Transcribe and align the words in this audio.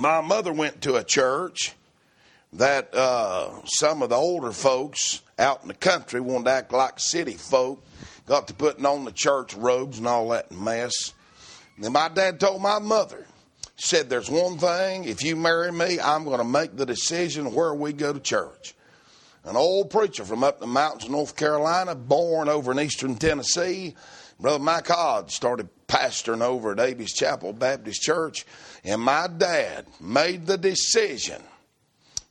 my 0.00 0.20
mother 0.22 0.52
went 0.52 0.80
to 0.82 0.96
a 0.96 1.04
church 1.04 1.74
that 2.54 2.94
uh, 2.94 3.50
some 3.66 4.02
of 4.02 4.08
the 4.08 4.16
older 4.16 4.50
folks 4.50 5.22
out 5.38 5.62
in 5.62 5.68
the 5.68 5.74
country 5.74 6.20
wanted 6.20 6.44
to 6.46 6.50
act 6.50 6.72
like 6.72 6.98
city 6.98 7.34
folk, 7.34 7.84
got 8.26 8.48
to 8.48 8.54
putting 8.54 8.86
on 8.86 9.04
the 9.04 9.12
church 9.12 9.54
robes 9.54 9.98
and 9.98 10.06
all 10.06 10.30
that 10.30 10.50
mess. 10.50 11.12
And 11.76 11.92
my 11.92 12.08
dad 12.08 12.40
told 12.40 12.62
my 12.62 12.78
mother, 12.78 13.26
said, 13.76 14.08
There's 14.08 14.30
one 14.30 14.58
thing, 14.58 15.04
if 15.04 15.22
you 15.22 15.36
marry 15.36 15.70
me, 15.70 16.00
I'm 16.00 16.24
going 16.24 16.38
to 16.38 16.44
make 16.44 16.76
the 16.76 16.86
decision 16.86 17.54
where 17.54 17.74
we 17.74 17.92
go 17.92 18.12
to 18.12 18.20
church. 18.20 18.74
An 19.44 19.56
old 19.56 19.90
preacher 19.90 20.24
from 20.24 20.44
up 20.44 20.60
the 20.60 20.66
mountains 20.66 21.04
of 21.04 21.10
North 21.10 21.36
Carolina, 21.36 21.94
born 21.94 22.48
over 22.48 22.72
in 22.72 22.80
eastern 22.80 23.16
Tennessee, 23.16 23.94
Brother 24.40 24.58
Mike 24.58 24.88
Hodge 24.88 25.32
started 25.32 25.68
pastoring 25.86 26.40
over 26.42 26.72
at 26.72 26.78
Davies 26.78 27.12
Chapel 27.12 27.52
Baptist 27.52 28.00
Church, 28.00 28.46
and 28.84 29.02
my 29.02 29.26
dad 29.26 29.86
made 30.00 30.46
the 30.46 30.56
decision 30.56 31.42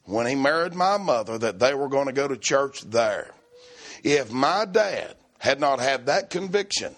when 0.05 0.25
he 0.25 0.33
married 0.33 0.73
my 0.73 0.97
mother 0.97 1.37
that 1.37 1.59
they 1.59 1.75
were 1.75 1.87
going 1.87 2.07
to 2.07 2.13
go 2.13 2.27
to 2.27 2.37
church 2.37 2.81
there. 2.81 3.31
If 4.03 4.31
my 4.31 4.65
dad 4.65 5.15
had 5.37 5.59
not 5.59 5.79
had 5.79 6.07
that 6.07 6.31
conviction, 6.31 6.95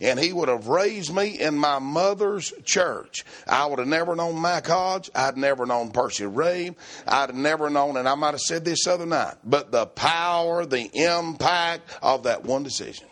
and 0.00 0.20
he 0.20 0.34
would 0.34 0.48
have 0.48 0.68
raised 0.68 1.14
me 1.14 1.40
in 1.40 1.56
my 1.56 1.78
mother's 1.78 2.52
church. 2.64 3.24
I 3.46 3.64
would 3.64 3.78
have 3.78 3.88
never 3.88 4.14
known 4.14 4.36
Mike 4.36 4.66
Hodge. 4.66 5.10
I'd 5.14 5.38
never 5.38 5.64
known 5.64 5.92
Percy 5.92 6.26
Ray. 6.26 6.76
I'd 7.08 7.30
have 7.30 7.34
never 7.34 7.70
known, 7.70 7.96
and 7.96 8.06
I 8.06 8.14
might 8.14 8.32
have 8.32 8.40
said 8.40 8.66
this 8.66 8.86
other 8.86 9.06
night, 9.06 9.36
but 9.44 9.72
the 9.72 9.86
power, 9.86 10.66
the 10.66 10.90
impact 10.92 11.88
of 12.02 12.24
that 12.24 12.44
one 12.44 12.62
decision. 12.62 13.06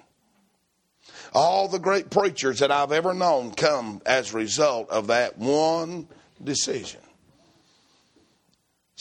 All 1.33 1.69
the 1.69 1.79
great 1.79 2.11
preachers 2.11 2.59
that 2.59 2.70
I've 2.70 2.93
ever 2.93 3.15
known 3.15 3.52
come 3.52 4.02
as 4.05 4.33
a 4.33 4.37
result 4.37 4.91
of 4.91 5.09
that 5.09 5.38
one 5.38 6.09
decision. 6.43 7.01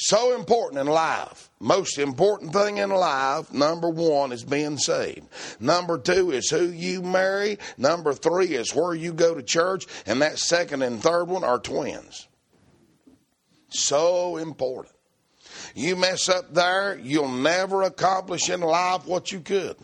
So 0.01 0.33
important 0.33 0.79
in 0.79 0.87
life. 0.87 1.49
Most 1.59 1.97
important 1.97 2.53
thing 2.53 2.77
in 2.77 2.89
life, 2.89 3.51
number 3.51 3.89
one, 3.89 4.31
is 4.31 4.45
being 4.45 4.77
saved. 4.77 5.27
Number 5.59 5.97
two 5.97 6.31
is 6.31 6.49
who 6.49 6.69
you 6.69 7.01
marry. 7.01 7.57
Number 7.77 8.13
three 8.13 8.55
is 8.55 8.73
where 8.73 8.93
you 8.93 9.11
go 9.11 9.35
to 9.35 9.43
church. 9.43 9.87
And 10.05 10.21
that 10.21 10.39
second 10.39 10.83
and 10.83 11.03
third 11.03 11.25
one 11.25 11.43
are 11.43 11.59
twins. 11.59 12.29
So 13.67 14.37
important. 14.37 14.95
You 15.75 15.97
mess 15.97 16.29
up 16.29 16.53
there, 16.53 16.97
you'll 16.97 17.27
never 17.27 17.83
accomplish 17.83 18.49
in 18.49 18.61
life 18.61 19.05
what 19.05 19.33
you 19.33 19.41
could. 19.41 19.75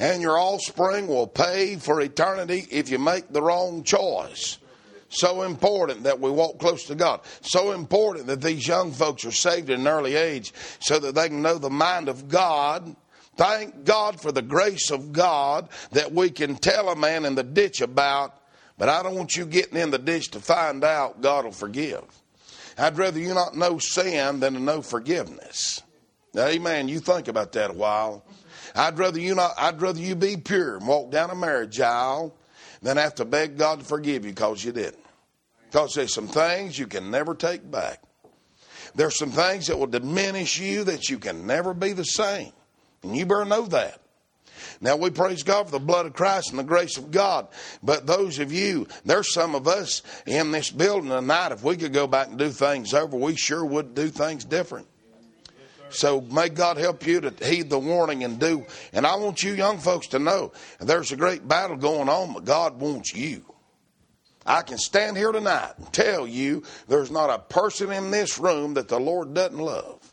And 0.00 0.22
your 0.22 0.38
offspring 0.38 1.06
will 1.06 1.26
pay 1.26 1.76
for 1.76 2.00
eternity 2.00 2.66
if 2.70 2.88
you 2.88 2.98
make 2.98 3.30
the 3.30 3.42
wrong 3.42 3.84
choice. 3.84 4.56
So 5.10 5.42
important 5.42 6.04
that 6.04 6.20
we 6.20 6.30
walk 6.30 6.58
close 6.58 6.84
to 6.86 6.94
God. 6.94 7.20
So 7.42 7.72
important 7.72 8.26
that 8.28 8.40
these 8.40 8.66
young 8.66 8.92
folks 8.92 9.26
are 9.26 9.30
saved 9.30 9.68
at 9.68 9.78
an 9.78 9.86
early 9.86 10.14
age 10.14 10.54
so 10.80 10.98
that 11.00 11.14
they 11.14 11.28
can 11.28 11.42
know 11.42 11.58
the 11.58 11.68
mind 11.68 12.08
of 12.08 12.28
God. 12.28 12.96
Thank 13.36 13.84
God 13.84 14.20
for 14.22 14.32
the 14.32 14.40
grace 14.40 14.90
of 14.90 15.12
God 15.12 15.68
that 15.92 16.12
we 16.12 16.30
can 16.30 16.56
tell 16.56 16.88
a 16.88 16.96
man 16.96 17.26
in 17.26 17.34
the 17.34 17.42
ditch 17.42 17.82
about, 17.82 18.34
but 18.78 18.88
I 18.88 19.02
don't 19.02 19.16
want 19.16 19.36
you 19.36 19.44
getting 19.44 19.76
in 19.76 19.90
the 19.90 19.98
ditch 19.98 20.30
to 20.30 20.40
find 20.40 20.82
out 20.82 21.20
God 21.20 21.44
will 21.44 21.52
forgive. 21.52 22.04
I'd 22.78 22.96
rather 22.96 23.18
you 23.18 23.34
not 23.34 23.54
know 23.54 23.76
sin 23.78 24.40
than 24.40 24.54
to 24.54 24.60
know 24.60 24.80
forgiveness. 24.80 25.82
Amen. 26.36 26.88
You 26.88 27.00
think 27.00 27.28
about 27.28 27.52
that 27.52 27.70
a 27.70 27.74
while. 27.74 28.24
I'd 28.74 28.98
rather 28.98 29.18
you 29.18 29.34
not 29.34 29.54
I'd 29.58 29.80
rather 29.80 30.00
you 30.00 30.14
be 30.14 30.36
pure 30.36 30.76
and 30.76 30.86
walk 30.86 31.10
down 31.10 31.30
a 31.30 31.34
marriage 31.34 31.80
aisle 31.80 32.36
than 32.82 32.96
have 32.96 33.16
to 33.16 33.24
beg 33.24 33.58
God 33.58 33.80
to 33.80 33.84
forgive 33.84 34.24
you 34.24 34.30
because 34.30 34.64
you 34.64 34.72
didn't. 34.72 35.04
Because 35.70 35.94
there's 35.94 36.14
some 36.14 36.28
things 36.28 36.78
you 36.78 36.86
can 36.86 37.10
never 37.10 37.34
take 37.34 37.68
back. 37.68 38.02
There's 38.94 39.16
some 39.16 39.30
things 39.30 39.68
that 39.68 39.78
will 39.78 39.86
diminish 39.86 40.58
you 40.58 40.84
that 40.84 41.08
you 41.08 41.18
can 41.18 41.46
never 41.46 41.74
be 41.74 41.92
the 41.92 42.04
same. 42.04 42.52
And 43.02 43.16
you 43.16 43.26
better 43.26 43.44
know 43.44 43.66
that. 43.66 44.00
Now 44.80 44.96
we 44.96 45.10
praise 45.10 45.42
God 45.42 45.66
for 45.66 45.72
the 45.72 45.78
blood 45.78 46.06
of 46.06 46.12
Christ 46.12 46.50
and 46.50 46.58
the 46.58 46.64
grace 46.64 46.96
of 46.96 47.10
God. 47.10 47.48
But 47.82 48.06
those 48.06 48.38
of 48.38 48.52
you, 48.52 48.86
there's 49.04 49.32
some 49.32 49.54
of 49.54 49.68
us 49.68 50.02
in 50.26 50.50
this 50.50 50.70
building 50.70 51.10
tonight, 51.10 51.52
if 51.52 51.62
we 51.62 51.76
could 51.76 51.92
go 51.92 52.06
back 52.06 52.28
and 52.28 52.38
do 52.38 52.50
things 52.50 52.94
over, 52.94 53.16
we 53.16 53.36
sure 53.36 53.64
would 53.64 53.94
do 53.94 54.08
things 54.08 54.44
different. 54.44 54.86
So 55.90 56.20
may 56.20 56.48
God 56.48 56.76
help 56.76 57.06
you 57.06 57.20
to 57.20 57.44
heed 57.44 57.70
the 57.70 57.78
warning 57.78 58.24
and 58.24 58.38
do. 58.38 58.66
And 58.92 59.06
I 59.06 59.16
want 59.16 59.42
you 59.42 59.52
young 59.54 59.78
folks 59.78 60.08
to 60.08 60.18
know 60.18 60.52
there's 60.78 61.12
a 61.12 61.16
great 61.16 61.46
battle 61.46 61.76
going 61.76 62.08
on, 62.08 62.32
but 62.34 62.44
God 62.44 62.80
wants 62.80 63.14
you. 63.14 63.44
I 64.46 64.62
can 64.62 64.78
stand 64.78 65.16
here 65.16 65.32
tonight 65.32 65.74
and 65.76 65.92
tell 65.92 66.26
you 66.26 66.62
there's 66.88 67.10
not 67.10 67.30
a 67.30 67.38
person 67.38 67.92
in 67.92 68.10
this 68.10 68.38
room 68.38 68.74
that 68.74 68.88
the 68.88 68.98
Lord 68.98 69.34
doesn't 69.34 69.58
love. 69.58 70.12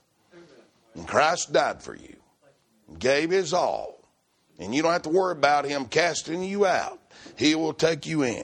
And 0.95 1.07
Christ 1.07 1.53
died 1.53 1.81
for 1.81 1.95
you, 1.95 2.17
gave 2.99 3.29
his 3.29 3.53
all. 3.53 3.97
And 4.59 4.73
you 4.73 4.81
don't 4.81 4.91
have 4.91 5.03
to 5.03 5.09
worry 5.09 5.33
about 5.33 5.66
him 5.66 5.85
casting 5.85 6.43
you 6.43 6.66
out. 6.66 6.99
He 7.37 7.55
will 7.55 7.73
take 7.73 8.05
you 8.05 8.23
in. 8.23 8.43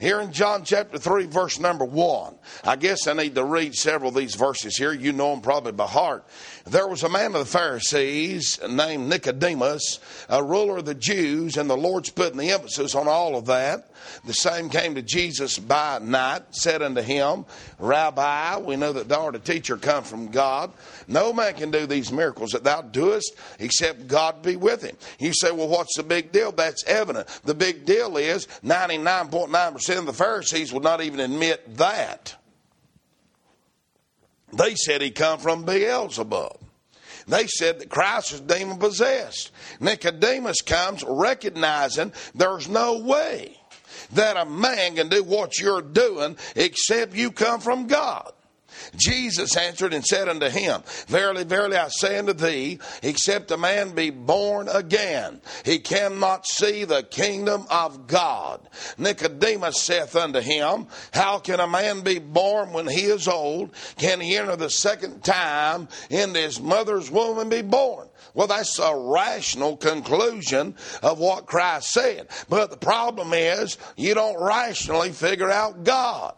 Here 0.00 0.20
in 0.20 0.32
John 0.32 0.64
chapter 0.64 0.98
3, 0.98 1.26
verse 1.26 1.60
number 1.60 1.84
1. 1.84 2.34
I 2.64 2.74
guess 2.74 3.06
I 3.06 3.12
need 3.12 3.36
to 3.36 3.44
read 3.44 3.74
several 3.74 4.08
of 4.08 4.16
these 4.16 4.34
verses 4.34 4.76
here. 4.76 4.92
You 4.92 5.12
know 5.12 5.30
them 5.30 5.42
probably 5.42 5.70
by 5.70 5.86
heart. 5.86 6.26
There 6.64 6.86
was 6.86 7.02
a 7.02 7.08
man 7.08 7.26
of 7.26 7.40
the 7.40 7.44
Pharisees 7.44 8.60
named 8.68 9.08
Nicodemus, 9.08 9.98
a 10.28 10.42
ruler 10.42 10.78
of 10.78 10.84
the 10.84 10.94
Jews, 10.94 11.56
and 11.56 11.68
the 11.68 11.76
Lord's 11.76 12.10
putting 12.10 12.38
the 12.38 12.50
emphasis 12.50 12.94
on 12.94 13.08
all 13.08 13.36
of 13.36 13.46
that. 13.46 13.90
The 14.24 14.32
same 14.32 14.68
came 14.68 14.94
to 14.94 15.02
Jesus 15.02 15.58
by 15.58 15.98
night, 16.00 16.42
said 16.50 16.82
unto 16.82 17.02
him, 17.02 17.46
Rabbi, 17.78 18.58
we 18.58 18.76
know 18.76 18.92
that 18.92 19.08
thou 19.08 19.24
art 19.24 19.36
a 19.36 19.40
teacher 19.40 19.76
come 19.76 20.04
from 20.04 20.28
God. 20.28 20.72
No 21.08 21.32
man 21.32 21.54
can 21.54 21.70
do 21.70 21.86
these 21.86 22.12
miracles 22.12 22.50
that 22.50 22.64
thou 22.64 22.82
doest 22.82 23.34
except 23.58 24.06
God 24.06 24.42
be 24.42 24.56
with 24.56 24.82
him. 24.82 24.96
You 25.18 25.32
say, 25.34 25.50
well, 25.50 25.68
what's 25.68 25.96
the 25.96 26.02
big 26.02 26.32
deal? 26.32 26.52
That's 26.52 26.84
evident. 26.84 27.26
The 27.44 27.54
big 27.54 27.84
deal 27.84 28.16
is 28.16 28.46
99.9% 28.64 29.98
of 29.98 30.06
the 30.06 30.12
Pharisees 30.12 30.72
would 30.72 30.84
not 30.84 31.00
even 31.00 31.20
admit 31.20 31.76
that. 31.76 32.36
They 34.52 34.74
said 34.74 35.02
he 35.02 35.10
come 35.10 35.38
from 35.38 35.64
Beelzebub. 35.64 36.58
They 37.26 37.46
said 37.46 37.78
that 37.78 37.88
Christ 37.88 38.32
was 38.32 38.40
demon 38.40 38.78
possessed. 38.78 39.52
Nicodemus 39.80 40.60
comes 40.60 41.04
recognizing 41.06 42.12
there's 42.34 42.68
no 42.68 42.98
way 42.98 43.56
that 44.12 44.36
a 44.36 44.44
man 44.44 44.96
can 44.96 45.08
do 45.08 45.22
what 45.22 45.58
you're 45.58 45.82
doing 45.82 46.36
except 46.56 47.14
you 47.14 47.30
come 47.30 47.60
from 47.60 47.86
God. 47.86 48.32
Jesus 48.96 49.56
answered 49.56 49.94
and 49.94 50.04
said 50.04 50.28
unto 50.28 50.48
him, 50.48 50.82
Verily, 51.06 51.44
verily, 51.44 51.76
I 51.76 51.88
say 51.88 52.18
unto 52.18 52.32
thee, 52.32 52.78
except 53.02 53.50
a 53.50 53.56
man 53.56 53.94
be 53.94 54.10
born 54.10 54.68
again, 54.68 55.40
he 55.64 55.78
cannot 55.78 56.46
see 56.46 56.84
the 56.84 57.02
kingdom 57.02 57.66
of 57.70 58.06
God. 58.06 58.60
Nicodemus 58.98 59.82
saith 59.82 60.16
unto 60.16 60.40
him, 60.40 60.86
How 61.12 61.38
can 61.38 61.60
a 61.60 61.66
man 61.66 62.00
be 62.02 62.18
born 62.18 62.72
when 62.72 62.86
he 62.86 63.02
is 63.02 63.28
old? 63.28 63.70
Can 63.96 64.20
he 64.20 64.36
enter 64.36 64.56
the 64.56 64.70
second 64.70 65.24
time 65.24 65.88
into 66.10 66.40
his 66.40 66.60
mother's 66.60 67.10
womb 67.10 67.38
and 67.38 67.50
be 67.50 67.62
born? 67.62 68.08
Well, 68.34 68.46
that's 68.46 68.78
a 68.78 68.96
rational 68.96 69.76
conclusion 69.76 70.74
of 71.02 71.18
what 71.18 71.46
Christ 71.46 71.90
said. 71.90 72.28
But 72.48 72.70
the 72.70 72.76
problem 72.76 73.32
is, 73.34 73.76
you 73.96 74.14
don't 74.14 74.42
rationally 74.42 75.10
figure 75.10 75.50
out 75.50 75.84
God. 75.84 76.34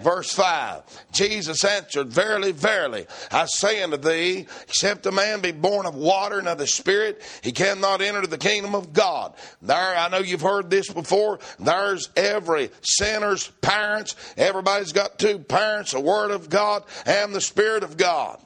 Verse 0.00 0.32
5 0.32 0.82
Jesus 1.12 1.64
answered, 1.64 2.08
Verily, 2.08 2.52
verily, 2.52 3.06
I 3.30 3.46
say 3.46 3.82
unto 3.82 3.96
thee, 3.96 4.46
except 4.62 5.06
a 5.06 5.12
man 5.12 5.40
be 5.40 5.52
born 5.52 5.86
of 5.86 5.94
water 5.94 6.38
and 6.38 6.48
of 6.48 6.58
the 6.58 6.66
Spirit, 6.66 7.22
he 7.42 7.52
cannot 7.52 8.00
enter 8.00 8.26
the 8.26 8.38
kingdom 8.38 8.74
of 8.74 8.92
God. 8.92 9.34
There, 9.62 9.76
I 9.76 10.08
know 10.08 10.18
you've 10.18 10.40
heard 10.40 10.70
this 10.70 10.92
before. 10.92 11.40
There's 11.58 12.10
every 12.16 12.70
sinner's 12.82 13.48
parents. 13.60 14.14
Everybody's 14.36 14.92
got 14.92 15.18
two 15.18 15.38
parents, 15.38 15.92
the 15.92 16.00
Word 16.00 16.30
of 16.30 16.48
God 16.48 16.84
and 17.06 17.34
the 17.34 17.40
Spirit 17.40 17.82
of 17.82 17.96
God. 17.96 18.40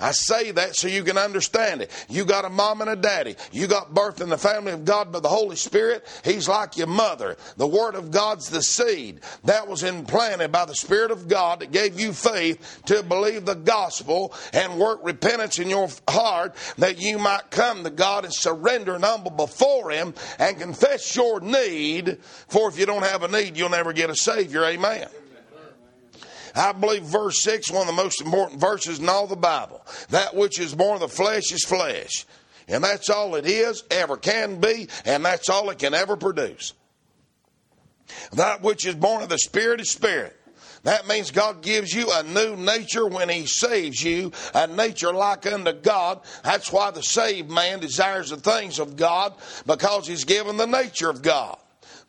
I 0.00 0.12
say 0.12 0.50
that 0.52 0.76
so 0.76 0.88
you 0.88 1.04
can 1.04 1.18
understand 1.18 1.82
it. 1.82 1.90
You 2.08 2.24
got 2.24 2.44
a 2.44 2.48
mom 2.48 2.80
and 2.80 2.90
a 2.90 2.96
daddy. 2.96 3.36
You 3.52 3.66
got 3.66 3.94
birth 3.94 4.20
in 4.20 4.28
the 4.28 4.38
family 4.38 4.72
of 4.72 4.84
God 4.84 5.12
by 5.12 5.20
the 5.20 5.28
Holy 5.28 5.56
Spirit. 5.56 6.06
He's 6.24 6.48
like 6.48 6.76
your 6.76 6.86
mother. 6.86 7.36
The 7.56 7.66
Word 7.66 7.94
of 7.94 8.10
God's 8.10 8.50
the 8.50 8.62
seed 8.62 9.20
that 9.44 9.68
was 9.68 9.82
implanted 9.82 10.52
by 10.52 10.64
the 10.64 10.74
Spirit 10.74 11.10
of 11.10 11.28
God 11.28 11.60
that 11.60 11.72
gave 11.72 11.98
you 11.98 12.12
faith 12.12 12.82
to 12.86 13.02
believe 13.02 13.44
the 13.44 13.54
gospel 13.54 14.34
and 14.52 14.78
work 14.78 15.00
repentance 15.02 15.58
in 15.58 15.70
your 15.70 15.88
heart 16.08 16.54
that 16.78 17.00
you 17.00 17.18
might 17.18 17.50
come 17.50 17.84
to 17.84 17.90
God 17.90 18.24
and 18.24 18.34
surrender 18.34 18.94
and 18.94 19.04
humble 19.04 19.30
before 19.30 19.90
Him 19.90 20.14
and 20.38 20.58
confess 20.58 21.14
your 21.16 21.40
need. 21.40 22.18
For 22.48 22.68
if 22.68 22.78
you 22.78 22.86
don't 22.86 23.04
have 23.04 23.22
a 23.22 23.28
need, 23.28 23.56
you'll 23.56 23.70
never 23.70 23.92
get 23.92 24.10
a 24.10 24.16
Savior. 24.16 24.64
Amen. 24.64 25.08
I 26.54 26.72
believe 26.72 27.02
verse 27.04 27.42
6 27.42 27.70
one 27.70 27.82
of 27.82 27.86
the 27.94 28.02
most 28.02 28.20
important 28.20 28.60
verses 28.60 28.98
in 28.98 29.08
all 29.08 29.26
the 29.26 29.36
Bible. 29.36 29.84
That 30.10 30.34
which 30.34 30.58
is 30.58 30.74
born 30.74 30.94
of 30.94 31.00
the 31.00 31.08
flesh 31.08 31.52
is 31.52 31.64
flesh. 31.64 32.26
And 32.68 32.84
that's 32.84 33.10
all 33.10 33.34
it 33.34 33.46
is, 33.46 33.82
ever 33.90 34.16
can 34.16 34.60
be, 34.60 34.88
and 35.04 35.24
that's 35.24 35.48
all 35.48 35.68
it 35.70 35.78
can 35.78 35.94
ever 35.94 36.16
produce. 36.16 36.74
That 38.32 38.62
which 38.62 38.86
is 38.86 38.94
born 38.94 39.22
of 39.22 39.28
the 39.28 39.38
Spirit 39.38 39.80
is 39.80 39.90
spirit. 39.90 40.38
That 40.84 41.06
means 41.06 41.30
God 41.30 41.62
gives 41.62 41.92
you 41.92 42.10
a 42.12 42.24
new 42.24 42.56
nature 42.56 43.06
when 43.06 43.28
He 43.28 43.46
saves 43.46 44.02
you, 44.02 44.32
a 44.52 44.66
nature 44.66 45.12
like 45.12 45.46
unto 45.46 45.72
God. 45.72 46.20
That's 46.42 46.72
why 46.72 46.90
the 46.90 47.02
saved 47.02 47.50
man 47.50 47.78
desires 47.78 48.30
the 48.30 48.36
things 48.36 48.78
of 48.78 48.96
God 48.96 49.34
because 49.64 50.08
he's 50.08 50.24
given 50.24 50.56
the 50.56 50.66
nature 50.66 51.08
of 51.08 51.22
God. 51.22 51.56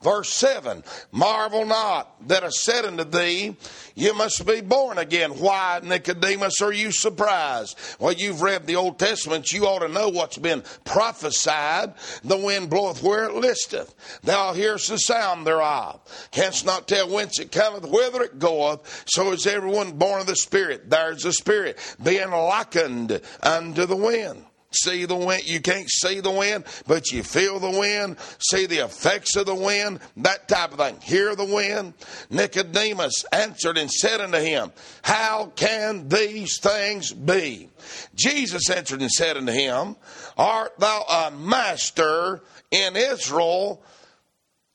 Verse 0.04 0.32
7 0.34 0.84
Marvel 1.12 1.66
not 1.66 2.28
that 2.28 2.44
I 2.44 2.50
said 2.50 2.86
unto 2.86 3.04
thee, 3.04 3.56
You 3.96 4.14
must 4.14 4.46
be 4.46 4.62
born 4.62 4.98
again. 4.98 5.32
Why, 5.32 5.80
Nicodemus, 5.82 6.62
are 6.62 6.74
you 6.74 6.92
surprised? 6.92 7.78
Well, 8.00 8.14
you've 8.14 8.42
read 8.42 8.68
the 8.68 8.76
Old 8.76 9.00
Testament. 9.00 9.52
You 9.52 9.66
ought 9.66 9.80
to 9.80 9.88
know 9.88 10.10
what's 10.10 10.38
been 10.38 10.64
prophesied. 10.84 11.94
The 12.24 12.38
wind 12.38 12.70
bloweth 12.70 13.02
where 13.02 13.26
it 13.26 13.36
listeth. 13.36 13.96
Thou 14.24 14.54
hearest 14.54 14.90
the 14.90 14.98
sound 14.98 15.48
thereof. 15.48 16.02
Canst 16.32 16.66
not 16.66 16.88
tell 16.88 17.10
whence 17.10 17.40
it 17.40 17.52
cometh, 17.52 17.86
whither 17.86 18.24
it 18.24 18.40
goeth. 18.40 19.04
So 19.08 19.32
is 19.32 19.48
everyone 19.48 19.94
born 19.94 20.22
of 20.22 20.28
the 20.28 20.36
Spirit. 20.36 20.90
There's 20.90 21.24
the 21.24 21.34
Spirit 21.34 21.80
being 22.02 22.32
likened 22.32 23.22
unto 23.42 23.86
the 23.86 23.96
wind 23.96 24.46
see 24.76 25.06
the 25.06 25.16
wind. 25.16 25.46
You 25.46 25.62
can't 25.62 25.90
see 25.90 26.20
the 26.20 26.32
wind, 26.32 26.66
but 26.88 27.12
you 27.12 27.24
feel 27.24 27.60
the 27.60 27.70
wind, 27.70 28.18
see 28.40 28.66
the 28.66 28.80
effects 28.80 29.36
of 29.36 29.46
the 29.46 29.56
wind, 29.56 30.00
that 30.18 30.48
type 30.48 30.72
of 30.72 30.80
thing. 30.80 31.00
Hear 31.02 31.36
the 31.36 31.46
wind. 31.46 31.94
Nicodemus 32.30 33.26
answered 33.32 33.78
and 33.78 33.92
said 33.92 34.22
unto 34.22 34.40
him, 34.40 34.72
How 35.04 35.52
can 35.56 36.10
these 36.10 36.58
things 36.58 37.14
be? 37.14 37.70
Jesus 38.16 38.70
answered 38.70 39.02
and 39.02 39.12
said 39.12 39.38
unto 39.38 39.52
him, 39.52 39.96
Art 40.38 40.78
thou 40.80 41.02
a 41.02 41.32
master 41.32 42.42
in 42.72 42.96
Israel 42.96 43.82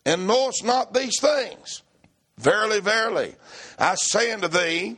and 0.05 0.27
knowest 0.27 0.65
not 0.65 0.95
these 0.95 1.21
things? 1.21 1.83
Verily, 2.39 2.81
verily, 2.81 3.35
I 3.79 3.97
say 3.97 4.31
unto 4.31 4.47
thee, 4.47 4.97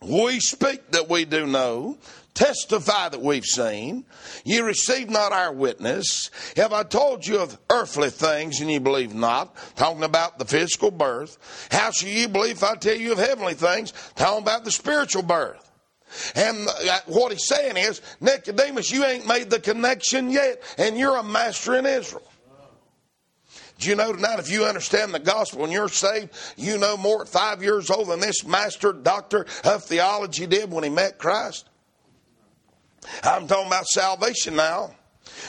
we 0.00 0.38
speak 0.38 0.90
that 0.92 1.08
we 1.08 1.24
do 1.24 1.46
know, 1.46 1.98
testify 2.34 3.08
that 3.08 3.22
we've 3.22 3.44
seen. 3.44 4.04
Ye 4.44 4.60
receive 4.60 5.08
not 5.08 5.32
our 5.32 5.52
witness. 5.52 6.30
Have 6.56 6.72
I 6.72 6.82
told 6.82 7.26
you 7.26 7.38
of 7.38 7.56
earthly 7.70 8.10
things 8.10 8.60
and 8.60 8.70
ye 8.70 8.78
believe 8.78 9.14
not? 9.14 9.56
Talking 9.76 10.04
about 10.04 10.38
the 10.38 10.44
physical 10.44 10.90
birth. 10.90 11.38
How 11.70 11.90
shall 11.90 12.08
ye 12.08 12.26
believe 12.26 12.56
if 12.56 12.64
I 12.64 12.74
tell 12.74 12.96
you 12.96 13.12
of 13.12 13.18
heavenly 13.18 13.54
things? 13.54 13.92
Talking 14.16 14.42
about 14.42 14.64
the 14.64 14.70
spiritual 14.70 15.22
birth. 15.22 15.70
And 16.34 16.68
uh, 16.68 17.00
what 17.06 17.32
he's 17.32 17.46
saying 17.46 17.76
is, 17.76 18.00
Nicodemus, 18.20 18.90
you 18.90 19.04
ain't 19.04 19.26
made 19.26 19.50
the 19.50 19.58
connection 19.58 20.30
yet, 20.30 20.62
and 20.78 20.96
you're 20.96 21.16
a 21.16 21.24
master 21.24 21.74
in 21.76 21.86
Israel. 21.86 22.22
Do 23.78 23.88
you 23.88 23.96
know 23.96 24.12
tonight, 24.12 24.38
if 24.38 24.50
you 24.50 24.64
understand 24.64 25.12
the 25.12 25.18
gospel 25.18 25.64
and 25.64 25.72
you're 25.72 25.88
saved, 25.88 26.30
you 26.56 26.78
know 26.78 26.96
more 26.96 27.22
at 27.22 27.28
five 27.28 27.62
years 27.62 27.90
old 27.90 28.08
than 28.08 28.20
this 28.20 28.46
master 28.46 28.92
doctor 28.92 29.46
of 29.64 29.82
theology 29.82 30.46
did 30.46 30.70
when 30.70 30.84
he 30.84 30.90
met 30.90 31.18
Christ? 31.18 31.68
I'm 33.22 33.46
talking 33.46 33.66
about 33.66 33.86
salvation 33.86 34.56
now. 34.56 34.90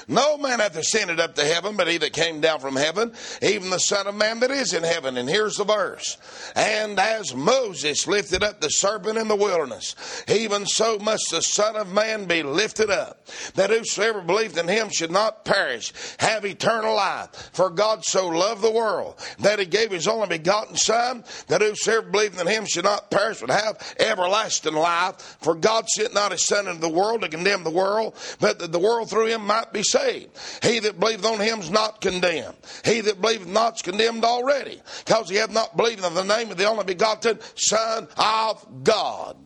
No 0.08 0.38
man 0.38 0.60
hath 0.60 0.76
ascended 0.78 1.20
up 1.20 1.36
to 1.36 1.46
heaven, 1.46 1.76
but 1.76 1.88
he 1.88 1.98
that 1.98 2.14
came 2.14 2.42
down 2.42 2.60
from 2.60 2.76
heaven, 2.76 3.12
even 3.42 3.70
the 3.70 3.80
Son 3.80 4.08
of 4.08 4.16
Man 4.16 4.40
that 4.40 4.52
is 4.52 4.74
in 4.74 4.84
heaven. 4.84 5.18
And 5.18 5.30
here's 5.30 5.56
the 5.56 5.64
verse. 5.64 6.18
And 6.56 7.00
as 7.00 7.34
Moses 7.36 8.08
lifted 8.08 8.44
up 8.44 8.62
the 8.62 8.70
serpent 8.70 9.18
in 9.18 9.28
the 9.28 9.36
wilderness, 9.36 9.96
even 10.28 10.66
so 10.66 11.00
must 11.00 11.26
the 11.32 11.42
Son 11.42 11.76
of 11.76 11.92
Man 11.92 12.26
be 12.26 12.44
lifted 12.44 12.90
up, 12.90 13.26
that 13.56 13.70
whosoever 13.70 14.22
believeth 14.22 14.58
in 14.58 14.68
him 14.68 14.90
should 14.90 15.12
not 15.12 15.46
perish, 15.46 15.94
have 16.20 16.46
eternal 16.46 16.96
life. 16.96 17.52
For 17.54 17.70
God 17.70 18.04
so 18.04 18.28
loved 18.28 18.62
the 18.62 18.72
world 18.72 19.16
that 19.40 19.60
he 19.60 19.66
gave 19.66 19.92
his 19.92 20.08
only 20.08 20.28
begotten 20.28 20.76
Son, 20.76 21.24
that 21.48 21.62
whosoever 21.62 22.10
believeth 22.10 22.42
in 22.42 22.48
him 22.48 22.66
should 22.66 22.86
not 22.86 23.12
perish, 23.12 23.42
but 23.42 23.50
have 23.50 23.96
everlasting 24.00 24.74
life. 24.74 25.38
For 25.40 25.56
God 25.56 25.88
sent 25.90 26.14
not 26.14 26.32
his 26.32 26.46
Son 26.46 26.68
into 26.68 26.82
the 26.82 26.90
world 26.90 27.22
to 27.22 27.30
condemn 27.30 27.64
the 27.64 27.70
world, 27.70 28.16
but 28.40 28.60
that 28.60 28.72
the 28.72 28.80
world 28.80 29.10
through 29.10 29.28
him 29.28 29.46
might 29.46 29.72
be 29.76 29.84
saved. 29.84 30.30
He 30.64 30.80
that 30.80 31.00
believeth 31.00 31.26
on 31.26 31.40
him 31.40 31.60
is 31.60 31.70
not 31.70 32.02
condemned. 32.02 32.56
He 32.84 33.02
that 33.02 33.22
believeth 33.22 33.48
not 33.48 33.76
is 33.76 33.82
condemned 33.82 34.24
already, 34.24 34.82
because 35.06 35.30
he 35.30 35.36
hath 35.36 35.52
not 35.52 35.78
believed 35.78 36.04
in 36.04 36.14
the 36.14 36.24
name 36.24 36.50
of 36.52 36.58
the 36.58 36.66
only 36.66 36.86
begotten 36.86 37.40
Son 37.56 38.08
of 38.18 38.84
God. 38.84 39.38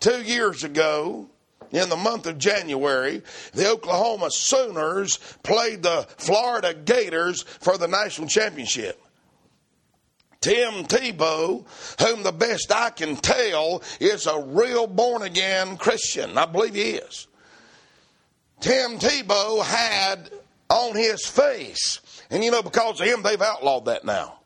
Two 0.00 0.22
years 0.22 0.64
ago, 0.64 1.28
in 1.70 1.88
the 1.88 1.96
month 1.96 2.26
of 2.26 2.38
January, 2.38 3.22
the 3.54 3.70
Oklahoma 3.70 4.28
Sooners 4.30 5.18
played 5.42 5.82
the 5.82 6.06
Florida 6.18 6.74
Gators 6.74 7.42
for 7.42 7.78
the 7.78 7.88
national 7.88 8.28
championship. 8.28 9.00
Tim 10.42 10.84
Tebow, 10.84 11.64
whom 12.00 12.22
the 12.24 12.32
best 12.32 12.72
I 12.72 12.90
can 12.90 13.16
tell 13.16 13.82
is 14.00 14.26
a 14.26 14.40
real 14.40 14.86
born 14.88 15.22
again 15.22 15.76
Christian. 15.76 16.36
I 16.36 16.46
believe 16.46 16.74
he 16.74 16.90
is. 16.96 17.28
Tim 18.62 18.98
Tebow 18.98 19.62
had 19.64 20.30
on 20.70 20.94
his 20.96 21.26
face. 21.26 22.00
And 22.30 22.42
you 22.42 22.50
know, 22.50 22.62
because 22.62 23.00
of 23.00 23.06
him, 23.06 23.22
they've 23.22 23.42
outlawed 23.42 23.86
that 23.86 24.04
now. 24.04 24.38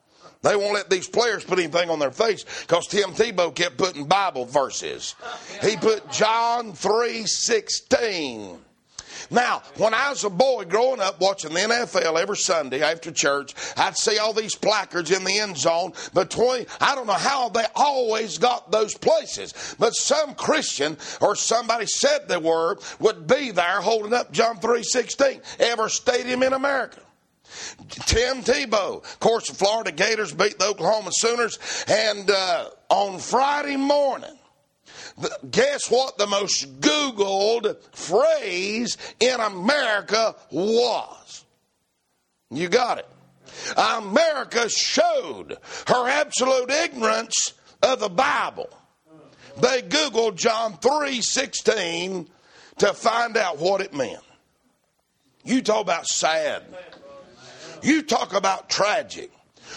They 0.43 0.57
won't 0.57 0.75
let 0.75 0.89
these 0.89 1.09
players 1.09 1.45
put 1.45 1.59
anything 1.59 1.91
on 1.91 1.99
their 1.99 2.11
face 2.11 2.45
because 2.63 2.87
Tim 2.87 3.11
Tebow 3.11 3.55
kept 3.55 3.77
putting 3.77 4.07
Bible 4.07 4.45
verses. 4.45 5.15
He 5.63 5.77
put 5.77 6.11
John 6.11 6.73
3 6.73 7.27
16. 7.27 8.59
Now, 9.31 9.63
when 9.77 9.95
I 9.95 10.11
was 10.11 10.25
a 10.25 10.31
boy 10.31 10.65
growing 10.65 11.01
up 11.01 11.21
watching 11.21 11.53
the 11.53 11.61
NFL 11.61 12.21
every 12.21 12.37
Sunday 12.37 12.83
after 12.83 13.11
church, 13.11 13.55
I'd 13.77 13.97
see 13.97 14.19
all 14.19 14.33
these 14.33 14.55
placards 14.55 15.11
in 15.11 15.25
the 15.25 15.39
end 15.39 15.57
zone 15.57 15.93
between, 16.15 16.67
I 16.81 16.95
don't 16.95 17.07
know 17.07 17.13
how 17.13 17.49
they 17.49 17.65
always 17.75 18.39
got 18.39 18.71
those 18.71 18.95
places, 18.95 19.77
but 19.79 19.95
some 19.95 20.35
Christian 20.35 20.97
or 21.21 21.37
somebody 21.37 21.87
said 21.87 22.29
they 22.29 22.37
were 22.37 22.79
would 23.01 23.27
be 23.27 23.51
there 23.51 23.81
holding 23.81 24.13
up 24.13 24.33
John 24.33 24.59
3.16, 24.59 25.41
every 25.61 25.91
stadium 25.91 26.43
in 26.43 26.53
America. 26.53 27.01
Tim 27.89 28.43
Tebow. 28.43 29.03
Of 29.03 29.21
course, 29.21 29.49
the 29.49 29.55
Florida 29.55 29.93
Gators 29.93 30.33
beat 30.33 30.59
the 30.59 30.67
Oklahoma 30.67 31.11
Sooners. 31.13 31.59
And 31.89 32.31
uh, 32.31 32.71
on 32.89 33.19
Friday 33.19 33.77
morning, 33.77 34.37
guess 35.51 35.91
what 35.91 36.19
the 36.19 36.27
most 36.27 36.81
Googled 36.81 37.77
phrase 37.93 38.97
in 39.21 39.41
America 39.41 40.35
was? 40.51 41.45
You 42.51 42.69
got 42.69 42.99
it. 42.99 43.09
America 43.77 44.69
showed 44.69 45.57
her 45.89 46.09
absolute 46.09 46.71
ignorance 46.71 47.55
of 47.83 48.01
the 48.01 48.09
Bible. 48.09 48.69
They 49.59 49.83
Googled 49.83 50.37
John 50.37 50.77
3:16 50.79 52.29
to 52.79 52.93
find 52.93 53.37
out 53.37 53.59
what 53.59 53.81
it 53.81 53.95
meant. 53.95 54.23
You 55.45 55.63
talk 55.63 55.81
about 55.81 56.07
sad. 56.07 56.63
You 57.83 58.03
talk 58.03 58.35
about 58.35 58.69
tragic. 58.69 59.31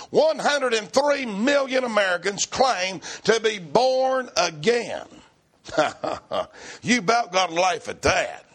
103 0.09 1.25
million 1.25 1.83
Americans 1.83 2.45
claim 2.45 2.99
to 3.23 3.39
be 3.39 3.59
born 3.59 4.29
again. 4.35 5.05
you 6.81 6.99
about 6.99 7.31
got 7.31 7.51
a 7.51 7.53
life 7.53 7.89
at 7.89 8.01
that. 8.03 8.45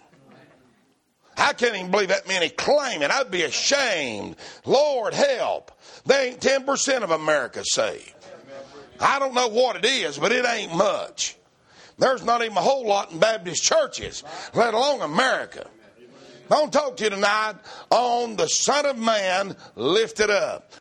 I 1.37 1.52
can't 1.52 1.75
even 1.75 1.90
believe 1.90 2.09
that 2.09 2.28
many 2.28 2.49
claim 2.49 3.02
it. 3.02 3.11
I'd 3.11 3.30
be 3.30 3.42
ashamed. 3.42 4.37
Lord 4.64 5.14
help. 5.14 5.73
They 6.06 6.30
ain't 6.30 6.40
10% 6.40 7.02
of 7.02 7.11
America 7.11 7.62
saved. 7.64 8.14
I 9.00 9.18
don't 9.18 9.35
know 9.35 9.49
what 9.49 9.76
it 9.76 9.85
is, 9.85 10.18
but 10.18 10.30
it 10.33 10.47
ain't 10.47 10.75
much. 10.75 11.37
There's 11.99 12.25
not 12.25 12.42
even 12.42 12.56
a 12.56 12.61
whole 12.61 12.87
lot 12.87 13.12
in 13.12 13.18
Baptist 13.18 13.62
churches, 13.62 14.25
let 14.54 14.75
alone 14.75 15.02
America. 15.02 15.68
To 16.49 16.68
talk 16.71 16.97
to 16.99 17.04
you 17.04 17.11
tonight 17.11 17.54
on 17.90 18.37
the 18.37 18.47
Son 18.47 18.87
of 18.87 18.99
Man 18.99 19.56
lifted 19.75 20.30
up. 20.30 20.73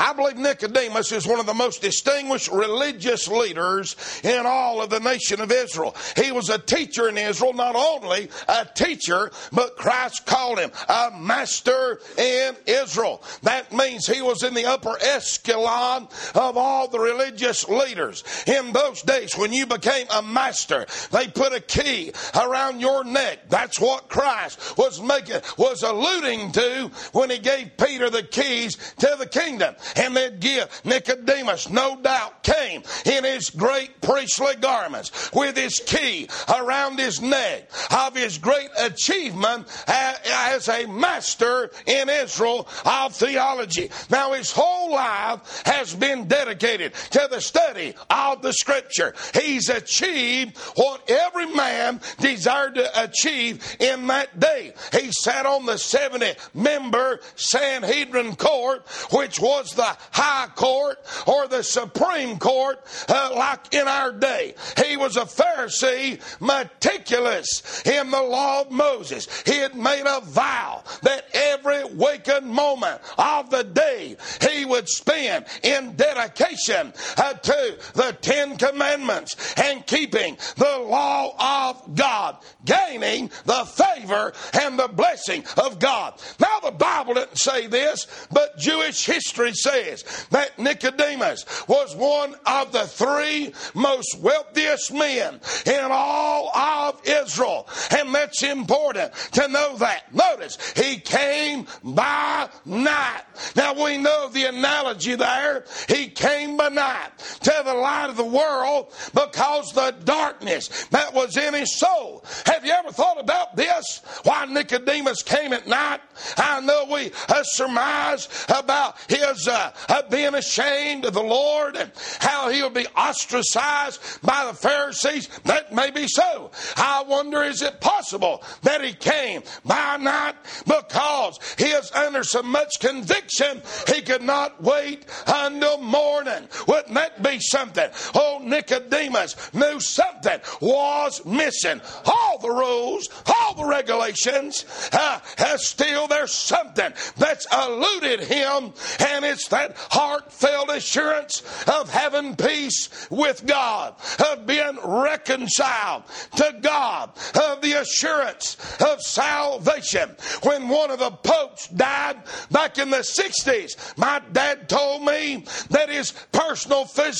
I 0.00 0.14
believe 0.14 0.38
Nicodemus 0.38 1.12
is 1.12 1.26
one 1.26 1.40
of 1.40 1.46
the 1.46 1.52
most 1.52 1.82
distinguished 1.82 2.50
religious 2.50 3.28
leaders 3.28 3.96
in 4.24 4.46
all 4.46 4.80
of 4.80 4.88
the 4.88 4.98
nation 4.98 5.42
of 5.42 5.52
Israel. 5.52 5.94
He 6.16 6.32
was 6.32 6.48
a 6.48 6.58
teacher 6.58 7.10
in 7.10 7.18
Israel, 7.18 7.52
not 7.52 7.76
only 7.76 8.30
a 8.48 8.64
teacher, 8.74 9.30
but 9.52 9.76
Christ 9.76 10.24
called 10.24 10.58
him 10.58 10.70
a 10.88 11.10
master 11.10 12.00
in 12.16 12.56
Israel. 12.64 13.22
That 13.42 13.74
means 13.74 14.06
he 14.06 14.22
was 14.22 14.42
in 14.42 14.54
the 14.54 14.64
upper 14.64 14.96
echelon 15.02 16.08
of 16.34 16.56
all 16.56 16.88
the 16.88 16.98
religious 16.98 17.68
leaders. 17.68 18.24
In 18.46 18.72
those 18.72 19.02
days, 19.02 19.36
when 19.36 19.52
you 19.52 19.66
became 19.66 20.06
a 20.14 20.22
master, 20.22 20.86
they 21.10 21.28
put 21.28 21.52
a 21.52 21.60
key 21.60 22.12
around 22.34 22.80
your 22.80 23.04
neck. 23.04 23.50
That's 23.50 23.78
what 23.78 24.08
Christ 24.08 24.78
was 24.78 25.02
making, 25.02 25.42
was 25.58 25.82
alluding 25.82 26.52
to 26.52 26.90
when 27.12 27.28
he 27.28 27.38
gave 27.38 27.76
Peter 27.76 28.08
the 28.08 28.22
keys 28.22 28.78
to 29.00 29.14
the 29.18 29.26
kingdom. 29.26 29.74
And 29.96 30.16
they'd 30.16 30.40
Nicodemus, 30.84 31.70
no 31.70 32.00
doubt, 32.00 32.42
came 32.42 32.82
in 33.04 33.24
his 33.24 33.50
great 33.50 34.00
priestly 34.00 34.56
garments 34.56 35.30
with 35.32 35.56
his 35.56 35.80
key 35.80 36.28
around 36.48 36.98
his 36.98 37.20
neck 37.20 37.70
of 37.90 38.16
his 38.16 38.38
great 38.38 38.70
achievement 38.78 39.66
as 39.86 40.68
a 40.68 40.86
master 40.86 41.70
in 41.86 42.08
Israel 42.08 42.68
of 42.84 43.14
theology. 43.14 43.90
Now 44.10 44.32
his 44.32 44.50
whole 44.50 44.92
life 44.92 45.62
has 45.64 45.94
been 45.94 46.26
dedicated 46.26 46.94
to 47.10 47.28
the 47.30 47.40
study 47.40 47.94
of 48.08 48.42
the 48.42 48.52
scripture. 48.52 49.14
He's 49.34 49.68
achieved 49.68 50.56
what 50.76 51.08
every 51.08 51.52
man 51.54 52.00
desired 52.18 52.76
to 52.76 53.02
achieve 53.04 53.76
in 53.78 54.06
that 54.08 54.38
day. 54.38 54.74
He 54.92 55.10
sat 55.12 55.46
on 55.46 55.66
the 55.66 55.78
70 55.78 56.34
member 56.54 57.20
Sanhedrin 57.36 58.36
court, 58.36 58.86
which 59.12 59.40
was 59.40 59.70
the 59.72 59.79
high 60.10 60.48
court 60.54 60.98
or 61.26 61.48
the 61.48 61.62
supreme 61.62 62.38
court, 62.38 62.84
uh, 63.08 63.32
like 63.34 63.74
in 63.74 63.86
our 63.88 64.12
day. 64.12 64.54
He 64.84 64.96
was 64.96 65.16
a 65.16 65.22
Pharisee, 65.22 66.20
meticulous 66.40 67.82
in 67.86 68.10
the 68.10 68.22
law 68.22 68.62
of 68.62 68.70
Moses. 68.70 69.26
He 69.42 69.58
had 69.58 69.74
made 69.74 70.04
a 70.06 70.20
vow 70.20 70.82
that 71.02 71.26
every 71.32 71.84
waking 71.84 72.48
moment 72.52 73.00
of 73.18 73.50
the 73.50 73.64
day 73.64 74.16
he 74.48 74.64
would 74.64 74.88
spend 74.88 75.46
in 75.62 75.96
dedication 75.96 76.92
uh, 77.16 77.34
to 77.34 77.78
the 77.94 78.16
Ten 78.20 78.56
Commandments 78.56 79.54
and 79.56 79.86
keeping 79.86 80.36
the 80.56 80.78
law 80.78 81.34
of 81.68 81.94
God, 81.94 82.38
gaining 82.64 83.30
the 83.44 83.64
favor 83.64 84.32
and 84.54 84.78
the 84.78 84.88
blessing 84.88 85.44
of 85.56 85.78
God. 85.78 86.20
Now, 86.38 86.60
the 86.60 86.72
Bible 86.72 87.14
didn't 87.14 87.38
say 87.38 87.66
this, 87.66 88.06
but 88.30 88.58
Jewish 88.58 89.06
history 89.06 89.52
says 89.62 90.26
that 90.30 90.58
Nicodemus 90.58 91.44
was 91.68 91.94
one 91.96 92.34
of 92.46 92.72
the 92.72 92.86
three 92.86 93.52
most 93.74 94.18
wealthiest 94.20 94.92
men 94.92 95.40
in 95.66 95.88
all 95.90 96.56
of 96.56 97.00
Israel. 97.04 97.68
And 97.90 98.14
that's 98.14 98.42
important 98.42 99.12
to 99.32 99.48
know 99.48 99.76
that. 99.76 100.12
Notice, 100.14 100.58
he 100.72 100.98
came 100.98 101.66
by 101.82 102.48
night. 102.64 103.22
Now 103.56 103.82
we 103.82 103.98
know 103.98 104.28
the 104.28 104.44
analogy 104.44 105.14
there. 105.14 105.64
He 105.88 106.08
came 106.08 106.56
by 106.56 106.68
night 106.68 107.10
to 107.42 107.62
the 107.64 107.74
light 107.74 108.10
of 108.10 108.16
the 108.16 108.24
world 108.24 108.92
because 109.14 109.72
the 109.72 109.94
darkness 110.04 110.86
that 110.86 111.14
was 111.14 111.36
in 111.36 111.54
his 111.54 111.78
soul. 111.78 112.24
Have 112.46 112.64
you 112.64 112.72
ever 112.72 112.92
thought 112.92 113.20
about 113.20 113.56
this? 113.56 114.02
Why 114.24 114.44
Nicodemus 114.46 115.22
came 115.22 115.52
at 115.52 115.66
night? 115.66 116.00
I 116.36 116.60
know 116.60 116.86
we 116.90 117.12
uh, 117.28 117.42
surmise 117.42 118.28
about 118.48 118.96
his 119.08 119.48
uh, 119.48 119.72
uh, 119.88 120.02
being 120.10 120.34
ashamed 120.34 121.04
of 121.04 121.14
the 121.14 121.22
Lord 121.22 121.76
and 121.76 121.90
how 122.18 122.50
he 122.50 122.62
would 122.62 122.74
be 122.74 122.86
ostracized 122.96 124.00
by 124.22 124.46
the 124.46 124.54
Pharisees. 124.54 125.28
That 125.44 125.72
may 125.72 125.90
be 125.90 126.06
so. 126.08 126.50
I 126.76 127.04
wonder 127.06 127.42
is 127.42 127.62
it 127.62 127.80
possible 127.80 128.42
that 128.62 128.84
he 128.84 128.92
came 128.92 129.42
by 129.64 129.96
night 129.96 130.34
because 130.66 131.38
he 131.58 131.66
is 131.66 131.90
under 131.92 132.24
so 132.24 132.42
much 132.42 132.80
conviction 132.80 133.62
he 133.88 134.02
could 134.02 134.22
not 134.22 134.62
wait 134.62 135.06
until 135.26 135.78
morning? 135.78 136.48
Wouldn't 136.66 136.94
that 136.94 137.22
be 137.22 137.29
something? 137.38 137.88
Oh, 138.14 138.40
Nicodemus 138.42 139.36
knew 139.54 139.80
something 139.80 140.40
was 140.60 141.24
missing. 141.24 141.80
All 142.04 142.38
the 142.38 142.50
rules, 142.50 143.08
all 143.26 143.54
the 143.54 143.64
regulations, 143.64 144.64
uh, 144.92 145.20
still 145.56 146.06
there's 146.08 146.34
something 146.34 146.92
that's 147.16 147.46
eluded 147.52 148.20
him, 148.20 148.72
and 149.00 149.24
it's 149.24 149.48
that 149.48 149.76
heartfelt 149.76 150.70
assurance 150.70 151.42
of 151.68 151.90
having 151.90 152.36
peace 152.36 153.08
with 153.10 153.46
God, 153.46 153.94
of 154.30 154.46
being 154.46 154.78
reconciled 154.84 156.04
to 156.36 156.56
God, 156.60 157.10
of 157.34 157.60
the 157.60 157.80
assurance 157.80 158.56
of 158.80 159.00
salvation. 159.00 160.10
When 160.42 160.68
one 160.68 160.90
of 160.90 160.98
the 160.98 161.10
popes 161.10 161.68
died 161.68 162.22
back 162.50 162.78
in 162.78 162.90
the 162.90 162.98
60s, 162.98 163.98
my 163.98 164.20
dad 164.32 164.68
told 164.68 165.02
me 165.04 165.44
that 165.70 165.88
his 165.88 166.12
personal 166.32 166.84
physician 166.84 167.19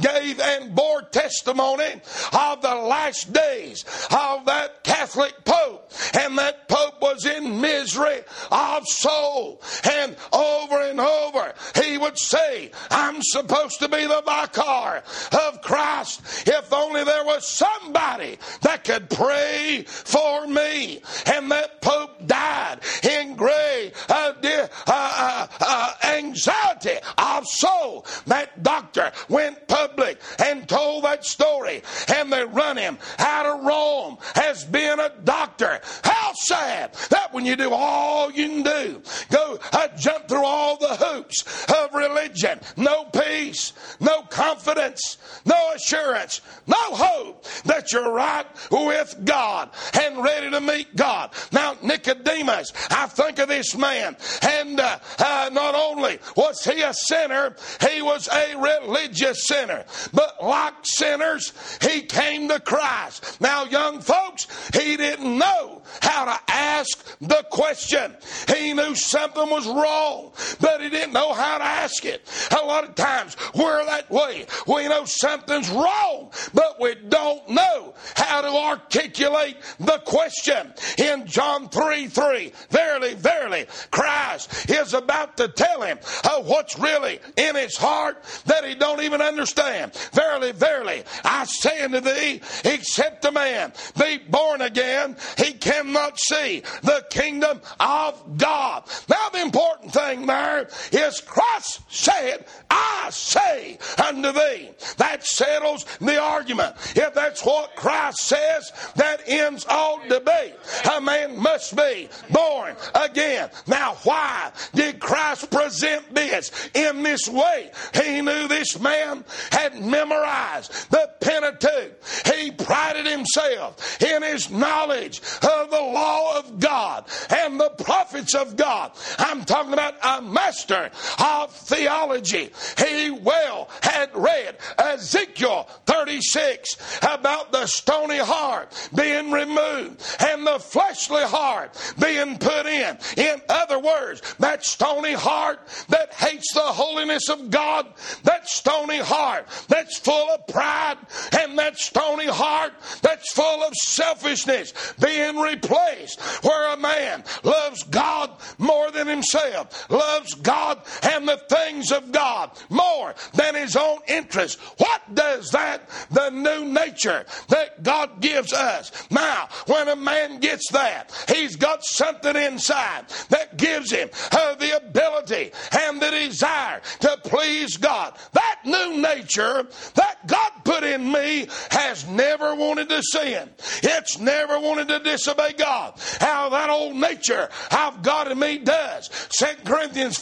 gave 0.00 0.40
and 0.40 0.74
bore 0.74 1.02
testimony 1.02 2.00
of 2.32 2.62
the 2.62 2.74
last 2.74 3.32
days 3.32 3.84
of 4.10 4.46
that 4.46 4.84
Catholic 4.84 5.34
Pope. 5.44 5.90
And 6.14 6.38
that 6.38 6.68
Pope 6.68 7.00
was 7.00 7.26
in 7.26 7.60
misery 7.60 8.20
of 8.50 8.86
soul. 8.86 9.62
And 9.84 10.16
over 10.32 10.80
and 10.80 11.00
over, 11.00 11.54
he 11.82 11.98
would 11.98 12.18
say, 12.18 12.70
I'm 12.90 13.22
supposed 13.22 13.80
to 13.80 13.88
be 13.88 14.06
the 14.06 14.22
vicar 14.24 15.02
of 15.32 15.62
Christ. 15.62 16.46
If 16.46 16.72
only 16.72 17.04
there 17.04 17.24
was 17.24 17.48
somebody 17.48 18.38
that 18.62 18.84
could 18.84 19.10
pray 19.10 19.84
for 19.86 20.46
me. 20.46 21.00
And 21.26 21.50
that 21.50 21.80
Pope 21.80 22.26
died 22.26 22.80
in 23.02 23.36
great 23.36 23.92
uh, 24.08 24.32
uh, 24.42 24.68
uh, 24.86 25.48
uh, 25.60 25.92
anxiety 26.18 26.98
of 27.16 27.46
soul. 27.46 28.06
That 28.26 28.62
doctor 28.62 29.12
went 29.28 29.66
public 29.68 30.20
and 30.38 30.68
told 30.68 31.04
that 31.04 31.24
story, 31.24 31.82
and 32.08 32.32
they 32.32 32.44
run 32.44 32.76
him 32.76 32.98
out 33.18 33.46
of 33.46 33.64
Rome 33.64 34.18
as 34.36 34.64
being 34.64 34.98
a 34.98 35.12
doctor. 35.24 35.80
How 36.04 36.32
sad 36.34 36.94
that 37.10 37.32
when 37.32 37.44
you 37.46 37.56
do 37.56 37.72
all 37.72 38.30
you 38.30 38.48
can 38.48 38.62
do, 38.62 39.02
go 39.30 39.58
uh, 39.72 39.88
jump 39.96 40.28
through 40.28 40.44
all 40.44 40.76
the 40.76 40.96
hoops 40.96 41.66
of 41.72 41.94
religion, 41.94 42.60
no 42.76 43.04
peace, 43.04 43.72
no 44.00 44.22
confidence, 44.22 45.18
no 45.44 45.72
assurance, 45.74 46.40
no 46.66 46.76
hope 46.76 47.44
that 47.64 47.92
you're 47.92 48.12
right 48.12 48.46
with 48.70 49.16
God 49.24 49.70
and 50.00 50.22
ready 50.22 50.50
to 50.50 50.60
meet 50.60 50.94
God. 50.96 51.30
Now, 51.52 51.76
Nicodemus, 51.82 52.72
I 52.90 53.06
think 53.06 53.38
of 53.38 53.48
this 53.48 53.76
man, 53.76 54.16
and 54.42 54.80
uh, 54.80 54.98
uh, 55.18 55.50
not 55.52 55.74
only 55.74 56.07
was 56.36 56.64
he 56.64 56.82
a 56.82 56.94
sinner, 56.94 57.54
he 57.88 58.02
was 58.02 58.28
a 58.28 58.56
religious 58.56 59.46
sinner, 59.46 59.84
but 60.12 60.42
like 60.42 60.74
sinners, 60.82 61.52
he 61.82 62.02
came 62.02 62.48
to 62.48 62.60
Christ. 62.60 63.40
Now, 63.40 63.64
young 63.64 64.00
folks, 64.00 64.46
he 64.74 64.96
didn't 64.96 65.38
know 65.38 65.82
how 66.02 66.24
to 66.24 66.38
ask 66.48 67.16
the 67.20 67.44
question. 67.50 68.16
He 68.54 68.72
knew 68.72 68.94
something 68.94 69.48
was 69.50 69.66
wrong, 69.66 70.32
but 70.60 70.80
he 70.80 70.88
didn't 70.88 71.12
know 71.12 71.32
how 71.32 71.58
to 71.58 71.64
ask 71.64 72.04
it. 72.04 72.22
A 72.60 72.64
lot 72.64 72.84
of 72.84 72.94
times 72.94 73.36
we're 73.54 73.84
that 73.86 74.10
way. 74.10 74.46
We 74.66 74.88
know 74.88 75.04
something's 75.04 75.70
wrong, 75.70 76.30
but 76.54 76.80
we 76.80 76.94
don't 76.94 77.48
know 77.48 77.94
how 78.14 78.40
to 78.40 78.48
articulate 78.48 79.56
the 79.78 79.98
question. 80.04 80.72
In 80.98 81.26
John 81.26 81.68
3 81.68 82.08
3, 82.08 82.52
verily, 82.70 83.14
verily, 83.14 83.66
Christ 83.90 84.70
is 84.70 84.94
about 84.94 85.36
to 85.38 85.48
tell 85.48 85.82
him 85.82 85.97
uh, 86.24 86.42
what's 86.42 86.78
really 86.78 87.20
in 87.36 87.56
his 87.56 87.76
heart 87.76 88.22
that 88.46 88.64
he 88.64 88.74
don't 88.74 89.02
even 89.02 89.20
understand. 89.20 89.94
Verily, 90.12 90.52
verily, 90.52 91.02
I 91.24 91.44
say 91.44 91.82
unto 91.82 92.00
thee, 92.00 92.40
except 92.64 93.24
a 93.24 93.32
man 93.32 93.72
be 93.98 94.18
born 94.18 94.60
again, 94.60 95.16
he 95.36 95.52
cannot 95.52 96.18
see 96.18 96.62
the 96.82 97.04
kingdom 97.10 97.60
of 97.80 98.36
God. 98.36 98.84
Now, 99.08 99.28
the 99.32 99.42
important 99.42 99.92
thing 99.92 100.26
there 100.26 100.68
is 100.92 101.20
Christ 101.20 101.80
said, 101.88 102.44
I 102.70 103.08
say 103.10 103.78
unto 104.06 104.32
thee. 104.32 104.70
That 104.96 105.24
settles 105.24 105.84
the 106.00 106.20
argument. 106.20 106.76
If 106.94 107.14
that's 107.14 107.44
what 107.44 107.76
Christ 107.76 108.18
says, 108.18 108.72
that 108.96 109.22
ends 109.26 109.66
all 109.68 110.00
debate. 110.08 110.54
A 110.96 111.00
man 111.00 111.40
must 111.40 111.76
be 111.76 112.08
born 112.30 112.76
again. 112.94 113.50
Now, 113.66 113.96
why 114.04 114.52
did 114.74 115.00
Christ 115.00 115.50
present 115.50 115.87
this 116.10 116.70
in 116.74 117.02
this 117.02 117.28
way? 117.28 117.70
He 117.94 118.20
knew 118.20 118.48
this 118.48 118.78
man 118.80 119.24
had 119.50 119.80
memorized 119.82 120.90
the 120.90 121.10
Pentateuch. 121.20 121.92
He 122.34 122.50
prided 122.50 123.06
himself 123.06 124.02
in 124.02 124.22
his 124.22 124.50
knowledge 124.50 125.20
of 125.42 125.70
the 125.70 125.80
law 125.80 126.38
of 126.38 126.58
God 126.58 127.04
and 127.30 127.60
the 127.60 127.70
prophets 127.70 128.34
of 128.34 128.56
God. 128.56 128.92
I'm 129.18 129.44
talking 129.44 129.72
about 129.72 129.94
a 130.02 130.22
master 130.22 130.90
of 131.18 131.52
theology. 131.52 132.50
He 132.78 133.10
well 133.10 133.68
had 133.82 134.10
read 134.14 134.56
Ezekiel 134.78 135.68
36 135.86 137.00
about 137.02 137.52
the 137.52 137.66
stony 137.66 138.18
heart 138.18 138.90
being 138.94 139.30
removed 139.30 140.02
and 140.20 140.46
the 140.46 140.58
fleshly 140.58 141.22
heart 141.22 141.76
being 142.00 142.38
put 142.38 142.66
in. 142.66 142.98
In 143.16 143.40
other 143.48 143.78
words, 143.78 144.22
that 144.38 144.64
stony 144.64 145.12
heart 145.12 145.60
that 145.88 146.12
hates 146.12 146.52
the 146.54 146.60
holiness 146.60 147.28
of 147.28 147.50
God, 147.50 147.86
that 148.24 148.48
stony 148.48 148.98
heart 148.98 149.46
that's 149.68 149.98
full 149.98 150.30
of 150.30 150.46
pride, 150.46 150.98
and 151.40 151.58
that 151.58 151.78
stony 151.78 152.26
heart 152.26 152.72
that's 153.02 153.32
full 153.32 153.62
of 153.62 153.74
selfishness 153.74 154.94
being 155.00 155.36
replaced 155.36 156.20
where 156.44 156.72
a 156.72 156.76
man 156.76 157.24
loves 157.42 157.82
God 157.84 158.30
more 158.58 158.90
than 158.90 159.06
himself, 159.06 159.88
loves 159.90 160.34
God 160.34 160.78
and 161.18 161.28
the 161.28 161.36
things 161.36 161.90
of 161.90 162.12
God 162.12 162.50
more 162.70 163.14
than 163.34 163.56
his 163.56 163.76
own 163.76 163.98
interest. 164.06 164.58
What 164.78 165.14
does 165.14 165.50
that, 165.50 165.88
the 166.10 166.30
new 166.30 166.64
nature 166.64 167.24
that 167.48 167.82
God 167.82 168.20
gives 168.20 168.52
us? 168.52 168.92
Now, 169.10 169.48
when 169.66 169.88
a 169.88 169.96
man 169.96 170.38
gets 170.38 170.70
that, 170.72 171.12
he's 171.28 171.56
got 171.56 171.84
something 171.84 172.36
inside 172.36 173.06
that 173.30 173.56
gives 173.56 173.90
him 173.90 174.10
uh, 174.30 174.54
the 174.54 174.76
ability 174.76 175.50
and 175.72 176.00
the 176.00 176.10
desire 176.10 176.80
to 177.00 177.18
please 177.24 177.76
God. 177.76 178.16
That 178.32 178.60
new 178.64 179.00
nature 179.02 179.66
that 179.94 180.26
God 180.26 180.52
put 180.64 180.84
in 180.84 181.10
me 181.10 181.48
has 181.70 182.06
never 182.06 182.54
wanted 182.54 182.88
to 182.90 183.02
sin. 183.02 183.50
It's 183.82 184.18
never 184.18 184.60
wanted 184.60 184.88
to 184.88 185.00
disobey 185.00 185.54
God. 185.54 185.94
How 186.20 186.48
that 186.50 186.70
old 186.70 186.94
nature 186.94 187.48
I've 187.70 188.02
got 188.02 188.30
in 188.30 188.38
me 188.38 188.58
does. 188.58 189.08
2 189.38 189.46
Corinthians 189.64 190.16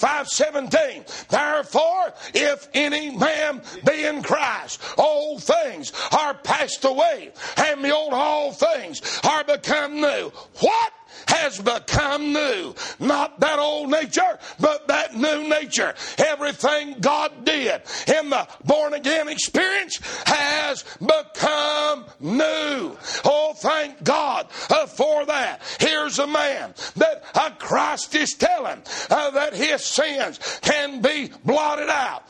5:17. 0.87 1.29
Therefore, 1.29 2.15
if 2.35 2.69
any 2.75 3.11
man 3.11 3.63
be 3.85 4.05
in 4.05 4.23
Christ, 4.23 4.81
old 4.99 5.43
things 5.43 5.93
are 6.13 6.35
passed 6.35 6.85
away, 6.85 7.33
and 7.57 7.85
the 7.85 7.95
old 7.95 8.13
all 8.13 8.53
things 8.53 9.03
are 9.25 9.45
become 9.45 10.01
new. 10.01 10.33
What 10.61 10.93
has 11.27 11.61
become 11.61 12.33
new. 12.33 12.75
Not 12.99 13.41
that 13.41 13.59
old 13.59 13.91
nature, 13.91 14.39
but 14.61 14.89
that 14.89 15.15
new 15.17 15.49
nature. 15.49 15.95
Everything 16.19 16.97
God 17.01 17.45
did 17.45 17.83
in 18.07 18.31
the 18.31 18.49
born 18.65 18.95
again 18.95 19.29
experience 19.29 20.01
has 20.27 20.85
become 20.99 22.07
new. 22.21 22.97
Oh, 23.25 23.55
thank 23.57 24.03
God 24.03 24.47
uh, 24.71 24.87
for 24.87 25.27
that. 25.27 25.63
Here's 25.81 26.19
a 26.19 26.27
man 26.27 26.75
that 26.97 27.25
uh, 27.35 27.51
Christ 27.59 28.15
is 28.15 28.35
telling 28.35 28.83
uh, 29.11 29.31
that 29.31 29.55
his 29.55 29.85
sins 29.85 30.39
can 30.63 31.01
be 31.01 31.31
blotted 31.45 31.89
out. 31.89 32.25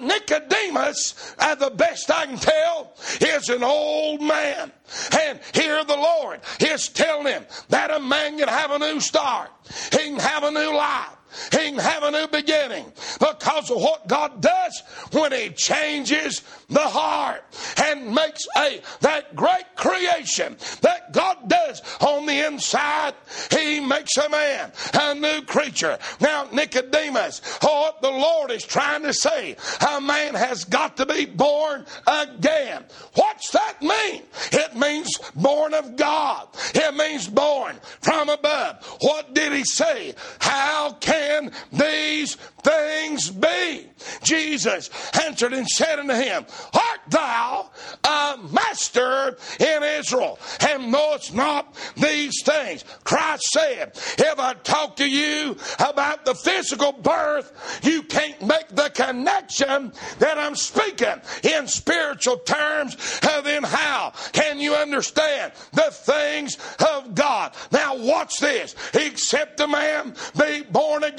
Nicodemus, 0.00 1.34
uh, 1.38 1.54
the 1.54 1.70
best 1.70 2.10
I 2.10 2.26
can 2.26 2.36
tell, 2.36 2.94
is 3.20 3.48
an 3.48 3.62
old 3.62 4.20
man. 4.20 4.72
And 5.12 5.40
here 5.54 5.82
the 5.84 5.96
Lord 5.96 6.40
is 6.60 6.88
telling 6.88 7.26
him 7.26 7.44
that 7.70 7.90
a 7.90 8.00
man 8.00 8.36
can 8.44 8.52
have 8.52 8.70
a 8.72 8.78
new 8.78 9.00
start. 9.00 9.50
He 9.92 9.98
can 9.98 10.18
have 10.18 10.42
a 10.42 10.50
new 10.50 10.74
life. 10.74 11.16
He 11.50 11.58
can 11.58 11.78
have 11.78 12.02
a 12.02 12.10
new 12.10 12.26
beginning 12.28 12.92
because 13.18 13.70
of 13.70 13.78
what 13.78 14.08
God 14.08 14.40
does 14.40 14.82
when 15.12 15.32
He 15.32 15.50
changes 15.50 16.42
the 16.68 16.80
heart 16.80 17.44
and 17.84 18.14
makes 18.14 18.46
a 18.56 18.80
that 19.00 19.36
great 19.36 19.76
creation 19.76 20.56
that 20.80 21.12
God 21.12 21.48
does 21.48 21.82
on 22.00 22.26
the 22.26 22.46
inside. 22.46 23.14
He 23.50 23.80
makes 23.80 24.16
a 24.16 24.28
man 24.28 24.72
a 24.94 25.14
new 25.14 25.42
creature. 25.42 25.98
Now 26.20 26.48
Nicodemus, 26.52 27.42
oh, 27.62 27.82
what 27.82 28.00
the 28.00 28.10
Lord 28.10 28.50
is 28.50 28.64
trying 28.64 29.02
to 29.02 29.12
say, 29.12 29.56
a 29.90 30.00
man 30.00 30.34
has 30.34 30.64
got 30.64 30.96
to 30.98 31.06
be 31.06 31.26
born 31.26 31.84
again. 32.06 32.84
What's 33.14 33.50
that 33.50 33.82
mean? 33.82 34.22
It 34.52 34.76
means 34.76 35.10
born 35.34 35.74
of 35.74 35.96
God. 35.96 36.48
It 36.74 36.94
means 36.94 37.28
born 37.28 37.76
from 38.00 38.28
above. 38.28 38.84
What 39.00 39.34
did 39.34 39.52
He 39.52 39.64
say? 39.64 40.14
How 40.38 40.92
can 41.00 41.21
can 41.22 41.50
these 41.72 42.34
things 42.62 43.30
be? 43.30 43.86
Jesus 44.22 44.90
answered 45.24 45.52
and 45.52 45.68
said 45.68 45.98
unto 45.98 46.14
him, 46.14 46.44
Art 46.74 47.00
thou 47.08 47.70
a 48.04 48.38
master 48.50 49.36
in 49.60 49.82
Israel 49.82 50.38
and 50.68 50.90
knowest 50.90 51.34
not 51.34 51.74
these 51.96 52.42
things? 52.44 52.84
Christ 53.04 53.44
said, 53.52 53.92
If 54.18 54.38
I 54.38 54.54
talk 54.54 54.96
to 54.96 55.08
you 55.08 55.56
about 55.78 56.24
the 56.24 56.34
physical 56.34 56.92
birth, 56.92 57.80
you 57.82 58.02
can't 58.02 58.40
make 58.42 58.68
the 58.68 58.90
connection 58.90 59.92
that 60.18 60.38
I'm 60.38 60.56
speaking 60.56 61.20
in 61.42 61.66
spiritual 61.68 62.38
terms, 62.38 62.96
then 63.44 63.62
how 63.64 64.12
can 64.32 64.60
you 64.60 64.74
understand 64.74 65.52
the 65.72 65.90
things 65.90 66.56
of 66.78 67.14
God? 67.14 67.52
Now, 67.70 67.96
watch 67.96 68.38
this. 68.38 68.74
Except 68.94 69.60
a 69.60 69.66
man 69.66 70.14
be 70.38 70.62
born 70.62 71.04
again, 71.04 71.11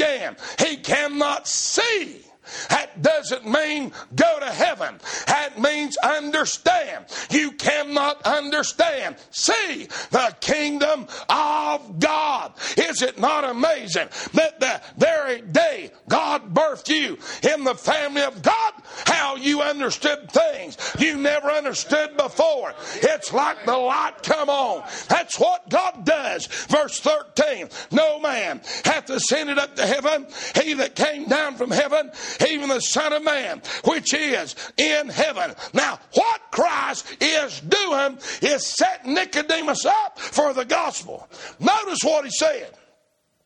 he 0.60 0.78
cannot 0.78 1.48
see 1.48 2.22
that 2.70 3.02
doesn't 3.02 3.46
mean 3.46 3.92
go 4.16 4.40
to 4.40 4.52
heaven. 4.52 5.00
That 5.28 5.60
means 5.60 5.98
understand. 5.98 7.06
You 7.30 7.52
cannot 7.52 8.22
understand. 8.24 9.16
See 9.32 9.88
the 10.12 10.36
kingdom 10.42 11.08
of 11.30 12.00
God. 12.00 12.54
Is 12.78 13.02
it 13.02 13.20
not 13.20 13.44
amazing 13.44 14.10
that 14.34 14.60
the 14.60 14.82
very 14.98 15.42
day 15.42 15.92
God 16.08 16.54
birthed 16.54 16.90
you 16.90 17.18
in 17.50 17.64
the 17.64 17.76
family 17.76 18.24
of 18.24 18.42
God, 18.42 18.74
how 19.06 19.36
you 19.36 19.62
understood 19.62 20.32
things 20.32 20.78
you 21.00 21.18
never 21.18 21.50
understood 21.50 22.18
before? 22.18 22.74
It's 22.96 23.34
like 23.34 23.66
the 23.66 23.78
light 23.78 24.24
come 24.24 24.50
on. 24.50 24.84
That's 25.08 25.40
what 25.40 25.70
God 25.70 26.06
does. 26.06 26.46
Verse 26.46 27.00
13 27.00 27.70
No 27.92 28.20
man 28.20 28.62
hath 28.86 29.10
ascended 29.10 29.58
up 29.58 29.76
to 29.76 29.86
heaven, 29.86 30.28
he 30.62 30.74
that 30.76 30.96
came 30.96 31.28
down 31.28 31.56
from 31.56 31.72
heaven 31.72 32.12
even 32.48 32.70
the 32.70 32.80
Son 32.80 33.14
of 33.14 33.24
Man, 33.24 33.62
which 33.86 34.14
is 34.14 34.56
in 34.78 35.10
heaven. 35.10 35.54
Now, 35.74 36.00
what 36.14 36.42
Christ 36.52 37.18
is 37.22 37.60
doing 37.62 38.18
is 38.42 38.66
setting 38.66 39.14
Nicodemus 39.14 39.86
up 39.86 40.20
for 40.20 40.54
the 40.54 40.66
gospel. 40.66 41.28
Notice 41.60 42.00
what 42.04 42.26
he 42.26 42.32
said. 42.32 42.74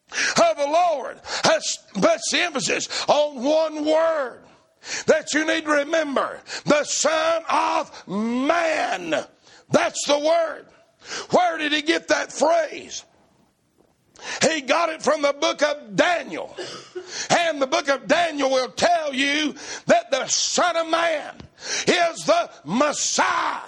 Of 0.09 0.57
the 0.57 0.65
Lord 0.65 1.19
has 1.43 1.79
the 1.93 2.39
emphasis 2.39 2.87
on 3.09 3.43
one 3.43 3.85
word 3.85 4.41
that 5.05 5.33
you 5.33 5.45
need 5.45 5.65
to 5.65 5.71
remember 5.71 6.39
the 6.65 6.83
Son 6.85 7.43
of 7.49 8.07
Man. 8.07 9.25
That's 9.69 10.07
the 10.07 10.17
word. 10.17 10.65
Where 11.31 11.57
did 11.57 11.73
he 11.73 11.81
get 11.81 12.07
that 12.07 12.31
phrase? 12.31 13.03
He 14.41 14.61
got 14.61 14.89
it 14.89 15.01
from 15.01 15.21
the 15.21 15.33
book 15.33 15.61
of 15.61 15.95
Daniel. 15.95 16.55
And 17.29 17.61
the 17.61 17.67
book 17.67 17.87
of 17.87 18.07
Daniel 18.07 18.49
will 18.49 18.71
tell 18.71 19.13
you 19.13 19.55
that 19.85 20.11
the 20.11 20.27
Son 20.27 20.75
of 20.75 20.89
Man 20.89 21.35
is 21.87 22.25
the 22.25 22.49
Messiah 22.65 23.61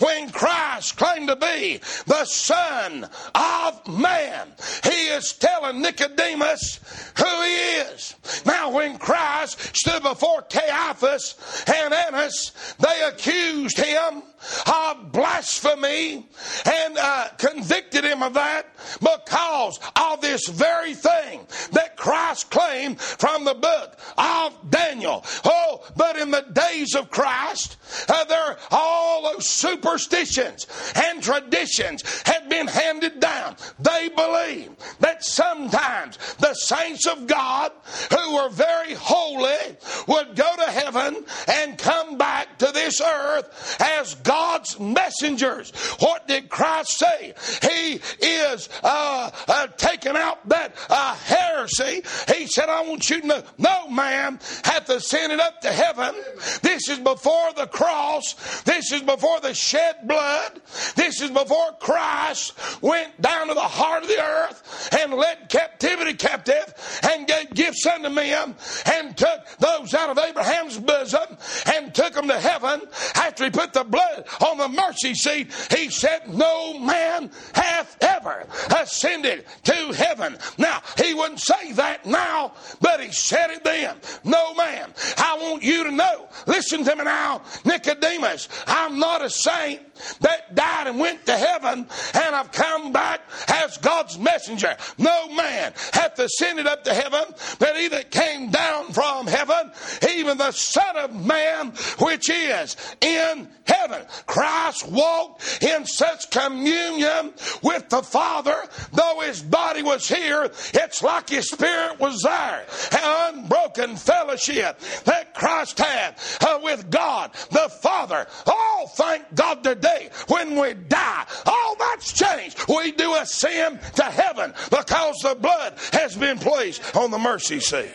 when 0.00 0.30
Christ 0.30 0.96
claimed 0.96 1.28
to 1.28 1.36
be 1.36 1.80
the 2.06 2.24
Son 2.24 3.08
of 3.34 3.88
Man. 3.88 4.52
He 4.82 5.08
is 5.08 5.32
telling 5.34 5.82
Nicodemus 5.82 6.80
who 7.16 7.42
he 7.42 7.54
is. 7.92 8.14
Now, 8.46 8.70
when 8.70 8.98
Christ 8.98 9.76
stood 9.76 10.02
before 10.02 10.42
Caiaphas 10.42 11.64
and 11.66 11.92
Annas, 11.92 12.52
they 12.78 13.02
accused 13.08 13.78
him 13.78 14.22
of 14.66 15.12
blasphemy 15.12 16.26
and 16.64 16.98
uh, 16.98 17.28
convicted 17.38 18.04
him 18.04 18.22
of 18.22 18.34
that 18.34 18.63
because 19.04 19.78
of 19.96 20.20
this 20.20 20.48
very 20.48 20.94
thing 20.94 21.46
that 21.72 21.93
Christ 21.96 22.50
claimed 22.50 23.00
from 23.00 23.44
the 23.44 23.54
book 23.54 23.98
of 24.16 24.70
Daniel. 24.70 25.24
Oh, 25.44 25.84
but 25.96 26.16
in 26.16 26.30
the 26.30 26.44
days 26.52 26.94
of 26.94 27.10
Christ, 27.10 27.76
uh, 28.08 28.24
there 28.24 28.56
all 28.70 29.32
those 29.32 29.48
superstitions 29.48 30.66
and 30.94 31.22
traditions 31.22 32.02
had 32.26 32.48
been 32.48 32.66
handed 32.66 33.20
down. 33.20 33.56
They 33.78 34.08
believed 34.08 35.00
that 35.00 35.24
sometimes 35.24 36.18
the 36.38 36.54
saints 36.54 37.06
of 37.06 37.26
God 37.26 37.72
who 38.10 38.36
were 38.36 38.48
very 38.48 38.94
holy 38.94 39.76
would 40.08 40.36
go 40.36 40.56
to 40.56 40.70
heaven 40.70 41.24
and 41.48 41.78
come 41.78 42.18
back 42.18 42.58
to 42.58 42.66
this 42.72 43.00
earth 43.00 43.76
as 43.80 44.14
God's 44.16 44.78
messengers. 44.78 45.70
What 45.98 46.26
did 46.26 46.48
Christ 46.48 46.98
say? 46.98 47.34
He 47.62 48.00
is 48.24 48.68
uh, 48.82 49.30
uh, 49.48 49.66
taking 49.76 50.16
out 50.16 50.48
that 50.48 50.74
uh, 50.88 51.14
heresy. 51.14 51.83
He 51.84 52.46
said, 52.46 52.68
I 52.68 52.82
want 52.82 53.08
you 53.10 53.20
to 53.20 53.26
know 53.26 53.42
no 53.58 53.88
man 53.88 54.40
hath 54.64 54.88
ascended 54.88 55.40
up 55.40 55.60
to 55.62 55.72
heaven. 55.72 56.14
This 56.62 56.88
is 56.88 56.98
before 56.98 57.52
the 57.56 57.66
cross. 57.66 58.62
This 58.62 58.92
is 58.92 59.02
before 59.02 59.40
the 59.40 59.54
shed 59.54 60.06
blood. 60.06 60.60
This 60.96 61.20
is 61.20 61.30
before 61.30 61.72
Christ 61.80 62.54
went 62.82 63.20
down 63.20 63.48
to 63.48 63.54
the 63.54 63.60
heart 63.60 64.02
of 64.02 64.08
the 64.08 64.22
earth 64.22 64.88
and 64.98 65.14
led 65.14 65.48
captivity 65.48 66.14
captive 66.14 67.00
and 67.02 67.26
gave 67.26 67.54
gifts 67.54 67.86
unto 67.86 68.08
men 68.08 68.54
and 68.86 69.16
took 69.16 69.46
those 69.58 69.94
out 69.94 70.10
of 70.10 70.18
Abraham's 70.18 70.78
bosom 70.78 71.36
and 71.74 71.94
took 71.94 72.14
them 72.14 72.28
to 72.28 72.38
heaven. 72.38 72.82
After 73.14 73.44
he 73.44 73.50
put 73.50 73.72
the 73.72 73.84
blood 73.84 74.26
on 74.46 74.58
the 74.58 74.68
mercy 74.68 75.14
seat, 75.14 75.52
he 75.70 75.90
said, 75.90 76.32
No 76.32 76.78
man 76.78 77.30
hath 77.54 77.96
ever 78.00 78.46
ascended 78.80 79.44
to 79.64 79.92
heaven. 79.92 80.36
Now, 80.58 80.82
he 81.02 81.14
wouldn't 81.14 81.40
say 81.40 81.72
that 81.76 82.06
now, 82.06 82.52
but 82.80 83.00
he 83.00 83.10
said 83.12 83.50
it 83.50 83.64
then. 83.64 83.96
No 84.24 84.54
man. 84.54 84.92
I 85.16 85.38
want 85.40 85.62
you 85.62 85.84
to 85.84 85.90
know. 85.90 86.28
Listen 86.46 86.84
to 86.84 86.96
me 86.96 87.04
now, 87.04 87.42
Nicodemus. 87.64 88.48
I'm 88.66 88.98
not 88.98 89.22
a 89.22 89.30
saint 89.30 89.80
that 90.20 90.54
died 90.54 90.86
and 90.86 90.98
went 90.98 91.26
to 91.26 91.36
heaven 91.36 91.86
and 92.14 92.34
I've 92.34 92.52
come 92.52 92.92
back 92.92 93.20
as 93.48 93.76
God's 93.78 94.18
messenger. 94.18 94.76
No 94.98 95.28
man 95.28 95.72
hath 95.92 96.18
ascended 96.18 96.66
up 96.66 96.84
to 96.84 96.94
heaven, 96.94 97.24
but 97.58 97.76
he 97.76 97.88
that 97.88 98.10
came 98.10 98.50
down 98.50 98.92
from 98.92 99.26
heaven, 99.26 99.72
even 100.10 100.38
the 100.38 100.52
Son 100.52 100.96
of 100.96 101.26
Man, 101.26 101.72
which 101.98 102.30
is 102.30 102.76
in 103.00 103.48
heaven. 103.66 104.02
Christ 104.26 104.88
walked 104.88 105.62
in 105.62 105.86
such 105.86 106.30
communion 106.30 107.32
with 107.62 107.88
the 107.88 108.02
Father, 108.02 108.56
though 108.92 109.20
his 109.20 109.42
body 109.42 109.82
was 109.82 110.08
here, 110.08 110.44
it's 110.44 111.02
like 111.02 111.28
his 111.28 111.50
spirit 111.50 111.98
was 111.98 112.20
there. 112.22 112.66
An 112.92 113.34
unbroken 113.34 113.96
fellowship 113.96 114.78
that 115.04 115.34
Christ 115.34 115.78
had 115.78 116.16
uh, 116.40 116.60
with 116.62 116.90
God 116.90 117.32
the 117.50 117.68
Father. 117.80 118.26
Oh, 118.46 118.86
thank 118.96 119.34
God 119.34 119.64
today 119.64 119.83
when 120.28 120.58
we 120.58 120.74
die, 120.74 121.26
all 121.46 121.76
that's 121.76 122.12
changed. 122.12 122.64
We 122.68 122.92
do 122.92 123.14
ascend 123.14 123.80
to 123.96 124.04
heaven 124.04 124.52
because 124.70 125.16
the 125.22 125.34
blood 125.34 125.74
has 125.92 126.16
been 126.16 126.38
placed 126.38 126.96
on 126.96 127.10
the 127.10 127.18
mercy 127.18 127.60
seat. 127.60 127.92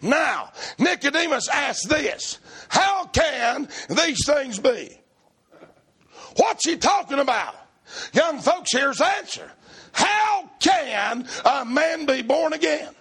Now, 0.00 0.52
Nicodemus 0.78 1.48
asked 1.48 1.88
this 1.88 2.38
How 2.68 3.06
can 3.06 3.68
these 3.88 4.24
things 4.26 4.58
be? 4.58 4.98
What's 6.36 6.66
he 6.66 6.76
talking 6.76 7.18
about? 7.18 7.54
Young 8.12 8.38
folks, 8.38 8.70
here's 8.72 8.98
the 8.98 9.06
answer. 9.06 9.50
How 9.92 10.50
can 10.58 11.26
a 11.44 11.64
man 11.64 12.06
be 12.06 12.22
born 12.22 12.52
again? 12.52 12.92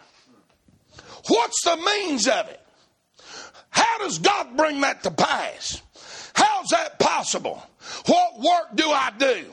What's 1.28 1.64
the 1.64 1.78
means 1.78 2.28
of 2.28 2.50
it? 2.50 2.60
How 3.70 3.98
does 4.00 4.20
God 4.20 4.56
bring 4.56 4.82
that 4.82 5.02
to 5.04 5.12
pass? 5.12 5.82
How's 6.36 6.70
that 6.70 7.00
possible? 7.00 7.64
What 8.06 8.40
work 8.40 8.76
do 8.76 8.90
I 8.90 9.12
do? 9.18 9.46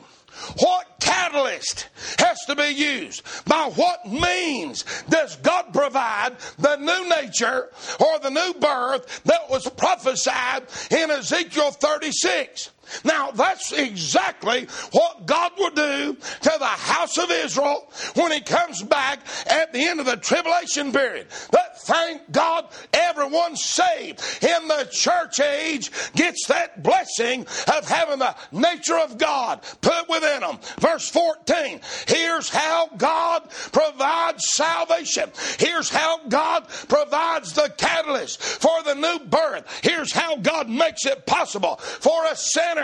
What 0.59 0.99
catalyst 0.99 1.87
has 2.19 2.39
to 2.47 2.55
be 2.55 2.69
used? 2.69 3.23
By 3.45 3.71
what 3.75 4.07
means 4.07 4.85
does 5.09 5.35
God 5.37 5.73
provide 5.73 6.37
the 6.57 6.77
new 6.77 7.09
nature 7.09 7.69
or 7.99 8.19
the 8.19 8.29
new 8.29 8.53
birth 8.59 9.23
that 9.25 9.49
was 9.49 9.69
prophesied 9.69 10.63
in 10.89 11.11
Ezekiel 11.11 11.71
36? 11.71 12.71
Now, 13.03 13.31
that's 13.31 13.71
exactly 13.71 14.67
what 14.91 15.25
God 15.25 15.51
will 15.57 15.71
do 15.71 16.13
to 16.13 16.55
the 16.57 16.65
house 16.65 17.17
of 17.17 17.31
Israel 17.31 17.91
when 18.15 18.31
He 18.31 18.41
comes 18.41 18.81
back 18.83 19.19
at 19.47 19.73
the 19.73 19.79
end 19.79 19.99
of 19.99 20.05
the 20.05 20.17
tribulation 20.17 20.91
period. 20.91 21.27
But 21.51 21.77
thank 21.79 22.31
God, 22.31 22.67
everyone 22.93 23.55
saved 23.55 24.21
in 24.41 24.67
the 24.67 24.87
church 24.91 25.39
age 25.39 25.91
gets 26.13 26.47
that 26.47 26.83
blessing 26.83 27.41
of 27.75 27.87
having 27.87 28.19
the 28.19 28.35
nature 28.51 28.97
of 28.97 29.17
God 29.17 29.61
put 29.81 30.09
within 30.09 30.41
them. 30.41 30.59
Verse 30.79 31.09
14 31.09 31.79
here's 32.07 32.49
how 32.49 32.89
God 32.97 33.49
provides 33.71 34.43
salvation. 34.49 35.31
Here's 35.57 35.89
how 35.89 36.19
God 36.27 36.67
provides 36.87 37.53
the 37.53 37.73
catalyst 37.77 38.41
for 38.41 38.83
the 38.83 38.95
new 38.95 39.19
birth. 39.25 39.81
Here's 39.83 40.11
how 40.11 40.37
God 40.37 40.69
makes 40.69 41.05
it 41.05 41.25
possible 41.25 41.77
for 41.77 42.25
a 42.25 42.35
sinner 42.35 42.80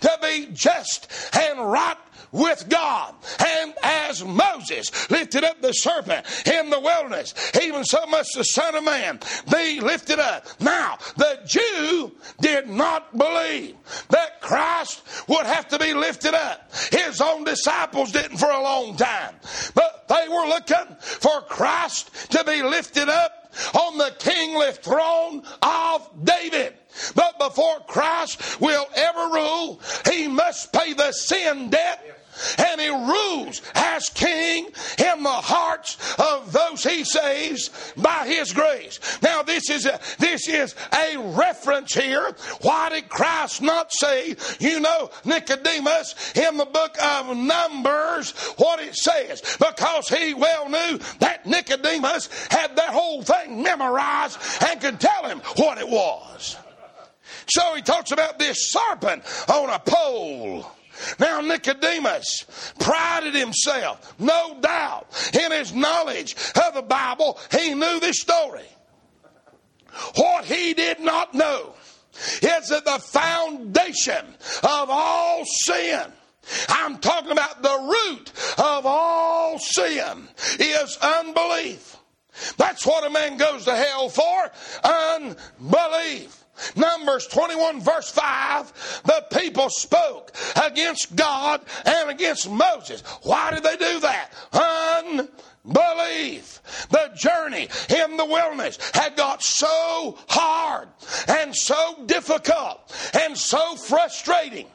to 0.00 0.18
be 0.22 0.48
just 0.52 1.12
and 1.36 1.60
right 1.60 1.96
with 2.32 2.68
God. 2.68 3.14
And 3.38 3.74
as 3.82 4.24
Moses 4.24 5.10
lifted 5.10 5.44
up 5.44 5.60
the 5.60 5.72
serpent 5.72 6.26
in 6.46 6.70
the 6.70 6.80
wilderness, 6.80 7.34
even 7.62 7.84
so 7.84 8.04
much 8.06 8.26
the 8.34 8.44
Son 8.44 8.74
of 8.74 8.84
Man 8.84 9.20
be 9.50 9.80
lifted 9.80 10.18
up. 10.18 10.46
Now, 10.60 10.98
the 11.16 11.40
Jew 11.46 12.12
did 12.40 12.68
not 12.68 13.16
believe 13.16 13.76
that 14.10 14.40
Christ 14.40 15.02
would 15.28 15.46
have 15.46 15.68
to 15.68 15.78
be 15.78 15.94
lifted 15.94 16.34
up. 16.34 16.70
His 16.90 17.20
own 17.20 17.44
disciples 17.44 18.12
didn't 18.12 18.38
for 18.38 18.50
a 18.50 18.62
long 18.62 18.96
time. 18.96 19.34
But 19.74 20.08
they 20.08 20.28
were 20.28 20.46
looking 20.46 20.96
for 21.00 21.40
Christ 21.42 22.10
to 22.32 22.44
be 22.44 22.62
lifted 22.62 23.08
up 23.08 23.52
on 23.74 23.98
the 23.98 24.12
kingly 24.18 24.72
throne 24.72 25.42
of 25.62 26.08
David. 26.24 26.74
But 27.14 27.38
before 27.38 27.80
Christ 27.86 28.60
will 28.60 28.86
ever 28.94 29.28
rule, 29.34 29.80
he 30.10 30.28
must 30.28 30.72
pay 30.72 30.92
the 30.92 31.12
sin 31.12 31.70
debt 31.70 32.16
and 32.58 32.80
he 32.80 32.88
rules 32.88 33.62
as 33.74 34.08
king 34.10 34.66
in 34.98 35.22
the 35.22 35.28
hearts 35.28 35.96
of 36.18 36.52
those 36.52 36.82
he 36.82 37.04
saves 37.04 37.92
by 37.96 38.26
his 38.26 38.52
grace. 38.52 39.00
Now 39.22 39.42
this 39.42 39.70
is 39.70 39.86
a, 39.86 39.98
this 40.18 40.48
is 40.48 40.74
a 40.92 41.16
reference 41.36 41.94
here. 41.94 42.34
Why 42.62 42.90
did 42.90 43.08
Christ 43.08 43.62
not 43.62 43.92
say, 43.92 44.36
you 44.58 44.80
know, 44.80 45.10
Nicodemus 45.24 46.36
in 46.36 46.56
the 46.56 46.66
book 46.66 46.96
of 47.02 47.36
Numbers 47.36 48.32
what 48.56 48.80
it 48.80 48.94
says? 48.96 49.42
Because 49.58 50.08
he 50.08 50.34
well 50.34 50.68
knew 50.68 50.98
that 51.20 51.46
Nicodemus 51.46 52.28
had 52.50 52.76
that 52.76 52.90
whole 52.90 53.22
thing 53.22 53.62
memorized 53.62 54.38
and 54.66 54.80
could 54.80 55.00
tell 55.00 55.24
him 55.24 55.40
what 55.56 55.78
it 55.78 55.88
was. 55.88 56.56
So 57.48 57.74
he 57.74 57.82
talks 57.82 58.12
about 58.12 58.38
this 58.38 58.72
serpent 58.72 59.22
on 59.48 59.70
a 59.70 59.78
pole. 59.78 60.70
Now, 61.18 61.40
Nicodemus 61.40 62.72
prided 62.78 63.34
himself, 63.34 64.18
no 64.18 64.58
doubt, 64.60 65.06
in 65.38 65.52
his 65.52 65.74
knowledge 65.74 66.34
of 66.66 66.74
the 66.74 66.82
Bible. 66.82 67.38
He 67.52 67.74
knew 67.74 68.00
this 68.00 68.20
story. 68.20 68.64
What 70.14 70.44
he 70.44 70.74
did 70.74 71.00
not 71.00 71.34
know 71.34 71.74
is 72.42 72.68
that 72.68 72.84
the 72.84 72.98
foundation 72.98 74.24
of 74.62 74.90
all 74.90 75.44
sin, 75.44 76.04
I'm 76.68 76.98
talking 76.98 77.32
about 77.32 77.62
the 77.62 77.78
root 77.78 78.32
of 78.58 78.86
all 78.86 79.58
sin, 79.58 80.28
is 80.58 80.98
unbelief. 81.00 81.96
That's 82.56 82.86
what 82.86 83.06
a 83.06 83.10
man 83.10 83.36
goes 83.36 83.64
to 83.64 83.74
hell 83.74 84.08
for 84.08 84.50
unbelief. 84.84 86.44
Numbers 86.74 87.26
21, 87.26 87.80
verse 87.80 88.10
5, 88.10 89.02
the 89.04 89.24
people 89.38 89.70
spoke 89.70 90.34
against 90.64 91.14
God 91.16 91.62
and 91.84 92.10
against 92.10 92.50
Moses. 92.50 93.02
Why 93.22 93.52
did 93.52 93.62
they 93.62 93.76
do 93.76 94.00
that? 94.00 94.32
Unbelief. 95.64 96.60
The 96.90 97.10
journey 97.14 97.68
in 97.88 98.16
the 98.16 98.24
wilderness 98.24 98.78
had 98.94 99.16
got 99.16 99.42
so 99.42 100.18
hard 100.28 100.88
and 101.28 101.54
so 101.54 102.04
difficult 102.06 102.94
and 103.14 103.36
so 103.36 103.76
frustrating. 103.76 104.66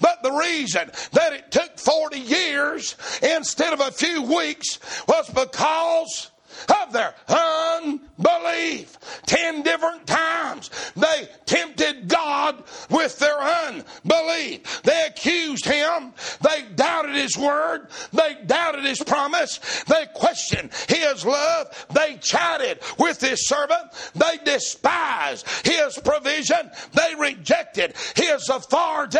But 0.00 0.22
the 0.22 0.32
reason 0.32 0.90
that 1.12 1.32
it 1.32 1.50
took 1.50 1.78
40 1.78 2.18
years 2.18 2.96
instead 3.22 3.72
of 3.72 3.80
a 3.80 3.92
few 3.92 4.22
weeks 4.22 4.78
was 5.06 5.28
because 5.30 6.30
of 6.68 6.92
their 6.92 7.14
unbelief. 7.28 8.98
Ten 9.26 9.62
different 9.62 10.06
times 10.06 10.70
they 10.96 11.28
tempted 11.46 12.08
God 12.08 12.62
with 12.90 13.18
their 13.18 13.38
unbelief. 13.38 14.82
They 14.82 15.06
accused 15.06 15.64
him. 15.64 16.12
They 16.40 16.64
doubted 16.74 17.14
his 17.14 17.36
word. 17.36 17.88
They 18.12 18.36
doubted 18.46 18.84
his 18.84 19.02
promise. 19.02 19.58
They 19.84 20.06
questioned 20.14 20.70
his 20.88 21.24
love. 21.24 21.86
They 21.92 22.16
chatted 22.20 22.80
with 22.98 23.20
his 23.20 23.48
servant. 23.48 23.92
They 24.14 24.42
despised 24.44 25.46
his 25.66 25.98
provision. 26.04 26.70
They 26.92 27.14
rejected 27.18 27.94
his 28.16 28.48
authority 28.48 29.18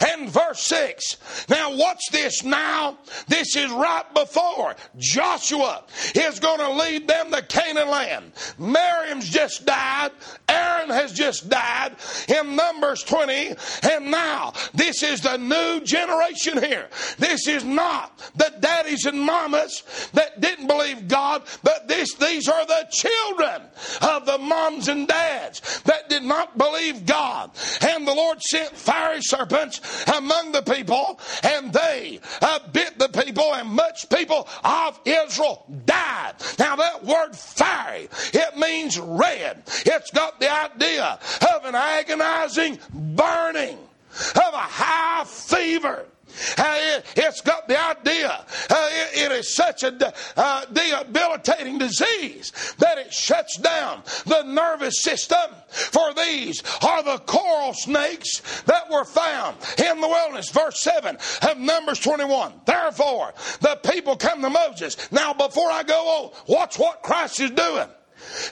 and 0.00 0.28
verse 0.28 0.60
6. 0.62 1.46
Now, 1.48 1.76
watch 1.76 2.00
this 2.12 2.44
now. 2.44 2.98
This 3.28 3.56
is 3.56 3.70
right 3.70 4.04
before 4.14 4.76
Joshua 4.98 5.84
is 6.14 6.40
going 6.40 6.58
to 6.58 6.70
lead 6.72 7.08
them 7.08 7.30
to 7.32 7.42
Canaan 7.42 7.88
land. 7.88 8.32
Miriam's 8.58 9.28
just 9.28 9.64
died. 9.66 10.10
Aaron 10.48 10.90
has 10.90 11.12
just 11.12 11.48
died 11.48 11.96
in 12.28 12.56
Numbers 12.56 13.02
20. 13.02 13.54
And 13.82 14.10
now, 14.10 14.52
this 14.74 15.02
is 15.02 15.20
the 15.20 15.36
new 15.36 15.80
generation 15.84 16.62
here. 16.62 16.88
This 17.18 17.46
is 17.48 17.64
not 17.64 18.18
the 18.36 18.52
daddies 18.60 19.06
and 19.06 19.20
mamas 19.20 19.82
that 20.12 20.40
didn't 20.40 20.66
believe 20.66 21.08
God, 21.08 21.42
but 21.62 21.88
this, 21.88 22.14
these 22.14 22.48
are 22.48 22.66
the 22.66 22.86
children 22.90 23.62
of 24.02 24.26
the 24.26 24.38
moms 24.38 24.88
and 24.88 25.06
dads 25.08 25.80
that 25.82 26.08
did 26.08 26.22
not 26.22 26.56
believe 26.58 27.06
God. 27.06 27.50
And 27.82 28.06
the 28.06 28.14
Lord 28.14 28.42
sent 28.42 28.70
fiery 28.70 29.22
serpents 29.22 29.75
among 30.16 30.52
the 30.52 30.62
people, 30.62 31.20
and 31.42 31.72
they 31.72 32.20
uh, 32.42 32.58
bit 32.72 32.98
the 32.98 33.08
people, 33.08 33.54
and 33.54 33.68
much 33.68 34.08
people 34.08 34.48
of 34.64 35.00
Israel 35.04 35.66
died. 35.84 36.34
Now, 36.58 36.76
that 36.76 37.04
word 37.04 37.34
fiery, 37.34 38.08
it 38.32 38.56
means 38.56 38.98
red. 38.98 39.62
It's 39.66 40.10
got 40.10 40.40
the 40.40 40.52
idea 40.52 41.18
of 41.54 41.64
an 41.64 41.74
agonizing 41.74 42.78
burning, 42.92 43.78
of 44.34 44.54
a 44.54 44.56
high 44.56 45.24
fever. 45.24 46.06
It, 46.58 47.04
has 47.18 47.40
got 47.40 47.68
the 47.68 47.78
idea. 47.78 48.44
It, 48.70 49.30
it 49.30 49.32
is 49.32 49.54
such 49.54 49.82
a 49.82 50.12
uh, 50.36 50.64
debilitating 50.66 51.78
disease 51.78 52.52
that 52.78 52.98
it 52.98 53.12
shuts 53.12 53.56
down 53.58 54.02
the 54.26 54.42
nervous 54.42 55.02
system. 55.02 55.50
For 55.68 56.14
these 56.14 56.62
are 56.82 57.02
the 57.02 57.18
coral 57.18 57.74
snakes 57.74 58.62
that 58.62 58.90
were 58.90 59.04
found 59.04 59.56
in 59.78 60.00
the 60.00 60.08
wilderness. 60.08 60.50
Verse 60.50 60.80
7 60.80 61.16
of 61.42 61.58
Numbers 61.58 62.00
21. 62.00 62.52
Therefore, 62.64 63.34
the 63.60 63.78
people 63.90 64.16
come 64.16 64.42
to 64.42 64.50
Moses. 64.50 65.10
Now, 65.12 65.32
before 65.32 65.70
I 65.70 65.82
go 65.82 65.94
on, 65.94 66.32
watch 66.48 66.78
what 66.78 67.02
Christ 67.02 67.40
is 67.40 67.50
doing. 67.50 67.88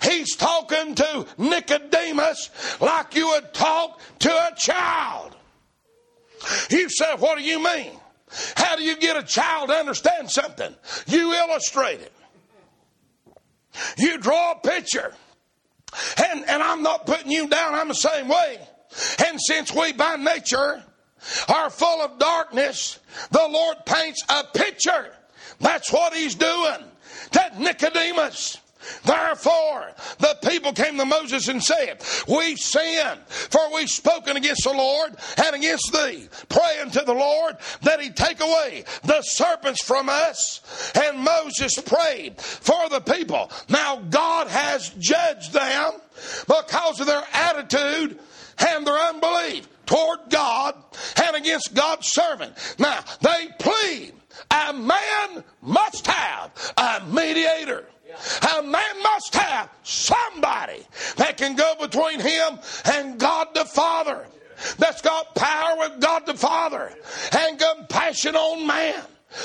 He's 0.03 0.37
talking 0.37 0.94
to 0.97 1.27
Nicodemus 1.38 2.51
like 2.81 3.14
you 3.14 3.29
would 3.29 3.53
talk 3.55 4.01
to 4.20 4.31
a 4.31 4.55
child. 4.57 5.37
You 6.70 6.88
say, 6.88 7.14
What 7.18 7.38
do 7.38 7.44
you 7.44 7.62
mean? 7.62 7.92
How 8.57 8.76
do 8.76 8.83
you 8.83 8.96
get 8.96 9.16
a 9.16 9.22
child 9.22 9.68
to 9.68 9.74
understand 9.74 10.30
something? 10.30 10.74
You 11.07 11.33
illustrate 11.33 12.00
it. 12.00 12.12
You 13.98 14.18
draw 14.18 14.52
a 14.52 14.57
picture. 14.57 15.12
And, 16.16 16.44
and 16.48 16.62
I'm 16.62 16.83
not 16.83 17.07
putting 17.07 17.30
you 17.30 17.48
down, 17.48 17.74
I'm 17.74 17.88
the 17.88 17.94
same 17.94 18.28
way. 18.28 18.59
And 19.26 19.40
since 19.40 19.72
we 19.72 19.92
by 19.92 20.16
nature 20.16 20.83
are 21.48 21.70
full 21.70 22.02
of 22.02 22.18
darkness, 22.18 22.98
the 23.30 23.46
Lord 23.48 23.78
paints 23.87 24.22
a 24.28 24.44
picture. 24.44 25.12
That's 25.61 25.92
what 25.92 26.14
He's 26.14 26.35
doing 26.35 26.78
That 27.33 27.59
Nicodemus. 27.59 28.59
Therefore, 29.05 29.92
the 30.18 30.37
people 30.49 30.73
came 30.73 30.97
to 30.99 31.05
Moses 31.05 31.49
and 31.49 31.62
said, 31.62 32.03
We 32.29 32.57
sinned, 32.57 33.20
for 33.29 33.75
we've 33.75 33.88
spoken 33.88 34.37
against 34.37 34.64
the 34.64 34.73
Lord 34.73 35.16
and 35.44 35.57
against 35.57 35.92
thee, 35.92 36.29
praying 36.49 36.90
to 36.92 37.03
the 37.03 37.14
Lord 37.14 37.57
that 37.83 38.01
he 38.01 38.11
take 38.11 38.40
away 38.40 38.85
the 39.05 39.23
serpents 39.23 39.85
from 39.85 40.09
us. 40.09 40.61
And 40.94 41.18
Moses 41.18 41.81
prayed 41.81 42.40
for 42.40 42.88
the 42.88 43.01
people. 43.01 43.51
Now, 43.68 43.97
God 43.97 44.49
has 44.49 44.90
judged 44.99 45.53
them 45.53 45.92
because 46.47 47.01
of 47.01 47.07
their 47.07 47.25
attitude 47.33 48.18
and 48.59 48.87
their 48.87 48.99
unbelief 48.99 49.68
toward 49.87 50.20
God 50.31 50.75
and 51.25 51.37
against 51.37 51.75
God's 51.75 52.09
servant. 52.09 52.55
Now, 52.79 53.01
they 53.20 53.49
plead, 53.59 54.12
a 54.51 54.73
man 54.73 55.44
must 55.62 56.07
have 56.07 56.75
a 56.77 57.03
mediator. 57.07 57.87
A 58.59 58.62
man 58.62 59.03
must 59.03 59.35
have 59.35 59.68
somebody 59.83 60.87
that 61.16 61.37
can 61.37 61.57
go 61.57 61.75
between 61.81 62.14
him 62.25 62.59
and 62.87 63.19
God 63.19 63.49
the 63.55 63.65
Father, 63.65 64.27
that's 64.79 65.03
got 65.03 65.35
power 65.35 65.77
with 65.79 66.01
God 66.01 66.27
the 66.27 66.35
Father 66.35 66.93
and 67.37 67.59
compassion 67.59 68.37
on 68.37 68.67
man. 68.67 69.03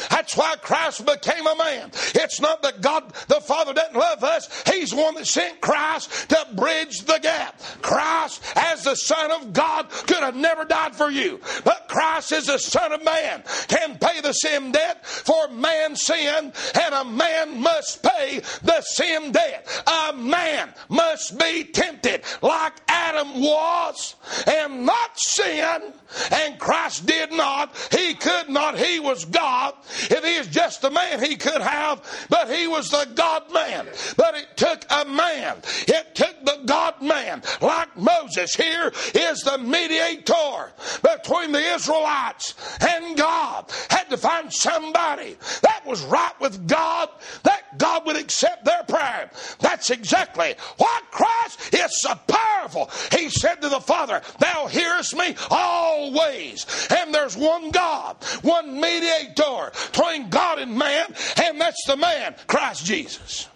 That's 0.10 0.36
why 0.36 0.56
Christ 0.62 1.06
became 1.06 1.45
a 1.47 1.56
man. 1.56 1.91
It's 2.15 2.41
not 2.41 2.62
that 2.63 2.82
God 2.82 3.13
the 3.28 3.41
Father 3.41 3.73
doesn't 3.73 3.95
love 3.95 4.23
us. 4.23 4.63
He's 4.71 4.93
one 4.93 5.15
that 5.15 5.28
sent 5.28 5.62
Christ 5.62 6.30
to 6.30 6.47
bridge 6.54 6.99
the 7.02 7.19
gap. 7.21 7.60
Christ, 7.82 8.43
as 8.56 8.84
the 8.84 8.95
Son 8.95 9.32
of 9.32 9.54
God, 9.54 9.89
could 9.89 10.17
have 10.17 10.36
never 10.36 10.65
died 10.65 10.95
for 10.95 11.10
you. 11.10 11.39
But 11.63 11.88
Christ 11.88 12.32
is 12.32 12.47
the 12.47 12.58
Son 12.58 12.93
of 12.93 13.04
Man, 13.04 13.43
can 13.67 13.97
pay 13.97 14.21
the 14.21 14.34
sin 14.34 14.71
debt 14.71 15.06
for 15.06 15.47
man's 15.49 16.02
sin, 16.02 16.54
and 16.75 16.95
a 16.95 17.06
man 17.06 17.62
must 17.62 18.04
pay 18.04 18.41
the 18.63 18.82
sin 18.82 19.32
debt. 19.32 19.67
A 19.88 20.13
man 20.13 20.73
must 20.89 21.38
be 21.38 21.63
tempted 21.63 22.23
like 22.41 22.73
Adam 22.88 23.41
was 23.41 24.15
and 24.47 24.86
not 24.86 25.17
sin, 25.17 25.93
and 26.32 26.60
Christ 26.60 27.06
did 27.06 27.32
not. 27.32 27.75
He 27.91 28.13
could 28.13 28.49
not. 28.49 28.78
He 28.78 28.99
was 28.99 29.25
God. 29.25 29.73
If 30.10 30.24
he 30.24 30.36
is 30.36 30.48
just 30.48 30.84
a 30.84 30.89
man, 30.89 31.24
he 31.24 31.36
could 31.36 31.62
have, 31.62 32.02
but 32.30 32.50
he 32.50 32.68
was 32.68 32.89
the 32.89 33.08
God 33.15 33.52
man. 33.54 33.88
But 34.18 34.36
it 34.36 34.58
took 34.58 34.86
a 34.89 35.06
man. 35.06 35.58
It 35.88 36.15
took 36.15 36.46
the 36.46 36.62
God 36.65 37.02
man, 37.02 37.42
like 37.62 37.98
Moses. 37.98 38.54
Here 38.54 38.92
is 39.13 39.42
the 39.42 39.58
mediator 39.58 40.72
between 41.02 41.52
the 41.52 41.74
Israelites 41.74 42.56
and 42.82 43.18
God. 43.18 43.72
Had 43.89 44.10
to 44.10 44.18
find 44.18 44.54
somebody 44.54 45.38
that 45.62 45.86
was 45.86 46.04
right 46.04 46.39
with 46.39 46.68
God, 46.68 47.10
that 47.44 47.78
God 47.78 48.06
would 48.06 48.18
accept 48.18 48.65
their 48.65 48.84
prayer. 48.84 49.32
That's 49.60 49.89
exactly 49.89 50.56
what 50.78 51.04
Christ 51.12 51.74
is 51.74 52.02
so 52.02 52.15
powerful. 52.28 52.89
He 53.18 53.30
said 53.30 53.62
to 53.62 53.70
the 53.70 53.80
Father, 53.80 54.22
Thou 54.39 54.68
hearest 54.68 55.15
me 55.15 55.36
always. 55.50 56.65
And 56.89 57.13
there's 57.13 57.38
one 57.38 57.72
God, 57.72 58.18
one 58.42 58.80
mediator 58.80 59.68
between 59.91 60.29
God 60.29 60.60
and 60.60 60.77
man, 60.77 61.13
and 61.43 61.60
that's 61.60 61.84
the 61.86 61.97
man, 61.97 62.36
Christ 62.47 62.86
Jesus. 62.86 63.47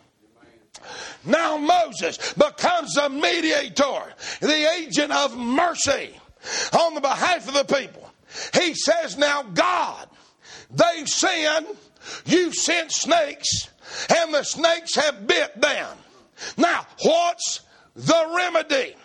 Now 1.26 1.58
Moses 1.58 2.34
becomes 2.34 2.94
the 2.96 3.10
mediator, 3.10 4.14
the 4.42 4.72
agent 4.78 5.12
of 5.12 5.38
mercy 5.38 6.12
on 6.74 6.96
the 6.96 7.02
behalf 7.02 7.48
of 7.48 7.54
the 7.54 7.76
people. 7.76 8.12
He 8.54 8.74
says, 8.74 9.18
Now, 9.18 9.44
God, 9.44 10.10
they've 10.72 11.08
sinned, 11.08 11.68
you've 12.26 12.56
sent 12.56 12.92
snakes, 12.92 13.70
and 14.10 14.34
the 14.34 14.44
snakes 14.44 14.96
have 14.96 15.28
bit 15.28 15.60
them. 15.60 15.98
Now, 16.58 16.86
what's 17.04 17.62
the 17.96 18.34
remedy? 18.36 18.96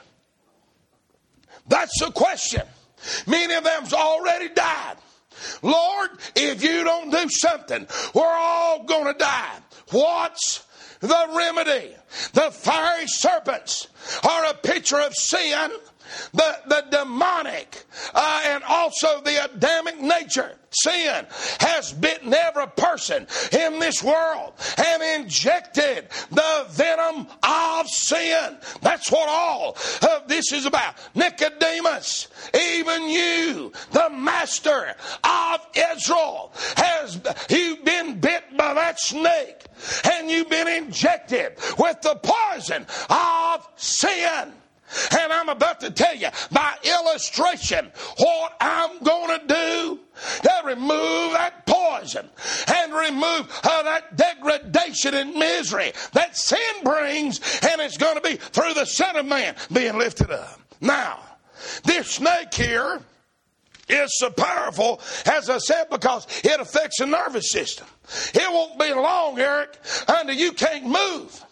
That's 1.69 2.01
the 2.01 2.11
question. 2.11 2.63
Many 3.27 3.55
of 3.55 3.65
them's 3.65 3.93
already 3.93 4.49
died. 4.49 4.97
Lord, 5.63 6.11
if 6.37 6.63
you 6.63 6.85
don't 6.85 7.11
do 7.11 7.29
something, 7.29 7.87
we're 8.15 8.25
all 8.27 8.85
going 8.85 9.13
to 9.13 9.19
die. 9.19 9.59
What's 9.91 10.65
the 11.01 11.27
remedy? 11.33 11.95
The 12.33 12.51
fiery 12.51 13.07
serpents 13.07 13.89
are 14.29 14.47
a 14.47 14.55
picture 14.55 15.01
of 15.01 15.15
sin, 15.15 15.71
the, 16.33 16.57
the 16.67 16.85
demonic, 16.91 17.85
uh, 18.15 18.43
and 18.47 18.63
also 18.65 19.21
the 19.23 19.45
Adamic 19.45 20.01
nature. 20.01 20.53
Sin 20.71 21.27
has 21.61 21.95
bitten 21.95 22.35
every 22.35 22.67
person 22.77 23.27
in 23.53 23.79
this 23.79 24.03
world 24.03 24.53
and 24.77 25.23
injected 25.23 26.09
the 26.31 26.67
venom 26.69 27.27
of 27.43 27.89
sin. 27.89 28.59
That's 28.83 29.11
what 29.11 29.29
all 29.31 29.77
of 30.03 30.29
this 30.29 30.53
is 30.53 30.67
about. 30.67 30.97
Nicodemus, 31.15 32.29
even 32.55 33.09
you, 33.09 33.73
the 33.93 34.11
master 34.11 34.95
of 35.25 35.67
Israel, 35.97 36.53
has 36.77 37.19
you've 37.49 37.85
been 37.85 38.21
bit 38.21 38.45
by 38.57 38.75
that 38.75 39.01
snake 39.01 39.65
and 40.05 40.31
you've 40.31 40.51
been 40.51 40.69
injected 40.69 41.53
with 41.79 42.01
the 42.03 42.19
poison 42.23 42.87
of 43.09 43.67
sin. 43.77 44.53
And 45.13 45.33
I'm 45.33 45.49
about 45.49 45.81
to 45.81 45.91
tell 45.91 46.15
you 46.15 46.29
by 46.51 46.75
illustration 46.83 47.91
what 48.19 48.57
I'm 48.61 49.03
going 49.03 49.41
to 49.41 49.47
do 49.47 49.99
to 50.43 50.63
remove 50.65 51.33
that 51.33 51.67
poison 51.67 52.29
and 52.69 52.93
remove 52.93 53.61
uh, 53.65 53.83
that 53.83 54.17
degradation 54.17 55.15
and 55.15 55.35
misery 55.35 55.93
that 56.13 56.37
sin 56.37 56.59
brings, 56.83 57.39
and 57.63 57.81
it's 57.81 57.99
going 57.99 58.17
to 58.17 58.21
be 58.21 58.37
through 58.37 58.75
the 58.75 58.85
Son 58.85 59.17
of 59.17 59.27
Man 59.27 59.55
being 59.73 59.97
lifted 59.97 60.31
up. 60.31 60.61
Now, 60.81 61.21
this 61.85 62.11
snake 62.13 62.55
here 62.55 63.01
is 63.89 64.19
so 64.19 64.31
powerful, 64.31 65.01
as 65.27 65.49
I 65.49 65.59
said, 65.59 65.89
because 65.91 66.27
it 66.45 66.61
affects 66.61 66.99
the 66.99 67.07
nervous 67.07 67.51
system. 67.51 67.87
It 68.35 68.51
won't 68.51 68.79
be 68.79 68.93
long, 68.93 69.39
Eric, 69.39 69.79
until 70.07 70.37
you 70.37 70.53
can't 70.53 70.87
move. 70.87 71.45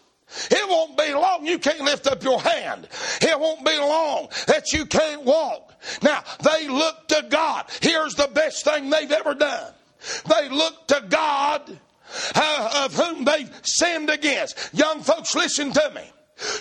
It 0.51 0.69
won't 0.69 0.97
be 0.97 1.13
long 1.13 1.45
you 1.45 1.57
can't 1.57 1.81
lift 1.81 2.07
up 2.07 2.23
your 2.23 2.41
hand. 2.41 2.87
It 3.21 3.39
won't 3.39 3.65
be 3.65 3.77
long 3.77 4.27
that 4.47 4.73
you 4.73 4.85
can't 4.85 5.23
walk. 5.23 5.73
Now, 6.01 6.23
they 6.41 6.67
look 6.67 7.07
to 7.09 7.25
God. 7.29 7.65
Here's 7.81 8.15
the 8.15 8.29
best 8.33 8.65
thing 8.65 8.89
they've 8.89 9.11
ever 9.11 9.33
done. 9.33 9.73
They 10.27 10.49
look 10.49 10.87
to 10.87 11.03
God 11.07 11.77
uh, 12.35 12.83
of 12.85 12.93
whom 12.93 13.25
they've 13.25 13.49
sinned 13.63 14.09
against. 14.09 14.73
Young 14.73 15.01
folks, 15.01 15.35
listen 15.35 15.71
to 15.71 15.91
me. 15.95 16.03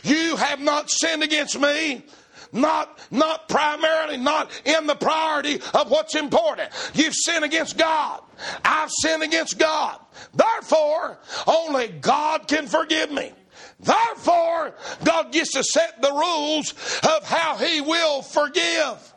You 0.04 0.36
have 0.36 0.60
not 0.60 0.90
sinned 0.90 1.22
against 1.22 1.58
me. 1.58 2.04
Not, 2.52 2.98
not 3.10 3.48
primarily, 3.48 4.16
not 4.16 4.50
in 4.64 4.86
the 4.86 4.94
priority 4.94 5.60
of 5.74 5.90
what's 5.90 6.14
important. 6.14 6.70
You've 6.94 7.14
sinned 7.14 7.44
against 7.44 7.76
God. 7.76 8.20
I've 8.64 8.90
sinned 8.90 9.22
against 9.22 9.58
God. 9.58 9.98
Therefore, 10.32 11.18
only 11.46 11.88
God 11.88 12.46
can 12.48 12.66
forgive 12.66 13.10
me. 13.10 13.32
Therefore, 13.80 14.74
God 15.04 15.32
gets 15.32 15.52
to 15.52 15.62
set 15.62 16.00
the 16.00 16.12
rules 16.12 16.72
of 17.02 17.24
how 17.24 17.56
He 17.56 17.80
will 17.80 18.22
forgive. 18.22 19.14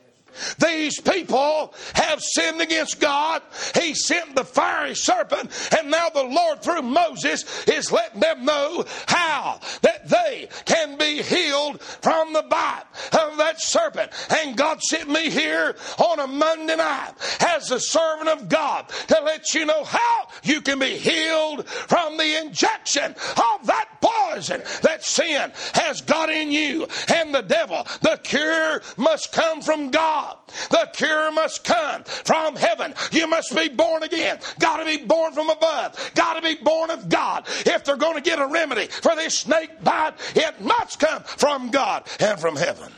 These 0.60 1.02
people 1.02 1.74
have 1.94 2.22
sinned 2.22 2.62
against 2.62 3.00
God. 3.00 3.42
He 3.76 3.94
sent 3.94 4.36
the 4.36 4.44
fiery 4.44 4.96
serpent, 4.96 5.52
and 5.78 5.92
now 5.92 6.10
the 6.10 6.24
Lord, 6.24 6.62
through 6.62 6.82
Moses, 6.82 7.68
is 7.68 7.92
letting 7.92 8.20
them 8.20 8.46
know 8.46 8.86
how 9.08 9.60
that 9.82 10.08
they 10.10 10.50
can 10.66 10.98
be 10.98 11.22
healed 11.22 11.82
from 11.82 12.34
the 12.34 12.44
bite 12.44 12.84
of 13.14 13.38
that 13.38 13.62
serpent. 13.62 14.12
And 14.30 14.58
God 14.58 14.82
sent 14.82 15.10
me 15.10 15.30
here 15.30 15.76
on 15.98 16.20
a 16.20 16.28
Monday 16.28 16.76
night 16.76 17.14
as 17.40 17.72
a 17.72 17.80
servant 17.80 18.30
of 18.30 18.50
God 18.50 18.90
to 19.08 19.22
let 19.24 19.54
you 19.54 19.66
know 19.66 19.84
how 19.84 20.28
you 20.44 20.62
can 20.62 20.80
be 20.80 20.98
healed 20.98 21.68
from 21.68 22.18
the 22.18 22.42
injection 22.42 23.12
of 23.14 23.68
that 23.68 23.90
poison 24.02 24.62
that 24.82 25.04
sin 25.04 25.52
has 25.74 26.02
got 26.02 26.30
in 26.30 26.52
you 26.52 26.88
and 27.14 27.34
the 27.34 27.42
devil. 27.42 27.86
The 28.02 28.20
cure 28.24 28.82
must 28.98 29.32
come 29.32 29.62
from 29.62 29.92
God. 29.92 30.29
God. 30.30 30.38
The 30.70 30.90
cure 30.94 31.32
must 31.32 31.64
come 31.64 32.04
from 32.04 32.56
heaven. 32.56 32.94
You 33.12 33.28
must 33.28 33.56
be 33.56 33.70
born 33.70 34.04
again. 34.04 34.40
Got 34.60 34.78
to 34.78 34.86
be 34.86 35.04
born 35.06 35.34
from 35.34 35.50
above. 35.50 36.12
Got 36.16 36.36
to 36.36 36.42
be 36.42 36.56
born 36.56 36.92
of 36.92 37.10
God. 37.10 37.46
If 37.66 37.84
they're 37.84 37.98
going 37.98 38.16
to 38.16 38.22
get 38.22 38.40
a 38.40 38.48
remedy 38.48 38.88
for 38.88 39.16
this 39.16 39.40
snake 39.40 39.84
bite, 39.84 40.14
it 40.36 40.62
must 40.62 41.00
come 41.00 41.24
from 41.24 41.70
God 41.70 42.08
and 42.20 42.40
from 42.40 42.56
heaven. 42.56 42.92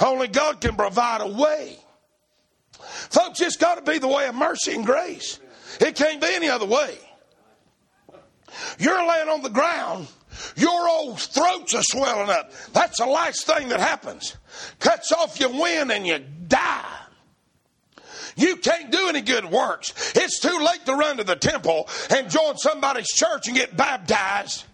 Only 0.00 0.28
God 0.28 0.60
can 0.60 0.76
provide 0.76 1.20
a 1.20 1.26
way. 1.26 1.76
Folks, 3.10 3.40
it's 3.40 3.56
got 3.56 3.84
to 3.84 3.90
be 3.90 3.98
the 3.98 4.08
way 4.08 4.26
of 4.26 4.34
mercy 4.34 4.74
and 4.74 4.84
grace. 4.84 5.38
It 5.80 5.96
can't 5.96 6.20
be 6.20 6.28
any 6.34 6.48
other 6.48 6.66
way. 6.66 6.98
You're 8.78 9.06
laying 9.06 9.28
on 9.28 9.42
the 9.42 9.48
ground 9.48 10.08
your 10.56 10.88
old 10.88 11.20
throats 11.20 11.74
are 11.74 11.82
swelling 11.82 12.30
up. 12.30 12.52
That's 12.72 12.98
the 12.98 13.06
last 13.06 13.46
thing 13.46 13.68
that 13.68 13.80
happens. 13.80 14.36
Cuts 14.78 15.12
off 15.12 15.38
your 15.40 15.50
wind 15.50 15.90
and 15.92 16.06
you 16.06 16.18
die. 16.48 16.98
You 18.36 18.56
can't 18.56 18.90
do 18.90 19.08
any 19.08 19.20
good 19.20 19.44
works. 19.44 19.92
It's 20.14 20.40
too 20.40 20.58
late 20.58 20.86
to 20.86 20.94
run 20.94 21.18
to 21.18 21.24
the 21.24 21.36
temple 21.36 21.88
and 22.10 22.30
join 22.30 22.56
somebody's 22.56 23.08
church 23.08 23.48
and 23.48 23.56
get 23.56 23.76
baptized. 23.76 24.64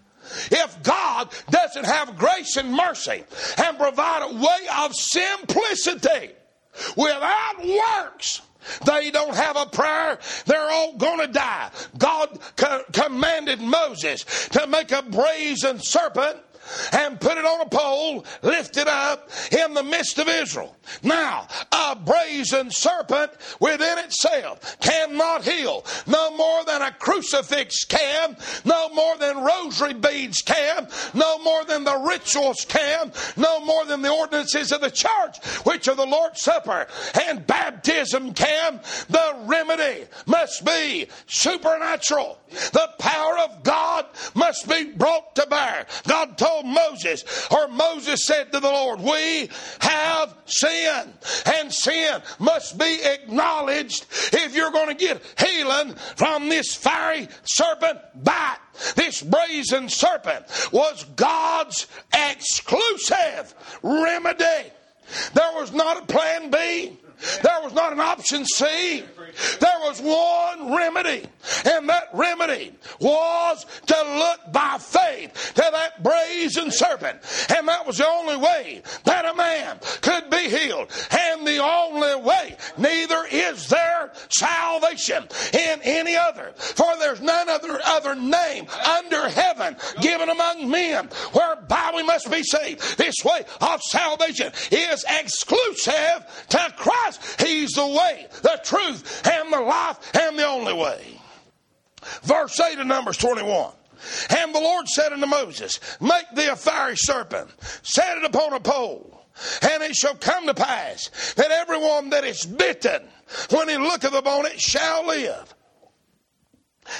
If 0.51 0.83
God 0.83 1.29
doesn't 1.49 1.85
have 1.85 2.17
grace 2.17 2.55
and 2.57 2.73
mercy 2.73 3.23
and 3.57 3.77
provide 3.77 4.31
a 4.31 4.35
way 4.35 4.67
of 4.79 4.93
simplicity 4.95 6.33
without 6.95 7.65
works, 7.65 8.41
they 8.85 9.11
don't 9.11 9.35
have 9.35 9.55
a 9.57 9.65
prayer. 9.65 10.19
They're 10.45 10.69
all 10.69 10.97
going 10.97 11.19
to 11.19 11.31
die. 11.31 11.71
God 11.97 12.39
co- 12.55 12.83
commanded 12.91 13.61
Moses 13.61 14.23
to 14.49 14.67
make 14.67 14.91
a 14.91 15.01
brazen 15.01 15.79
serpent 15.79 16.37
and 16.93 17.19
put 17.19 17.37
it 17.37 17.45
on 17.45 17.61
a 17.61 17.69
pole, 17.69 18.25
lift 18.41 18.77
it 18.77 18.87
up 18.87 19.29
in 19.51 19.73
the 19.73 19.83
midst 19.83 20.19
of 20.19 20.27
Israel. 20.27 20.75
Now, 21.03 21.47
a 21.71 21.95
brazen 21.95 22.71
serpent 22.71 23.31
within 23.59 23.97
itself 23.99 24.79
cannot 24.79 25.43
heal, 25.43 25.85
no 26.07 26.35
more 26.35 26.63
than 26.65 26.81
a 26.81 26.91
crucifix 26.91 27.83
can, 27.85 28.37
no 28.65 28.89
more 28.89 29.17
than 29.17 29.43
rosary 29.43 29.93
beads 29.93 30.41
can, 30.41 30.87
no 31.13 31.37
more 31.39 31.65
than 31.65 31.83
the 31.83 31.97
rituals 31.97 32.65
can, 32.67 33.11
no 33.37 33.59
more 33.59 33.85
than 33.85 34.01
the 34.01 34.11
ordinances 34.11 34.71
of 34.71 34.81
the 34.81 34.91
church, 34.91 35.43
which 35.63 35.87
are 35.87 35.95
the 35.95 36.05
Lord's 36.05 36.41
Supper 36.41 36.87
and 37.27 37.45
baptism 37.45 38.33
can. 38.33 38.79
The 39.09 39.35
remedy 39.45 40.05
must 40.25 40.65
be 40.65 41.07
supernatural. 41.27 42.39
The 42.49 42.89
power 42.97 43.37
of 43.39 43.63
God 43.63 44.05
must 44.33 44.67
be 44.67 44.85
brought 44.85 45.35
to 45.35 45.45
bear. 45.47 45.85
God 46.07 46.37
told 46.37 46.58
told 46.59 46.73
Moses, 46.73 47.47
or 47.51 47.67
Moses 47.67 48.25
said 48.25 48.51
to 48.51 48.59
the 48.59 48.67
Lord, 48.67 48.99
We 48.99 49.49
have 49.79 50.35
sinned, 50.45 51.13
and 51.57 51.73
sin 51.73 52.21
must 52.39 52.77
be 52.77 52.99
acknowledged 53.03 54.05
if 54.33 54.55
you're 54.55 54.71
going 54.71 54.89
to 54.89 54.93
get 54.93 55.21
healing 55.37 55.95
from 56.15 56.49
this 56.49 56.75
fiery 56.75 57.27
serpent 57.43 57.99
bite. 58.23 58.57
This 58.95 59.21
brazen 59.21 59.89
serpent 59.89 60.45
was 60.71 61.03
God's 61.15 61.87
exclusive 62.13 63.53
remedy. 63.83 64.71
There 65.33 65.51
was 65.55 65.73
not 65.73 66.03
a 66.03 66.05
plan 66.05 66.51
B. 66.51 66.97
There 67.41 67.61
was 67.61 67.73
not 67.73 67.93
an 67.93 67.99
option 67.99 68.45
C. 68.45 69.03
There 69.59 69.79
was 69.81 70.01
one 70.01 70.75
remedy, 70.75 71.25
and 71.65 71.87
that 71.89 72.09
remedy 72.13 72.73
was 72.99 73.65
to 73.87 73.95
look 74.15 74.51
by 74.51 74.77
faith 74.79 75.53
to 75.55 75.65
that 75.71 76.03
brazen 76.03 76.71
serpent. 76.71 77.19
And 77.55 77.67
that 77.67 77.85
was 77.85 77.97
the 77.97 78.07
only 78.07 78.37
way 78.37 78.81
that 79.03 79.25
a 79.25 79.35
man 79.35 79.79
could 80.01 80.29
be 80.29 80.49
healed. 80.49 80.91
And 81.11 81.45
the 81.45 81.63
only 81.63 82.15
way, 82.21 82.55
neither 82.77 83.25
is 83.31 83.67
there 83.67 84.11
salvation 84.29 85.23
in 85.53 85.79
any 85.83 86.15
other. 86.15 86.53
For 86.55 86.97
there's 86.99 87.21
none 87.21 87.49
other, 87.49 87.79
other 87.85 88.15
name 88.15 88.67
under 88.97 89.29
heaven 89.29 89.75
given 90.01 90.29
among 90.29 90.69
men 90.69 91.09
whereby 91.33 91.91
we 91.95 92.03
must 92.03 92.29
be 92.31 92.43
saved. 92.43 92.97
This 92.97 93.15
way 93.23 93.43
of 93.61 93.81
salvation 93.81 94.51
is 94.71 95.05
exclusive 95.07 96.45
to 96.49 96.73
Christ. 96.77 97.08
He's 97.39 97.71
the 97.71 97.87
way, 97.87 98.27
the 98.41 98.59
truth, 98.63 99.27
and 99.27 99.51
the 99.51 99.61
life 99.61 100.15
and 100.15 100.37
the 100.37 100.45
only 100.45 100.73
way. 100.73 101.19
Verse 102.23 102.59
8 102.59 102.79
of 102.79 102.87
Numbers 102.87 103.17
21. 103.17 103.73
And 104.29 104.55
the 104.55 104.59
Lord 104.59 104.87
said 104.87 105.11
unto 105.11 105.25
Moses, 105.25 105.79
Make 105.99 106.29
thee 106.33 106.47
a 106.47 106.55
fiery 106.55 106.95
serpent, 106.95 107.49
set 107.83 108.17
it 108.17 108.23
upon 108.23 108.53
a 108.53 108.59
pole, 108.59 109.25
and 109.61 109.83
it 109.83 109.95
shall 109.95 110.15
come 110.15 110.47
to 110.47 110.53
pass 110.53 111.33
that 111.35 111.51
everyone 111.51 112.09
that 112.11 112.23
is 112.23 112.45
bitten, 112.45 113.01
when 113.51 113.67
he 113.67 113.77
looketh 113.77 114.13
upon 114.13 114.45
it, 114.45 114.59
shall 114.59 115.07
live. 115.07 115.53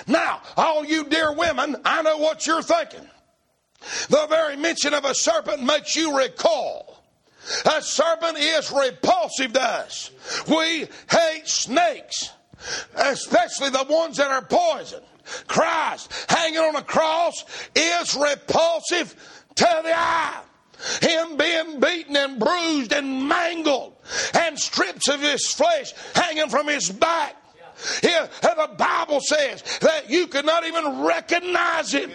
Now, 0.07 0.41
all 0.57 0.85
you 0.85 1.05
dear 1.05 1.31
women, 1.33 1.77
I 1.85 2.01
know 2.01 2.17
what 2.17 2.45
you're 2.45 2.61
thinking. 2.61 3.07
The 4.09 4.27
very 4.29 4.57
mention 4.57 4.93
of 4.93 5.05
a 5.05 5.15
serpent 5.15 5.63
makes 5.63 5.95
you 5.95 6.17
recall 6.17 6.88
a 7.65 7.81
serpent 7.81 8.37
is 8.37 8.71
repulsive 8.71 9.53
to 9.53 9.61
us. 9.61 10.11
We 10.47 10.87
hate 11.09 11.47
snakes, 11.47 12.31
especially 12.95 13.69
the 13.69 13.85
ones 13.89 14.17
that 14.17 14.31
are 14.31 14.41
poison. 14.41 15.01
Christ 15.47 16.11
hanging 16.27 16.59
on 16.59 16.75
a 16.75 16.81
cross 16.81 17.45
is 17.75 18.15
repulsive 18.15 19.15
to 19.55 19.81
the 19.83 19.97
eye. 19.97 20.41
Him 21.01 21.37
being 21.37 21.79
beaten 21.79 22.15
and 22.15 22.39
bruised 22.39 22.93
and 22.93 23.27
mangled, 23.27 23.95
and 24.33 24.57
strips 24.57 25.09
of 25.09 25.21
his 25.21 25.51
flesh 25.51 25.93
hanging 26.15 26.49
from 26.49 26.67
his 26.67 26.89
back. 26.89 27.35
Here, 28.01 28.29
the 28.41 28.69
Bible 28.77 29.21
says 29.21 29.63
that 29.79 30.09
you 30.09 30.27
could 30.27 30.45
not 30.45 30.65
even 30.65 31.03
recognize 31.03 31.93
him. 31.93 32.11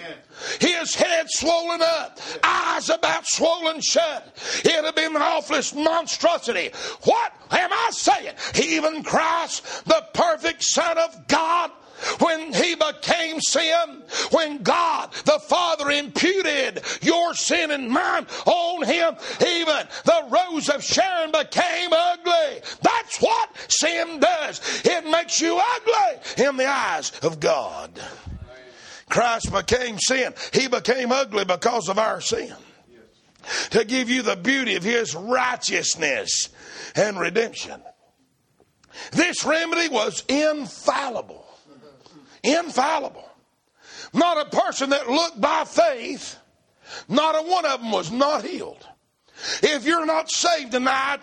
His 0.60 0.94
head 0.94 1.26
swollen 1.30 1.80
up, 1.80 2.18
eyes 2.42 2.90
about 2.90 3.26
swollen 3.26 3.80
shut. 3.80 4.36
It'd 4.64 4.84
have 4.84 4.94
been 4.94 5.14
the 5.14 5.20
awfulest 5.20 5.74
monstrosity. 5.74 6.70
What 7.04 7.32
am 7.50 7.72
I 7.72 7.90
saying? 7.92 8.34
Even 8.62 9.02
Christ, 9.02 9.84
the 9.86 10.04
perfect 10.12 10.62
Son 10.64 10.98
of 10.98 11.28
God, 11.28 11.70
when 12.18 12.52
he 12.52 12.74
became 12.74 13.40
sin, 13.40 14.02
when 14.30 14.62
God 14.62 15.12
the 15.24 15.38
Father 15.38 15.90
imputed 15.90 16.82
your 17.00 17.34
sin 17.34 17.70
and 17.70 17.88
mine 17.88 18.26
on 18.44 18.84
him, 18.84 19.14
even 19.40 19.86
the 20.04 20.24
rose 20.28 20.68
of 20.68 20.82
Sharon 20.82 21.30
became 21.30 21.90
ugly. 21.92 22.23
Sin 23.84 24.20
does. 24.20 24.82
It 24.84 25.04
makes 25.10 25.40
you 25.40 25.60
ugly 25.60 26.44
in 26.44 26.56
the 26.56 26.66
eyes 26.66 27.12
of 27.22 27.40
God. 27.40 28.00
Christ 29.08 29.52
became 29.52 29.98
sin. 29.98 30.34
He 30.52 30.68
became 30.68 31.12
ugly 31.12 31.44
because 31.44 31.88
of 31.88 31.98
our 31.98 32.20
sin. 32.20 32.54
To 33.70 33.84
give 33.84 34.08
you 34.08 34.22
the 34.22 34.36
beauty 34.36 34.76
of 34.76 34.82
his 34.82 35.14
righteousness 35.14 36.48
and 36.96 37.18
redemption. 37.18 37.82
This 39.12 39.44
remedy 39.44 39.88
was 39.88 40.24
infallible. 40.28 41.46
Infallible. 42.42 43.28
Not 44.14 44.46
a 44.46 44.56
person 44.56 44.90
that 44.90 45.10
looked 45.10 45.40
by 45.40 45.64
faith, 45.64 46.38
not 47.08 47.34
a 47.34 47.42
one 47.48 47.66
of 47.66 47.80
them 47.80 47.90
was 47.90 48.10
not 48.10 48.44
healed. 48.44 48.86
If 49.62 49.84
you're 49.84 50.06
not 50.06 50.30
saved 50.30 50.72
tonight, 50.72 51.20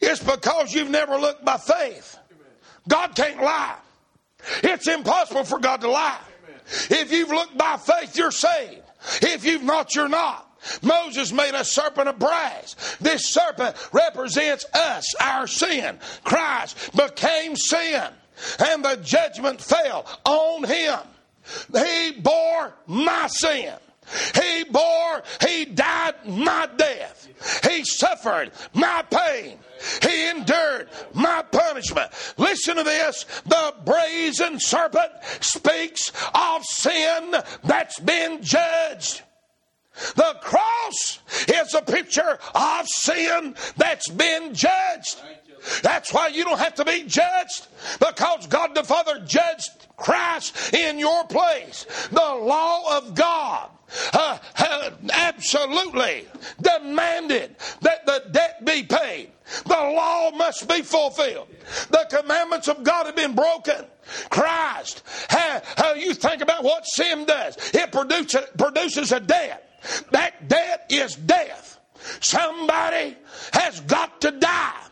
it's 0.00 0.22
because 0.22 0.74
you've 0.74 0.90
never 0.90 1.16
looked 1.16 1.44
by 1.44 1.56
faith. 1.56 2.18
God 2.88 3.14
can't 3.14 3.42
lie. 3.42 3.76
It's 4.62 4.86
impossible 4.86 5.44
for 5.44 5.58
God 5.58 5.80
to 5.80 5.90
lie. 5.90 6.20
If 6.90 7.12
you've 7.12 7.30
looked 7.30 7.56
by 7.56 7.76
faith, 7.76 8.16
you're 8.16 8.30
saved. 8.30 8.82
If 9.22 9.44
you've 9.44 9.62
not, 9.62 9.94
you're 9.94 10.08
not. 10.08 10.42
Moses 10.82 11.32
made 11.32 11.54
a 11.54 11.64
serpent 11.64 12.08
of 12.08 12.18
brass. 12.18 12.96
This 13.00 13.26
serpent 13.32 13.76
represents 13.92 14.66
us, 14.74 15.14
our 15.20 15.46
sin. 15.46 15.98
Christ 16.24 16.96
became 16.96 17.56
sin, 17.56 18.08
and 18.58 18.84
the 18.84 18.96
judgment 18.96 19.60
fell 19.60 20.06
on 20.24 20.64
him. 20.64 20.98
He 21.72 22.20
bore 22.20 22.74
my 22.86 23.28
sin. 23.28 23.74
He 24.34 24.64
bore, 24.64 25.22
he 25.46 25.64
died 25.64 26.14
my 26.26 26.68
death. 26.76 27.28
He 27.68 27.84
suffered 27.84 28.52
my 28.72 29.04
pain. 29.10 29.58
He 30.02 30.30
endured 30.30 30.88
my 31.12 31.42
punishment. 31.42 32.10
Listen 32.36 32.76
to 32.76 32.82
this. 32.82 33.24
The 33.46 33.74
brazen 33.84 34.58
serpent 34.60 35.12
speaks 35.40 36.12
of 36.34 36.64
sin 36.64 37.34
that's 37.64 37.98
been 38.00 38.42
judged. 38.42 39.22
The 40.14 40.36
cross 40.42 41.20
is 41.48 41.74
a 41.74 41.82
picture 41.82 42.38
of 42.54 42.86
sin 42.86 43.54
that's 43.76 44.08
been 44.08 44.54
judged. 44.54 45.20
That's 45.82 46.12
why 46.12 46.28
you 46.28 46.44
don't 46.44 46.58
have 46.58 46.74
to 46.76 46.84
be 46.84 47.04
judged 47.04 47.66
because 47.98 48.46
God 48.46 48.74
the 48.74 48.84
Father 48.84 49.20
judged 49.26 49.70
Christ 49.96 50.74
in 50.74 50.98
your 50.98 51.24
place. 51.26 51.86
The 52.10 52.20
law 52.20 52.98
of 52.98 53.14
God 53.14 53.70
uh, 54.12 54.38
absolutely 55.12 56.26
demanded 56.60 57.56
that 57.80 58.06
the 58.06 58.24
debt 58.30 58.64
be 58.64 58.82
paid. 58.82 59.30
The 59.64 59.74
law 59.74 60.30
must 60.32 60.68
be 60.68 60.82
fulfilled. 60.82 61.48
The 61.90 62.06
commandments 62.10 62.68
of 62.68 62.82
God 62.82 63.06
have 63.06 63.16
been 63.16 63.34
broken. 63.34 63.86
Christ, 64.30 65.02
how, 65.28 65.94
you 65.94 66.14
think 66.14 66.42
about 66.42 66.64
what 66.64 66.84
sin 66.86 67.24
does, 67.24 67.56
it 67.74 67.92
produces, 67.92 68.42
produces 68.56 69.12
a 69.12 69.20
debt. 69.20 69.62
That 70.10 70.48
debt 70.48 70.86
is 70.90 71.14
death. 71.14 71.78
Somebody 72.20 73.16
has 73.52 73.80
got 73.80 74.20
to 74.22 74.32
die. 74.32 74.82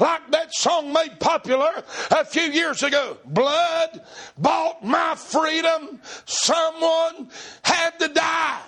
Like 0.00 0.30
that 0.30 0.54
song 0.54 0.92
made 0.92 1.20
popular 1.20 1.70
a 2.10 2.24
few 2.24 2.42
years 2.42 2.82
ago. 2.82 3.18
Blood 3.24 4.02
bought 4.38 4.84
my 4.84 5.14
freedom. 5.14 6.00
Someone 6.24 7.30
had 7.62 7.98
to 7.98 8.08
die. 8.08 8.60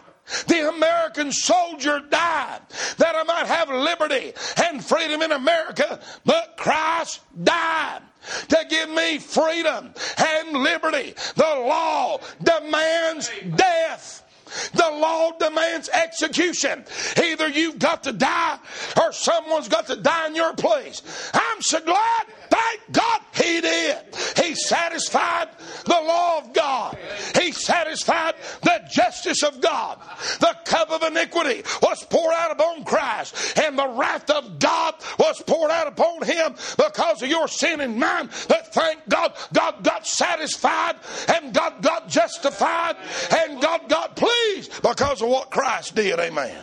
The 0.47 0.69
American 0.69 1.33
soldier 1.33 2.01
died 2.01 2.61
that 2.99 3.17
I 3.17 3.23
might 3.23 3.47
have 3.47 3.71
liberty 3.71 4.35
and 4.63 4.85
freedom 4.85 5.23
in 5.23 5.33
America, 5.33 6.01
but 6.27 6.57
Christ 6.59 7.21
died 7.43 8.03
to 8.49 8.67
give 8.69 8.91
me 8.91 9.19
freedom 9.19 9.95
and 10.19 10.53
liberty. 10.63 11.15
The 11.35 11.43
law 11.43 12.21
demands 12.43 13.31
death. 13.57 14.25
The 14.73 14.91
law 14.99 15.33
demands 15.39 15.89
execution. 15.89 16.85
Either 17.23 17.49
you've 17.49 17.79
got 17.79 18.05
to 18.05 18.13
die 18.13 18.59
or 19.01 19.13
someone's 19.13 19.69
got 19.69 19.87
to 19.89 19.97
die 19.97 20.29
in 20.29 20.35
your 20.35 20.55
place. 20.55 21.03
I'm 21.35 21.63
so 21.63 21.81
glad 21.81 22.27
Thank 22.59 22.93
God 22.93 23.21
he 23.35 23.61
did. 23.61 23.99
He 24.37 24.55
satisfied 24.55 25.49
the 25.85 25.91
law 25.91 26.39
of 26.39 26.53
God. 26.53 26.97
He 27.41 27.53
satisfied 27.53 28.35
the 28.63 28.81
justice 28.91 29.43
of 29.43 29.61
God. 29.61 29.99
The 30.41 30.57
cup 30.65 30.91
of 30.91 31.03
iniquity 31.03 31.63
was 31.83 32.05
poured 32.05 32.35
out 32.35 32.53
upon 32.53 32.85
Christ, 32.85 33.59
and 33.59 33.79
the 33.79 33.89
wrath 33.89 34.31
of 34.31 34.59
God 34.59 34.95
was 35.19 35.43
poured 35.47 35.71
out 35.71 35.87
upon 35.87 36.23
him 36.23 36.55
because 36.77 37.23
of 37.23 37.29
your 37.29 37.49
sin 37.49 37.81
and 37.81 37.99
mine. 37.99 38.31
But 38.49 38.73
thank 38.73 39.09
God, 39.09 39.35
God 39.53 39.85
got 39.85 40.07
satisfied, 40.07 40.97
and 41.29 41.55
God 41.55 41.83
got 41.83 42.09
justified, 42.09 42.97
and 43.31 43.61
God 43.61 43.89
got 43.89 44.17
pleased 44.17 44.38
because 44.83 45.23
of 45.23 45.29
what 45.29 45.51
Christ 45.51 45.95
did. 45.95 46.19
Amen. 46.19 46.63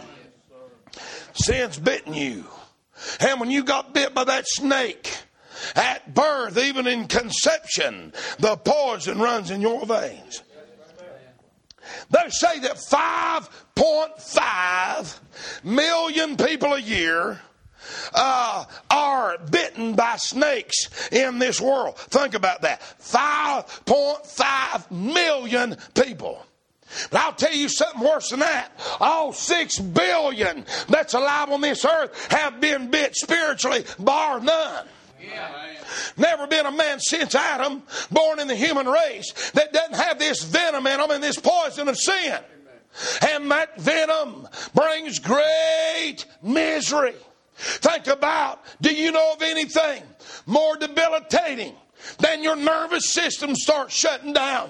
Sin's 1.34 1.78
bitten 1.78 2.14
you. 2.14 2.46
And 3.20 3.40
when 3.40 3.52
you 3.52 3.64
got 3.64 3.94
bit 3.94 4.14
by 4.14 4.24
that 4.24 4.46
snake, 4.48 5.14
at 5.76 6.14
birth, 6.14 6.58
even 6.58 6.88
in 6.88 7.08
conception, 7.08 8.14
the 8.40 8.58
poison 8.58 9.20
runs 9.20 9.52
in 9.52 9.62
your 9.62 9.86
veins. 9.86 10.42
They 12.10 12.30
say 12.30 12.60
that 12.60 12.78
5.5 12.78 15.20
million 15.64 16.38
people 16.38 16.74
a 16.74 16.80
year 16.80 17.40
uh, 18.14 18.66
are 18.90 19.38
bitten 19.38 19.94
by 19.94 20.16
snakes 20.18 20.90
in 21.12 21.40
this 21.40 21.62
world. 21.62 21.98
Think 21.98 22.34
about 22.34 22.64
that. 22.64 22.82
5.5 23.02 24.92
million 24.92 25.78
people. 25.94 26.46
But 27.12 27.22
I'll 27.22 27.34
tell 27.34 27.54
you 27.54 27.68
something 27.68 28.02
worse 28.02 28.30
than 28.30 28.40
that. 28.40 28.72
All 29.00 29.34
six 29.34 29.80
billion 29.80 30.66
that's 30.88 31.14
alive 31.14 31.50
on 31.50 31.62
this 31.62 31.84
earth 31.84 32.32
have 32.32 32.62
been 32.62 32.90
bit 32.90 33.16
spiritually, 33.16 33.84
bar 34.00 34.40
none. 34.40 34.88
Never 36.18 36.48
been 36.48 36.66
a 36.66 36.72
man 36.72 37.00
since 37.00 37.36
Adam, 37.36 37.84
born 38.12 38.40
in 38.40 38.48
the 38.48 38.56
human 38.56 38.88
race, 38.88 39.52
that 39.52 39.74
doesn't 39.74 39.96
have 39.96 40.20
this 40.20 40.44
venom 40.44 40.86
in 40.88 41.00
them 41.00 41.12
and 41.12 41.24
this 41.24 41.40
poison 41.40 41.88
of 41.88 41.98
sin. 41.98 42.40
And 43.22 43.52
that 43.52 43.80
venom 43.80 44.48
brings 44.74 45.20
great 45.20 46.26
misery. 46.42 47.16
Think 47.58 48.08
about 48.08 48.64
do 48.82 48.94
you 48.94 49.12
know 49.12 49.34
of 49.34 49.42
anything 49.42 50.04
more 50.46 50.76
debilitating 50.76 51.74
than 52.20 52.44
your 52.44 52.56
nervous 52.56 53.10
system 53.10 53.56
starts 53.56 53.96
shutting 53.96 54.34
down? 54.34 54.70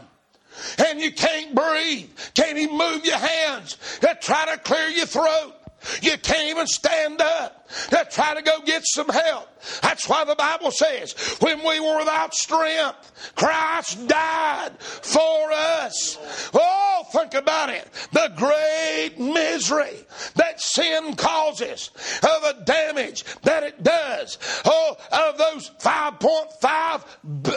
And 0.78 1.00
you 1.00 1.12
can't 1.12 1.54
breathe, 1.56 2.10
can't 2.34 2.58
even 2.58 2.78
move 2.78 3.06
your 3.06 3.18
hands 3.18 3.78
to 4.02 4.18
try 4.22 4.46
to 4.54 4.58
clear 4.60 4.90
your 4.90 5.06
throat. 5.06 5.54
You 6.02 6.18
can't 6.18 6.50
even 6.50 6.68
stand 6.68 7.22
up 7.22 7.70
to 7.90 8.08
try 8.12 8.34
to 8.34 8.42
go 8.42 8.60
get 8.66 8.84
some 8.86 9.10
help. 9.10 9.48
That's 9.82 10.08
why 10.08 10.24
the 10.26 10.36
Bible 10.36 10.72
says, 10.72 11.14
when 11.40 11.60
we 11.66 11.80
were 11.80 12.00
without 12.00 12.34
strength, 12.34 13.34
Christ 13.36 14.08
died 14.08 14.72
for 14.80 15.52
us. 15.52 16.18
Oh, 16.54 17.06
think 17.12 17.34
about 17.34 17.70
it. 17.70 17.88
The 18.12 18.32
great 18.36 19.20
misery 19.20 20.06
that 20.36 20.62
sin 20.62 21.16
causes, 21.16 21.90
of 22.24 22.44
the 22.44 22.64
damage 22.66 23.24
that 23.44 23.64
it 23.64 23.84
does. 23.84 24.38
Oh, 24.66 24.98
of 25.12 25.38
those 25.38 25.72
5.5 25.80 27.04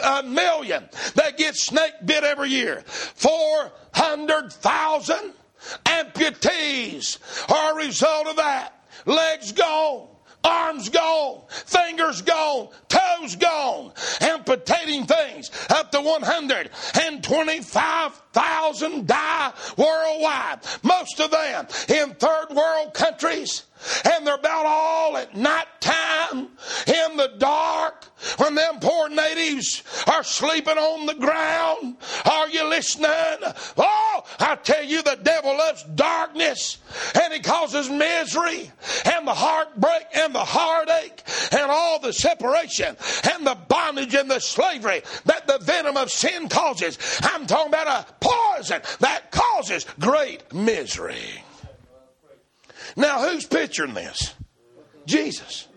uh, 0.03 0.21
that 1.15 1.37
get 1.37 1.55
snake 1.55 1.93
bit 2.05 2.23
every 2.23 2.49
year, 2.49 2.83
400,000 2.85 5.33
amputees 5.85 7.17
are 7.49 7.73
a 7.73 7.85
result 7.85 8.27
of 8.27 8.35
that. 8.37 8.83
Legs 9.05 9.51
gone, 9.51 10.07
arms 10.43 10.89
gone, 10.89 11.43
fingers 11.49 12.21
gone, 12.21 12.69
toes 12.87 13.35
gone, 13.35 13.91
amputating 14.21 15.05
things 15.05 15.51
up 15.69 15.91
to 15.91 16.01
125,000 18.33 19.07
die 19.07 19.53
worldwide. 19.77 20.59
Most 20.83 21.19
of 21.19 21.31
them 21.31 21.67
in 21.87 22.13
third 22.15 22.49
world 22.51 22.93
countries 22.93 23.63
and 24.05 24.27
they're 24.27 24.35
about 24.35 24.65
all 24.65 25.17
at 25.17 25.35
night 25.35 25.67
time 25.79 26.47
in 26.87 27.17
the 27.17 27.31
dark 27.37 28.05
when 28.37 28.55
them 28.55 28.79
poor 28.81 29.07
natives 29.09 29.83
are 30.07 30.23
sleeping 30.23 30.77
on 30.77 31.05
the 31.05 31.13
ground. 31.13 31.95
Are 32.25 32.49
you 32.49 32.67
listening? 32.67 33.09
Oh, 33.77 34.23
I 34.39 34.55
tell 34.57 34.83
you, 34.83 35.01
the 35.01 35.17
devil 35.23 35.57
loves 35.57 35.83
darkness 35.95 36.79
and 37.15 37.33
he 37.33 37.39
causes 37.39 37.89
misery 37.89 38.71
and 39.05 39.25
the 39.25 39.33
heartbreak 39.33 40.07
and 40.13 40.35
the 40.35 40.43
heartache 40.43 41.23
and 41.51 41.71
all 41.71 41.99
the 41.99 42.13
separation 42.13 42.97
and 43.31 43.47
the 43.47 43.57
bondage 43.69 44.13
and 44.13 44.29
the 44.29 44.39
slavery 44.39 45.01
that 45.25 45.47
the 45.47 45.59
venom 45.59 45.95
of 45.95 46.09
sin 46.09 46.49
causes. 46.49 46.97
I'm 47.21 47.47
talking 47.47 47.69
about 47.69 47.87
a 47.87 48.13
poison 48.19 48.81
that 48.99 49.31
causes 49.31 49.85
great 49.99 50.53
misery. 50.53 51.43
Now, 52.95 53.27
who's 53.27 53.45
picturing 53.45 53.93
this? 53.93 54.33
Jesus. 55.05 55.67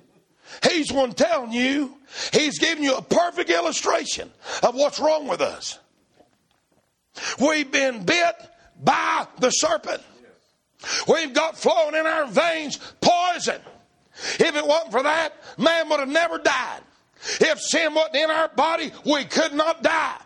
He's 0.68 0.92
one 0.92 1.12
telling 1.12 1.52
you, 1.52 1.96
he's 2.32 2.58
giving 2.58 2.84
you 2.84 2.94
a 2.94 3.02
perfect 3.02 3.50
illustration 3.50 4.30
of 4.62 4.74
what's 4.74 5.00
wrong 5.00 5.26
with 5.26 5.40
us. 5.40 5.78
We've 7.38 7.70
been 7.70 8.04
bit 8.04 8.34
by 8.82 9.26
the 9.38 9.50
serpent. 9.50 10.02
We've 11.08 11.32
got 11.32 11.56
flowing 11.56 11.94
in 11.94 12.06
our 12.06 12.26
veins 12.26 12.78
poison. 13.00 13.60
If 14.38 14.56
it 14.56 14.66
wasn't 14.66 14.92
for 14.92 15.02
that, 15.02 15.34
man 15.58 15.88
would 15.88 16.00
have 16.00 16.08
never 16.08 16.38
died. 16.38 16.80
If 17.40 17.60
sin 17.60 17.94
wasn't 17.94 18.16
in 18.16 18.30
our 18.30 18.48
body, 18.48 18.92
we 19.04 19.24
could 19.24 19.54
not 19.54 19.82
die. 19.82 20.18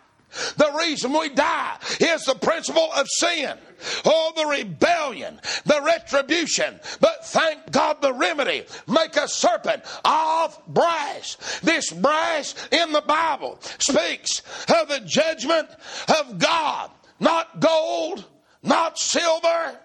The 0.57 0.71
reason 0.77 1.13
we 1.13 1.29
die 1.29 1.77
is 1.99 2.25
the 2.25 2.35
principle 2.35 2.89
of 2.95 3.07
sin. 3.09 3.57
Oh, 4.05 4.33
the 4.35 4.45
rebellion, 4.45 5.39
the 5.65 5.81
retribution. 5.81 6.79
But 6.99 7.25
thank 7.25 7.71
God 7.71 8.01
the 8.01 8.13
remedy. 8.13 8.65
Make 8.87 9.15
a 9.15 9.27
serpent 9.27 9.83
of 10.03 10.59
brass. 10.67 11.37
This 11.61 11.91
brass 11.91 12.55
in 12.71 12.91
the 12.91 13.01
Bible 13.01 13.59
speaks 13.79 14.41
of 14.69 14.87
the 14.87 15.01
judgment 15.05 15.69
of 16.07 16.39
God, 16.39 16.91
not 17.19 17.59
gold, 17.59 18.25
not 18.63 18.97
silver, 18.97 19.77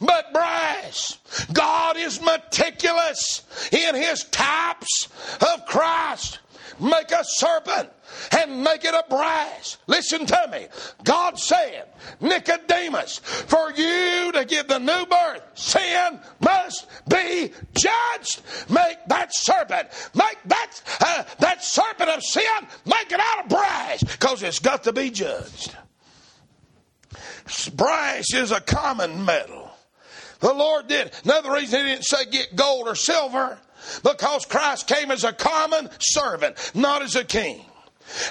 but 0.00 0.32
brass. 0.32 1.18
God 1.52 1.96
is 1.96 2.20
meticulous 2.20 3.42
in 3.72 3.94
his 3.94 4.24
types 4.24 5.08
of 5.40 5.66
Christ. 5.66 6.40
Make 6.80 7.10
a 7.10 7.22
serpent 7.24 7.90
and 8.32 8.62
make 8.62 8.84
it 8.84 8.94
a 8.94 9.04
brass. 9.08 9.78
Listen 9.86 10.26
to 10.26 10.48
me. 10.50 10.66
God 11.04 11.38
said, 11.38 11.88
Nicodemus, 12.20 13.18
for 13.18 13.70
you 13.72 14.32
to 14.32 14.44
give 14.44 14.68
the 14.68 14.78
new 14.78 15.06
birth, 15.06 15.42
sin 15.54 16.20
must 16.40 16.86
be 17.08 17.52
judged. 17.76 18.42
Make 18.70 18.98
that 19.08 19.34
serpent, 19.34 19.88
make 20.14 20.38
that 20.46 20.82
uh, 21.00 21.24
that 21.38 21.64
serpent 21.64 22.10
of 22.10 22.22
sin, 22.22 22.44
make 22.86 23.10
it 23.10 23.20
out 23.20 23.44
of 23.44 23.48
brass, 23.50 24.02
because 24.02 24.42
it's 24.42 24.58
got 24.58 24.84
to 24.84 24.92
be 24.92 25.10
judged. 25.10 25.74
Brass 27.74 28.32
is 28.34 28.50
a 28.52 28.60
common 28.60 29.24
metal. 29.24 29.70
The 30.40 30.52
Lord 30.52 30.88
did. 30.88 31.12
Another 31.24 31.52
reason 31.52 31.80
He 31.80 31.92
didn't 31.92 32.04
say 32.04 32.24
get 32.26 32.56
gold 32.56 32.88
or 32.88 32.94
silver, 32.94 33.58
because 34.02 34.46
Christ 34.46 34.86
came 34.86 35.10
as 35.10 35.24
a 35.24 35.32
common 35.32 35.88
servant, 35.98 36.72
not 36.74 37.02
as 37.02 37.16
a 37.16 37.24
king. 37.24 37.64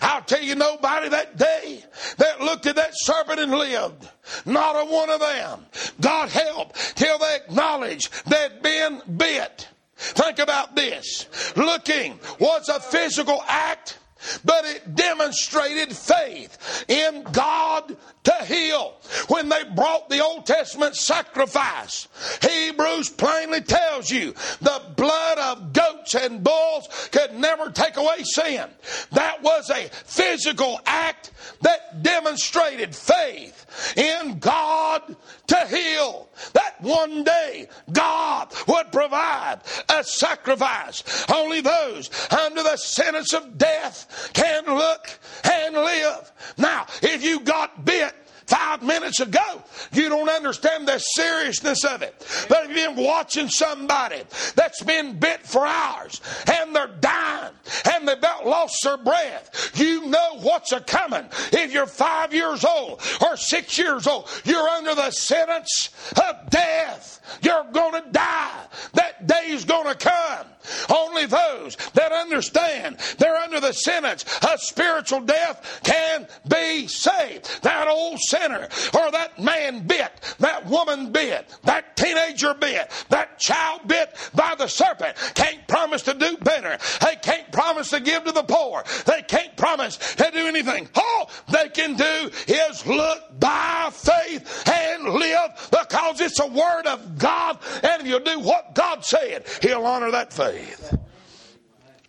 I'll 0.01 0.21
tell 0.21 0.41
you, 0.41 0.55
nobody 0.55 1.09
that 1.09 1.37
day 1.37 1.83
that 2.17 2.41
looked 2.41 2.67
at 2.67 2.75
that 2.75 2.91
serpent 2.93 3.39
and 3.39 3.51
lived. 3.51 4.07
Not 4.45 4.75
a 4.75 4.85
one 4.85 5.09
of 5.09 5.19
them. 5.19 5.65
God 5.99 6.29
help 6.29 6.75
till 6.95 7.17
they 7.17 7.35
acknowledged 7.35 8.11
they'd 8.29 8.61
been 8.61 9.01
bit. 9.17 9.67
Think 9.97 10.39
about 10.39 10.75
this. 10.75 11.27
Looking 11.55 12.19
was 12.39 12.69
a 12.69 12.79
physical 12.79 13.43
act 13.47 13.97
but 14.43 14.65
it 14.65 14.95
demonstrated 14.95 15.95
faith 15.95 16.85
in 16.87 17.23
God 17.31 17.95
to 18.23 18.33
heal. 18.45 18.95
When 19.27 19.49
they 19.49 19.63
brought 19.75 20.09
the 20.09 20.23
Old 20.23 20.45
Testament 20.45 20.95
sacrifice, 20.95 22.07
Hebrews 22.41 23.09
plainly 23.09 23.61
tells 23.61 24.09
you 24.09 24.33
the 24.61 24.81
blood 24.95 25.37
of 25.37 25.73
goats 25.73 26.15
and 26.15 26.43
bulls 26.43 26.87
could 27.11 27.33
never 27.33 27.69
take 27.71 27.97
away 27.97 28.23
sin. 28.23 28.69
That 29.11 29.43
was 29.43 29.69
a 29.69 29.89
physical 29.89 30.79
act 30.85 31.31
that 31.61 32.03
demonstrated 32.03 32.95
faith 32.95 33.95
in 33.97 34.39
God 34.39 35.15
to 35.47 35.67
heal. 35.67 36.29
That 36.53 36.81
one 36.81 37.23
day 37.23 37.67
God 37.91 38.53
would 38.67 38.91
provide 38.91 39.61
a 39.89 40.03
sacrifice. 40.03 41.03
Only 41.31 41.61
those 41.61 42.09
under 42.31 42.63
the 42.63 42.77
sentence 42.77 43.33
of 43.33 43.57
death 43.57 44.07
can 44.33 44.65
look 44.65 45.19
and 45.43 45.75
live. 45.75 46.31
Now, 46.57 46.85
if 47.01 47.23
you 47.23 47.39
got 47.41 47.85
bit 47.85 48.13
five 48.45 48.83
minutes 48.83 49.19
ago. 49.19 49.61
You 49.91 50.09
don't 50.09 50.29
understand 50.29 50.87
the 50.87 50.99
seriousness 50.99 51.83
of 51.83 52.01
it. 52.01 52.13
But 52.49 52.65
if 52.65 52.75
you've 52.75 52.95
been 52.95 53.05
watching 53.05 53.49
somebody 53.49 54.21
that's 54.55 54.83
been 54.83 55.19
bit 55.19 55.45
for 55.45 55.65
hours 55.65 56.21
and 56.51 56.75
they're 56.75 56.95
dying 56.99 57.53
and 57.91 58.07
they've 58.07 58.17
about 58.17 58.45
lost 58.45 58.77
their 58.83 58.97
breath, 58.97 59.71
you 59.75 60.05
know 60.07 60.39
what's 60.41 60.71
a 60.71 60.81
coming. 60.81 61.25
If 61.51 61.73
you're 61.73 61.87
five 61.87 62.33
years 62.33 62.63
old 62.63 63.01
or 63.21 63.37
six 63.37 63.77
years 63.77 64.07
old, 64.07 64.29
you're 64.45 64.67
under 64.69 64.95
the 64.95 65.11
sentence 65.11 65.89
of 66.15 66.49
death. 66.49 67.39
You're 67.41 67.65
going 67.71 68.03
to 68.03 68.09
die. 68.11 68.65
That 68.93 69.27
day's 69.27 69.65
going 69.65 69.87
to 69.87 69.95
come. 69.95 70.47
Only 70.89 71.25
those 71.25 71.75
that 71.93 72.11
understand 72.11 72.97
they're 73.17 73.37
under 73.37 73.59
the 73.59 73.73
sentence 73.73 74.25
of 74.43 74.59
spiritual 74.59 75.21
death 75.21 75.81
can 75.83 76.27
be 76.47 76.87
saved. 76.87 77.63
That 77.63 77.87
old 77.87 78.19
sinner 78.19 78.67
or 78.93 79.11
that 79.11 79.41
man 79.41 79.85
bit, 79.87 80.11
that 80.39 80.65
woman 80.65 81.11
bit, 81.11 81.47
that 81.63 81.95
teenager 81.95 82.53
bit, 82.53 82.91
that 83.09 83.39
child 83.39 83.87
bit 83.87 84.15
by 84.33 84.55
the 84.57 84.67
serpent 84.67 85.15
can't 85.35 85.67
promise 85.67 86.03
to 86.03 86.13
do 86.13 86.37
better. 86.37 86.77
They 87.01 87.15
can't 87.15 87.51
promise 87.51 87.89
to 87.91 87.99
give 87.99 88.25
to 88.25 88.31
the 88.31 88.43
poor. 88.43 88.83
They 89.05 89.21
can't 89.23 89.55
promise 89.57 89.97
to 90.15 90.31
do 90.31 90.47
anything. 90.47 90.87
All 90.95 91.29
they 91.51 91.69
can 91.69 91.95
do 91.95 92.31
is 92.47 92.85
look 92.85 93.39
by 93.39 93.89
faith 93.91 94.67
and 94.67 95.13
live 95.13 95.69
because 95.71 96.21
it's 96.21 96.39
a 96.39 96.47
word 96.47 96.87
of 96.87 97.17
God. 97.17 97.59
And 97.83 98.01
if 98.01 98.07
you 98.07 98.19
do 98.19 98.39
what 98.39 98.75
God 98.75 99.03
said, 99.03 99.45
He'll 99.61 99.85
honor 99.85 100.11
that 100.11 100.33
faith 100.33 100.52
faith. 100.53 100.97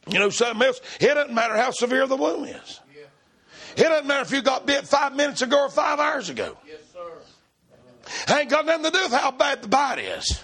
You 0.06 0.18
know 0.18 0.30
something 0.30 0.66
else? 0.66 0.80
It 1.00 1.14
doesn't 1.14 1.34
matter 1.34 1.56
how 1.56 1.70
severe 1.70 2.06
the 2.06 2.16
wound 2.16 2.48
is. 2.48 2.80
It 3.76 3.82
doesn't 3.82 4.06
matter 4.06 4.22
if 4.22 4.30
you 4.30 4.42
got 4.42 4.66
bit 4.66 4.86
five 4.86 5.16
minutes 5.16 5.42
ago 5.42 5.62
or 5.62 5.68
five 5.68 5.98
hours 5.98 6.28
ago. 6.28 6.56
Sir. 6.92 8.34
Ain't 8.36 8.50
got 8.50 8.66
nothing 8.66 8.84
to 8.84 8.90
do 8.90 9.02
with 9.02 9.12
how 9.12 9.30
bad 9.30 9.62
the 9.62 9.68
bite 9.68 9.98
is 9.98 10.42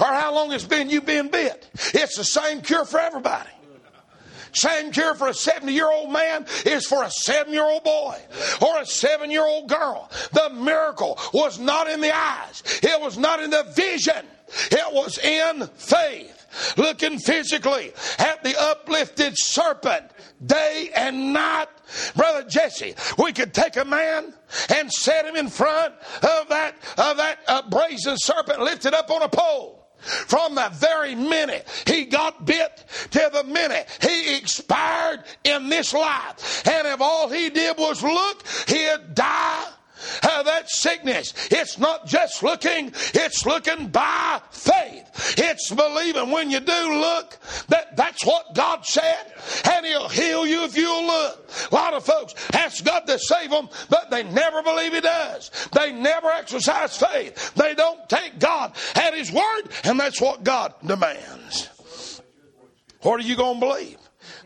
or 0.00 0.06
how 0.06 0.34
long 0.34 0.52
it's 0.52 0.64
been 0.64 0.88
you've 0.88 1.04
been 1.04 1.28
bit. 1.28 1.68
It's 1.92 2.16
the 2.16 2.24
same 2.24 2.62
cure 2.62 2.84
for 2.84 3.00
everybody. 3.00 3.50
Same 4.54 4.92
cure 4.92 5.14
for 5.14 5.28
a 5.28 5.34
70 5.34 5.72
year 5.72 5.90
old 5.90 6.12
man 6.12 6.46
is 6.64 6.86
for 6.86 7.02
a 7.02 7.10
seven 7.10 7.52
year 7.52 7.64
old 7.64 7.84
boy 7.84 8.18
or 8.60 8.80
a 8.80 8.86
seven 8.86 9.30
year 9.30 9.44
old 9.44 9.68
girl. 9.68 10.10
The 10.32 10.50
miracle 10.50 11.18
was 11.32 11.58
not 11.58 11.90
in 11.90 12.00
the 12.00 12.14
eyes, 12.14 12.62
it 12.82 13.00
was 13.00 13.18
not 13.18 13.42
in 13.42 13.50
the 13.50 13.64
vision, 13.74 14.26
it 14.70 14.94
was 14.94 15.18
in 15.18 15.66
faith 15.76 16.41
looking 16.76 17.18
physically 17.18 17.92
at 18.18 18.42
the 18.42 18.58
uplifted 18.58 19.34
serpent 19.36 20.04
day 20.44 20.90
and 20.94 21.32
night. 21.32 21.68
Brother 22.16 22.48
Jesse, 22.48 22.94
we 23.18 23.32
could 23.32 23.52
take 23.52 23.76
a 23.76 23.84
man 23.84 24.32
and 24.70 24.92
set 24.92 25.26
him 25.26 25.36
in 25.36 25.48
front 25.48 25.94
of 26.22 26.48
that, 26.48 26.74
of 26.98 27.16
that 27.16 27.38
uh, 27.46 27.62
brazen 27.68 28.16
serpent 28.16 28.60
lifted 28.60 28.94
up 28.94 29.10
on 29.10 29.22
a 29.22 29.28
pole. 29.28 29.78
From 30.02 30.56
the 30.56 30.68
very 30.72 31.14
minute 31.14 31.68
he 31.86 32.06
got 32.06 32.44
bit 32.44 32.84
to 33.12 33.30
the 33.32 33.44
minute 33.44 33.86
he 34.02 34.36
expired 34.36 35.22
in 35.44 35.68
this 35.68 35.94
life. 35.94 36.66
And 36.66 36.88
if 36.88 37.00
all 37.00 37.28
he 37.28 37.50
did 37.50 37.78
was 37.78 38.02
look, 38.02 38.44
he'd 38.66 39.14
die 39.14 39.64
uh, 40.22 40.42
that 40.42 40.70
sickness. 40.70 41.34
It's 41.50 41.78
not 41.78 42.06
just 42.06 42.42
looking, 42.42 42.92
it's 43.14 43.46
looking 43.46 43.88
by 43.88 44.40
faith. 44.50 45.34
It's 45.38 45.70
believing 45.70 46.30
when 46.30 46.50
you 46.50 46.60
do 46.60 47.00
look 47.00 47.38
that 47.68 47.96
that's 47.96 48.24
what 48.24 48.54
God 48.54 48.84
said, 48.84 49.32
and 49.64 49.86
He'll 49.86 50.08
heal 50.08 50.46
you 50.46 50.64
if 50.64 50.76
you'll 50.76 51.06
look. 51.06 51.50
A 51.70 51.74
lot 51.74 51.94
of 51.94 52.04
folks 52.04 52.34
ask 52.52 52.84
God 52.84 53.06
to 53.06 53.18
save 53.18 53.50
them, 53.50 53.68
but 53.88 54.10
they 54.10 54.22
never 54.22 54.62
believe 54.62 54.94
He 54.94 55.00
does. 55.00 55.50
They 55.72 55.92
never 55.92 56.30
exercise 56.30 56.96
faith. 56.96 57.54
They 57.54 57.74
don't 57.74 58.08
take 58.08 58.38
God 58.38 58.72
at 58.94 59.14
His 59.14 59.32
word, 59.32 59.62
and 59.84 59.98
that's 59.98 60.20
what 60.20 60.44
God 60.44 60.74
demands. 60.84 61.70
What 63.02 63.20
are 63.20 63.24
you 63.24 63.36
going 63.36 63.60
to 63.60 63.66
believe? 63.66 63.98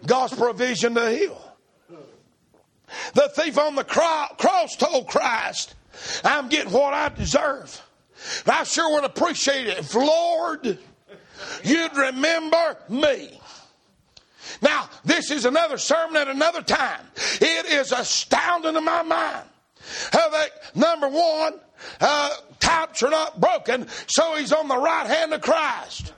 God's 0.06 0.34
provision 0.34 0.94
to 0.94 1.10
heal. 1.10 1.45
The 3.14 3.28
thief 3.28 3.58
on 3.58 3.74
the 3.74 3.84
cross 3.84 4.76
told 4.76 5.08
Christ, 5.08 5.74
I'm 6.24 6.48
getting 6.48 6.72
what 6.72 6.94
I 6.94 7.08
deserve. 7.08 7.82
I 8.46 8.64
sure 8.64 8.94
would 8.94 9.04
appreciate 9.04 9.66
it 9.66 9.78
if, 9.78 9.94
Lord, 9.94 10.78
you'd 11.62 11.96
remember 11.96 12.76
me. 12.88 13.40
Now, 14.62 14.88
this 15.04 15.30
is 15.30 15.44
another 15.44 15.78
sermon 15.78 16.16
at 16.16 16.28
another 16.28 16.62
time. 16.62 17.02
It 17.40 17.66
is 17.66 17.92
astounding 17.92 18.74
to 18.74 18.80
my 18.80 19.02
mind 19.02 19.48
how 20.12 20.30
that, 20.30 20.50
number 20.74 21.08
one, 21.08 21.54
uh, 22.00 22.30
types 22.58 23.02
are 23.02 23.10
not 23.10 23.40
broken, 23.40 23.86
so 24.06 24.36
he's 24.36 24.52
on 24.52 24.68
the 24.68 24.76
right 24.76 25.06
hand 25.06 25.32
of 25.34 25.40
Christ. 25.40 26.12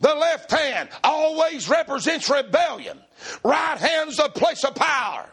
The 0.00 0.14
left 0.14 0.50
hand 0.50 0.88
always 1.02 1.68
represents 1.68 2.28
rebellion. 2.28 3.00
Right 3.44 3.78
hand's 3.78 4.16
the 4.16 4.28
place 4.28 4.64
of 4.64 4.74
power. 4.74 5.26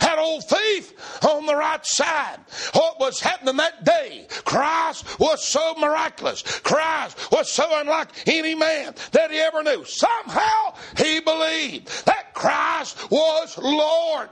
That 0.00 0.18
old 0.18 0.44
thief 0.44 0.92
on 1.24 1.46
the 1.46 1.56
right 1.56 1.84
side. 1.84 2.38
What 2.72 2.98
was 3.00 3.20
happening 3.20 3.56
that 3.56 3.84
day? 3.84 4.26
Christ 4.44 5.18
was 5.18 5.44
so 5.44 5.74
miraculous. 5.78 6.42
Christ 6.60 7.30
was 7.30 7.50
so 7.50 7.66
unlike 7.78 8.08
any 8.26 8.54
man 8.54 8.94
that 9.12 9.30
he 9.30 9.38
ever 9.38 9.62
knew. 9.62 9.84
Somehow 9.84 10.74
he 10.96 11.20
believed 11.20 12.06
that 12.06 12.34
Christ 12.34 13.10
was 13.10 13.56
Lord 13.58 14.28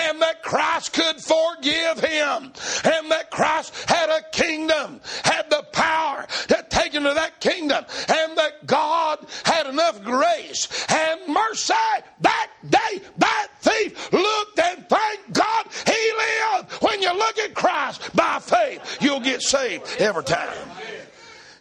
and 0.00 0.22
that 0.22 0.42
Christ 0.42 0.92
could 0.92 1.20
forgive 1.20 2.00
him 2.00 2.52
and 2.84 3.10
that 3.10 3.30
Christ 3.30 3.74
had 3.88 4.10
a 4.10 4.22
kingdom, 4.30 5.00
had 5.24 5.50
the 5.50 5.64
power 5.72 6.26
to 6.48 6.66
take 6.70 6.87
him 6.98 7.04
to 7.04 7.14
that 7.14 7.40
kingdom 7.40 7.84
and 8.08 8.38
that 8.38 8.66
God 8.66 9.26
had 9.44 9.66
enough 9.66 10.02
grace 10.02 10.86
and 10.90 11.20
mercy 11.32 11.74
that 12.20 12.50
day 12.68 13.00
that 13.18 13.48
thief 13.60 14.12
looked 14.12 14.58
and 14.58 14.88
thank 14.88 15.32
God 15.32 15.66
he 15.86 16.12
lived. 16.18 16.72
When 16.82 17.00
you 17.02 17.12
look 17.16 17.38
at 17.38 17.54
Christ 17.54 18.14
by 18.14 18.38
faith, 18.40 18.98
you'll 19.00 19.20
get 19.20 19.42
saved 19.42 19.84
every 19.98 20.24
time. 20.24 20.56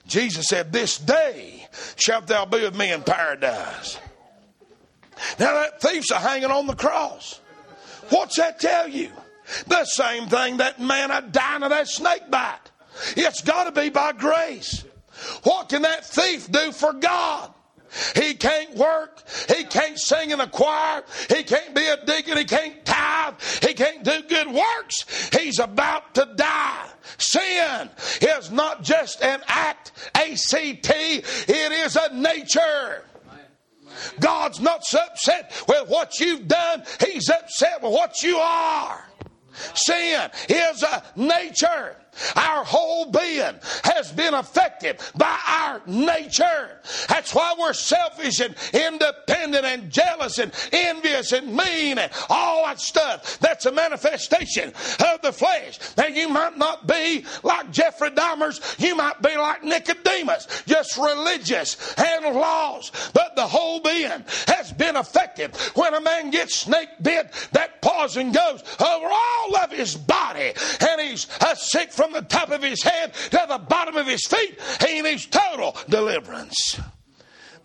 Jesus 0.08 0.46
said, 0.48 0.72
This 0.72 0.98
day 0.98 1.68
shalt 1.98 2.28
thou 2.28 2.46
be 2.46 2.62
with 2.62 2.78
me 2.78 2.92
in 2.92 3.04
paradise. 3.04 3.98
Now 5.40 5.54
that 5.54 5.82
thief's 5.82 6.12
a 6.12 6.20
hanging 6.20 6.52
on 6.52 6.68
the 6.68 6.76
cross. 6.76 7.40
What's 8.10 8.38
that 8.38 8.60
tell 8.60 8.88
you? 8.88 9.12
The 9.68 9.86
same 9.86 10.28
thing 10.28 10.58
that 10.58 10.80
man 10.80 11.12
a 11.12 11.22
dying 11.22 11.64
of 11.64 11.70
that 11.70 11.88
snake 11.88 12.30
bite. 12.30 12.60
It's 13.16 13.42
got 13.42 13.66
to 13.66 13.72
be 13.72 13.90
by 13.90 14.12
grace. 14.14 14.84
What 15.44 15.70
can 15.70 15.84
that 15.84 16.06
thief 16.06 16.52
do 16.52 16.72
for 16.72 16.94
God? 16.94 17.54
He 18.16 18.34
can't 18.34 18.76
work. 18.76 19.24
He 19.48 19.64
can't 19.64 19.98
sing 19.98 20.32
in 20.32 20.42
a 20.42 20.48
choir. 20.48 21.04
He 21.30 21.44
can't 21.44 21.74
be 21.74 21.88
a 21.88 22.04
deacon. 22.06 22.38
He 22.38 22.44
can't 22.44 22.86
tithe. 22.86 23.36
He 23.62 23.74
can't 23.74 24.04
do 24.04 24.24
good 24.28 24.48
works. 24.48 25.30
He's 25.32 25.60
about 25.60 26.14
to 26.16 26.28
die. 26.36 26.90
Sin 27.18 27.90
is 28.22 28.52
not 28.52 28.84
just 28.84 29.24
an 29.24 29.42
act, 29.48 29.94
A 30.18 30.36
C 30.36 30.74
T, 30.76 30.92
it 30.94 31.72
is 31.72 31.96
a 31.96 32.14
nature. 32.14 33.04
God's 34.20 34.60
not 34.60 34.84
so 34.84 35.00
upset 35.00 35.52
with 35.68 35.90
what 35.90 36.20
you've 36.20 36.48
done, 36.48 36.84
He's 37.00 37.30
upset 37.30 37.82
with 37.82 37.94
what 37.94 38.22
you 38.22 38.38
are. 38.38 39.04
Sin 39.74 40.30
is 40.50 40.84
a 40.84 41.04
nature. 41.16 41.96
Our 42.36 42.64
whole 42.64 43.12
being 43.12 43.56
has 43.84 44.12
been 44.12 44.34
affected 44.34 45.00
by 45.16 45.38
our 45.48 45.82
nature. 45.86 46.80
That's 47.08 47.34
why 47.34 47.56
we're 47.58 47.74
selfish 47.74 48.40
and 48.40 48.56
independent 48.74 49.66
and 49.66 49.92
jealous 49.92 50.40
and 50.40 50.54
envious 50.72 51.32
and 51.32 51.56
mean 51.56 51.98
and 51.98 52.12
all 52.30 52.66
that 52.66 52.80
stuff. 52.80 53.40
That's 53.40 53.66
a 53.66 53.72
manifestation 53.72 54.70
of 55.00 55.22
the 55.22 55.32
flesh. 55.32 55.80
Now, 55.98 56.08
you 56.08 56.30
might 56.30 56.58
not 56.58 56.88
be 56.88 57.26
like 57.44 57.72
Jeffrey 57.72 58.12
Dahmer's, 58.12 58.76
you 58.80 58.96
might 58.96 59.22
be 59.22 59.36
like 59.38 59.64
Nicodemus, 59.64 60.64
just 60.66 60.98
religious 60.98 61.96
and 61.98 62.36
lost. 62.36 63.14
But 63.14 63.36
the 63.36 63.48
whole 63.48 63.80
being 63.80 64.24
has 64.48 64.72
been 64.74 64.96
affected. 64.96 65.56
When 65.76 65.94
a 65.94 66.02
man 66.02 66.32
gets 66.32 66.60
snake 66.60 66.90
bit, 67.02 67.32
that 67.52 67.82
poison 67.82 68.32
goes 68.32 68.64
over 68.80 69.08
all 69.08 69.58
of 69.58 69.72
his 69.72 69.96
body 69.96 70.54
and 70.80 71.02
he's 71.02 71.28
sick 71.56 71.92
from 71.92 72.07
from 72.08 72.24
the 72.24 72.28
top 72.28 72.52
of 72.52 72.64
his 72.64 72.82
head 72.82 73.14
to 73.14 73.46
the 73.48 73.58
bottom 73.58 73.98
of 73.98 74.08
his 74.08 74.26
feet. 74.26 74.60
He 74.88 75.02
needs 75.02 75.26
total 75.26 75.76
deliverance. 75.90 76.80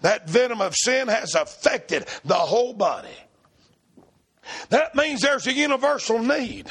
That 0.01 0.29
venom 0.29 0.61
of 0.61 0.75
sin 0.75 1.09
has 1.09 1.35
affected 1.35 2.07
the 2.25 2.35
whole 2.35 2.75
body. 2.75 3.09
That 4.71 4.95
means 4.97 5.21
there's 5.21 5.47
a 5.47 5.53
universal 5.53 6.19
need. 6.19 6.69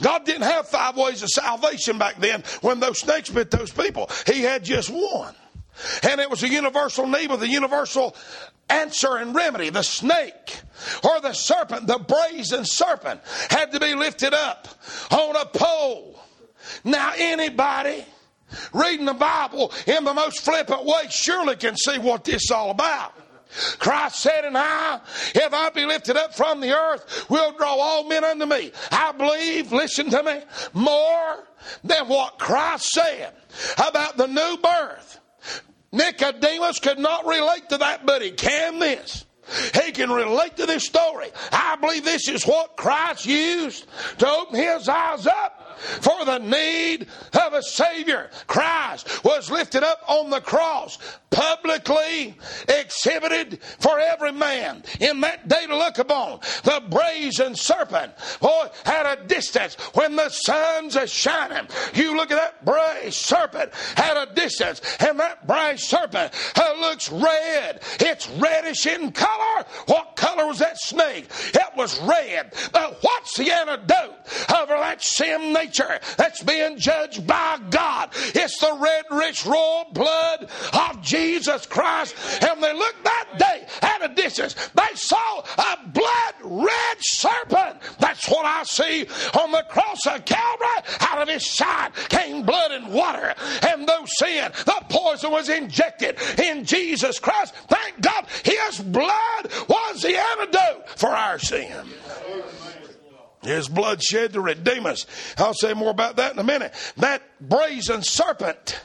God 0.00 0.24
didn't 0.24 0.42
have 0.42 0.66
five 0.66 0.96
ways 0.96 1.22
of 1.22 1.28
salvation 1.28 1.98
back 1.98 2.16
then 2.16 2.42
when 2.62 2.80
those 2.80 2.98
snakes 2.98 3.28
bit 3.28 3.50
those 3.50 3.70
people. 3.70 4.10
He 4.26 4.42
had 4.42 4.64
just 4.64 4.88
one. 4.90 5.34
And 6.02 6.20
it 6.20 6.30
was 6.30 6.42
a 6.42 6.48
universal 6.48 7.06
need 7.06 7.30
with 7.30 7.42
a 7.42 7.48
universal 7.48 8.16
answer 8.70 9.16
and 9.16 9.34
remedy. 9.34 9.70
The 9.70 9.82
snake 9.82 10.60
or 11.02 11.20
the 11.20 11.32
serpent, 11.32 11.86
the 11.86 11.98
brazen 11.98 12.64
serpent, 12.64 13.20
had 13.50 13.72
to 13.72 13.80
be 13.80 13.94
lifted 13.94 14.32
up 14.32 14.68
on 15.10 15.36
a 15.36 15.44
pole 15.44 16.23
now, 16.82 17.12
anybody 17.16 18.04
reading 18.72 19.06
the 19.06 19.14
Bible 19.14 19.72
in 19.86 20.04
the 20.04 20.14
most 20.14 20.40
flippant 20.40 20.84
way 20.84 21.04
surely 21.10 21.56
can 21.56 21.76
see 21.76 21.98
what 21.98 22.24
this 22.24 22.44
is 22.44 22.50
all 22.50 22.70
about. 22.70 23.14
Christ 23.78 24.16
said, 24.16 24.44
And 24.44 24.58
I, 24.58 25.00
if 25.34 25.54
I 25.54 25.70
be 25.70 25.84
lifted 25.84 26.16
up 26.16 26.34
from 26.34 26.60
the 26.60 26.72
earth, 26.72 27.26
will 27.28 27.52
draw 27.52 27.76
all 27.76 28.08
men 28.08 28.24
unto 28.24 28.46
me. 28.46 28.72
I 28.90 29.12
believe, 29.12 29.70
listen 29.72 30.10
to 30.10 30.22
me, 30.22 30.40
more 30.72 31.44
than 31.84 32.08
what 32.08 32.38
Christ 32.38 32.90
said 32.90 33.32
about 33.76 34.16
the 34.16 34.26
new 34.26 34.58
birth. 34.58 35.20
Nicodemus 35.92 36.80
could 36.80 36.98
not 36.98 37.26
relate 37.26 37.68
to 37.68 37.78
that, 37.78 38.04
but 38.04 38.22
he 38.22 38.32
can 38.32 38.80
this. 38.80 39.24
He 39.82 39.92
can 39.92 40.10
relate 40.10 40.56
to 40.56 40.66
this 40.66 40.84
story. 40.84 41.28
I 41.52 41.76
believe 41.80 42.04
this 42.04 42.28
is 42.28 42.44
what 42.44 42.76
Christ 42.76 43.26
used 43.26 43.86
to 44.18 44.28
open 44.28 44.56
his 44.56 44.88
eyes 44.88 45.26
up 45.26 45.64
for 45.78 46.24
the 46.24 46.38
need 46.38 47.06
of 47.44 47.52
a 47.52 47.62
Savior. 47.62 48.30
Christ 48.46 49.24
was 49.24 49.50
lifted 49.50 49.82
up 49.82 50.00
on 50.08 50.30
the 50.30 50.40
cross, 50.40 50.98
publicly 51.30 52.36
exhibited 52.68 53.60
for 53.80 53.98
every 53.98 54.32
man 54.32 54.82
in 55.00 55.20
that 55.20 55.48
day 55.48 55.66
to 55.66 55.76
look 55.76 55.98
upon. 55.98 56.40
The 56.62 56.82
brazen 56.88 57.54
serpent, 57.54 58.12
boy, 58.40 58.66
at 58.84 59.18
a 59.18 59.24
distance 59.26 59.74
when 59.94 60.16
the 60.16 60.28
sun's 60.28 60.96
a 60.96 61.06
shining. 61.06 61.66
You 61.94 62.16
look 62.16 62.30
at 62.30 62.38
that 62.38 62.64
brazen 62.64 63.12
serpent 63.12 63.72
at 63.96 64.16
a 64.16 64.32
distance, 64.34 64.80
and 65.00 65.18
that 65.20 65.46
brazen 65.46 65.78
serpent 65.78 66.32
uh, 66.56 66.74
looks 66.80 67.10
red. 67.10 67.80
It's 68.00 68.28
reddish 68.30 68.86
in 68.86 69.12
color. 69.34 69.66
What 69.86 70.16
color 70.16 70.46
was 70.46 70.58
that 70.58 70.78
snake? 70.78 71.28
It 71.52 71.76
was 71.76 71.98
red. 72.00 72.52
But 72.72 72.98
what's 73.02 73.36
the 73.36 73.50
antidote 73.50 74.14
over 74.50 74.74
that 74.74 75.02
sin 75.02 75.52
nature 75.52 75.98
that's 76.16 76.42
being 76.42 76.78
judged 76.78 77.26
by 77.26 77.58
God? 77.70 78.10
It's 78.34 78.58
the 78.58 78.76
red, 78.80 79.04
rich, 79.10 79.44
royal 79.46 79.86
blood 79.92 80.48
of 80.72 81.02
Jesus 81.02 81.66
Christ. 81.66 82.14
And 82.42 82.62
they 82.62 82.72
looked 82.72 83.04
that 83.04 83.28
day 83.38 83.66
at 83.82 84.10
a 84.10 84.14
distance. 84.14 84.54
They 84.54 84.94
saw 84.94 85.40
a 85.40 85.88
blood 85.88 86.34
red 86.42 86.96
serpent. 87.00 87.80
That's 87.98 88.28
what 88.28 88.44
I 88.44 88.62
see 88.64 89.06
on 89.40 89.52
the 89.52 89.64
cross 89.68 90.06
of 90.06 90.24
Calvary. 90.24 90.68
Out 91.00 91.22
of 91.22 91.28
his 91.28 91.48
side 91.50 91.94
came 92.08 92.44
blood 92.44 92.72
and 92.72 92.92
water. 92.92 93.34
And 93.68 93.88
though 93.88 94.04
sin, 94.06 94.50
the 94.64 94.84
poison 94.88 95.30
was 95.30 95.48
injected 95.48 96.18
in 96.38 96.64
Jesus 96.64 97.18
Christ, 97.18 97.54
thank 97.68 98.00
God 98.00 98.26
his 98.42 98.80
blood 98.80 99.23
was 99.68 100.02
the 100.02 100.16
antidote 100.16 100.88
for 100.96 101.10
our 101.10 101.38
sin. 101.38 101.86
His 103.42 103.68
blood 103.68 104.02
shed 104.02 104.32
to 104.32 104.40
redeem 104.40 104.86
us. 104.86 105.06
I'll 105.36 105.54
say 105.54 105.74
more 105.74 105.90
about 105.90 106.16
that 106.16 106.32
in 106.32 106.38
a 106.38 106.44
minute. 106.44 106.72
That 106.96 107.22
brazen 107.40 108.02
serpent, 108.02 108.80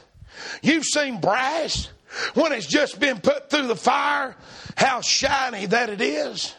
you've 0.62 0.84
seen 0.84 1.20
brass 1.20 1.88
when 2.34 2.52
it's 2.52 2.66
just 2.66 3.00
been 3.00 3.20
put 3.20 3.50
through 3.50 3.68
the 3.68 3.76
fire, 3.76 4.36
how 4.76 5.00
shiny 5.00 5.66
that 5.66 5.88
it 5.88 6.00
is. 6.00 6.54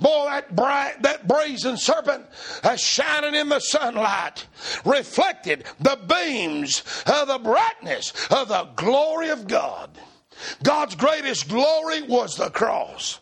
Boy, 0.00 0.26
that 0.30 0.54
bright, 0.54 1.02
that 1.02 1.28
brazen 1.28 1.76
serpent 1.76 2.24
uh, 2.62 2.76
shining 2.76 3.34
in 3.34 3.48
the 3.48 3.60
sunlight 3.60 4.46
reflected 4.84 5.64
the 5.80 5.98
beams 6.08 6.82
of 7.06 7.28
the 7.28 7.38
brightness 7.38 8.12
of 8.30 8.48
the 8.48 8.68
glory 8.76 9.28
of 9.28 9.46
God. 9.46 9.90
God's 10.62 10.94
greatest 10.94 11.48
glory 11.48 12.02
was 12.02 12.36
the 12.36 12.50
cross. 12.50 13.20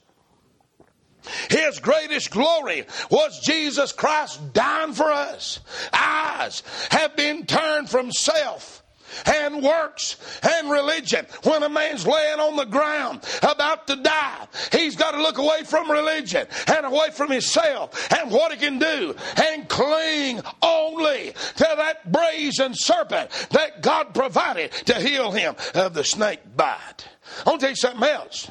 His 1.50 1.78
greatest 1.78 2.30
glory 2.30 2.84
was 3.10 3.40
Jesus 3.44 3.92
Christ 3.92 4.52
dying 4.52 4.92
for 4.92 5.10
us. 5.10 5.60
Eyes 5.92 6.62
have 6.90 7.16
been 7.16 7.46
turned 7.46 7.88
from 7.88 8.10
self 8.10 8.82
and 9.26 9.62
works 9.62 10.16
and 10.42 10.70
religion. 10.70 11.26
When 11.42 11.62
a 11.62 11.68
man's 11.68 12.06
laying 12.06 12.40
on 12.40 12.56
the 12.56 12.64
ground 12.64 13.20
about 13.42 13.86
to 13.88 13.96
die, 13.96 14.46
he's 14.72 14.96
got 14.96 15.12
to 15.12 15.22
look 15.22 15.38
away 15.38 15.64
from 15.64 15.90
religion 15.90 16.46
and 16.68 16.86
away 16.86 17.10
from 17.12 17.30
himself 17.30 18.12
and 18.12 18.30
what 18.30 18.52
he 18.52 18.58
can 18.58 18.78
do 18.78 19.14
and 19.36 19.68
cling 19.68 20.40
only 20.62 21.32
to 21.56 21.74
that 21.76 22.10
brazen 22.10 22.74
serpent 22.74 23.30
that 23.50 23.82
God 23.82 24.14
provided 24.14 24.72
to 24.72 24.94
heal 24.94 25.30
him 25.30 25.54
of 25.74 25.94
the 25.94 26.04
snake 26.04 26.40
bite. 26.56 27.06
I'll 27.46 27.58
tell 27.58 27.70
you 27.70 27.76
something 27.76 28.08
else. 28.08 28.50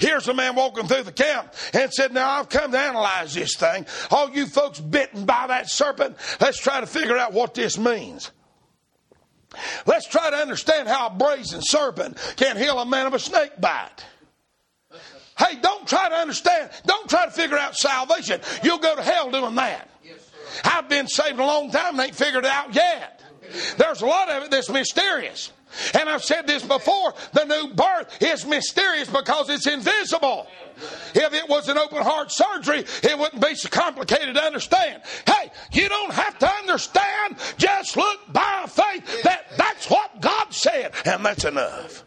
Here's 0.00 0.28
a 0.28 0.34
man 0.34 0.54
walking 0.54 0.86
through 0.86 1.04
the 1.04 1.12
camp 1.12 1.54
and 1.72 1.92
said, 1.92 2.12
Now 2.12 2.30
I've 2.30 2.48
come 2.48 2.72
to 2.72 2.78
analyze 2.78 3.34
this 3.34 3.56
thing. 3.56 3.86
All 4.10 4.30
you 4.30 4.46
folks 4.46 4.80
bitten 4.80 5.24
by 5.24 5.46
that 5.48 5.70
serpent, 5.70 6.16
let's 6.40 6.58
try 6.58 6.80
to 6.80 6.86
figure 6.86 7.16
out 7.16 7.32
what 7.32 7.54
this 7.54 7.78
means. 7.78 8.30
Let's 9.86 10.06
try 10.06 10.30
to 10.30 10.36
understand 10.36 10.88
how 10.88 11.08
a 11.08 11.10
brazen 11.10 11.60
serpent 11.62 12.16
can 12.36 12.56
heal 12.56 12.78
a 12.78 12.86
man 12.86 13.06
of 13.06 13.14
a 13.14 13.18
snake 13.18 13.60
bite. 13.60 14.04
Hey, 15.38 15.58
don't 15.60 15.86
try 15.86 16.08
to 16.08 16.14
understand. 16.14 16.70
Don't 16.86 17.08
try 17.08 17.24
to 17.24 17.30
figure 17.30 17.56
out 17.56 17.74
salvation. 17.74 18.40
You'll 18.62 18.78
go 18.78 18.94
to 18.94 19.02
hell 19.02 19.30
doing 19.30 19.54
that. 19.56 19.88
I've 20.64 20.88
been 20.88 21.08
saved 21.08 21.38
a 21.38 21.44
long 21.44 21.70
time 21.70 21.98
and 21.98 22.00
ain't 22.00 22.14
figured 22.14 22.44
it 22.44 22.50
out 22.50 22.74
yet. 22.74 23.22
There's 23.76 24.02
a 24.02 24.06
lot 24.06 24.30
of 24.30 24.44
it 24.44 24.50
that's 24.50 24.70
mysterious. 24.70 25.52
And 25.94 26.08
I've 26.08 26.24
said 26.24 26.46
this 26.46 26.62
before 26.62 27.14
the 27.32 27.44
new 27.44 27.74
birth 27.74 28.22
is 28.22 28.46
mysterious 28.46 29.08
because 29.08 29.48
it's 29.48 29.66
invisible. 29.66 30.46
If 31.14 31.32
it 31.32 31.48
was 31.48 31.68
an 31.68 31.78
open 31.78 32.02
heart 32.02 32.32
surgery, 32.32 32.84
it 33.02 33.18
wouldn't 33.18 33.42
be 33.42 33.54
so 33.54 33.68
complicated 33.68 34.34
to 34.34 34.42
understand. 34.42 35.02
Hey, 35.26 35.50
you 35.72 35.88
don't 35.88 36.12
have 36.12 36.38
to 36.38 36.50
understand. 36.50 37.36
Just 37.58 37.96
look 37.96 38.20
by 38.32 38.64
faith 38.66 39.22
that 39.22 39.46
that's 39.56 39.88
what 39.88 40.20
God 40.20 40.52
said, 40.52 40.92
and 41.04 41.24
that's 41.24 41.44
enough. 41.44 42.04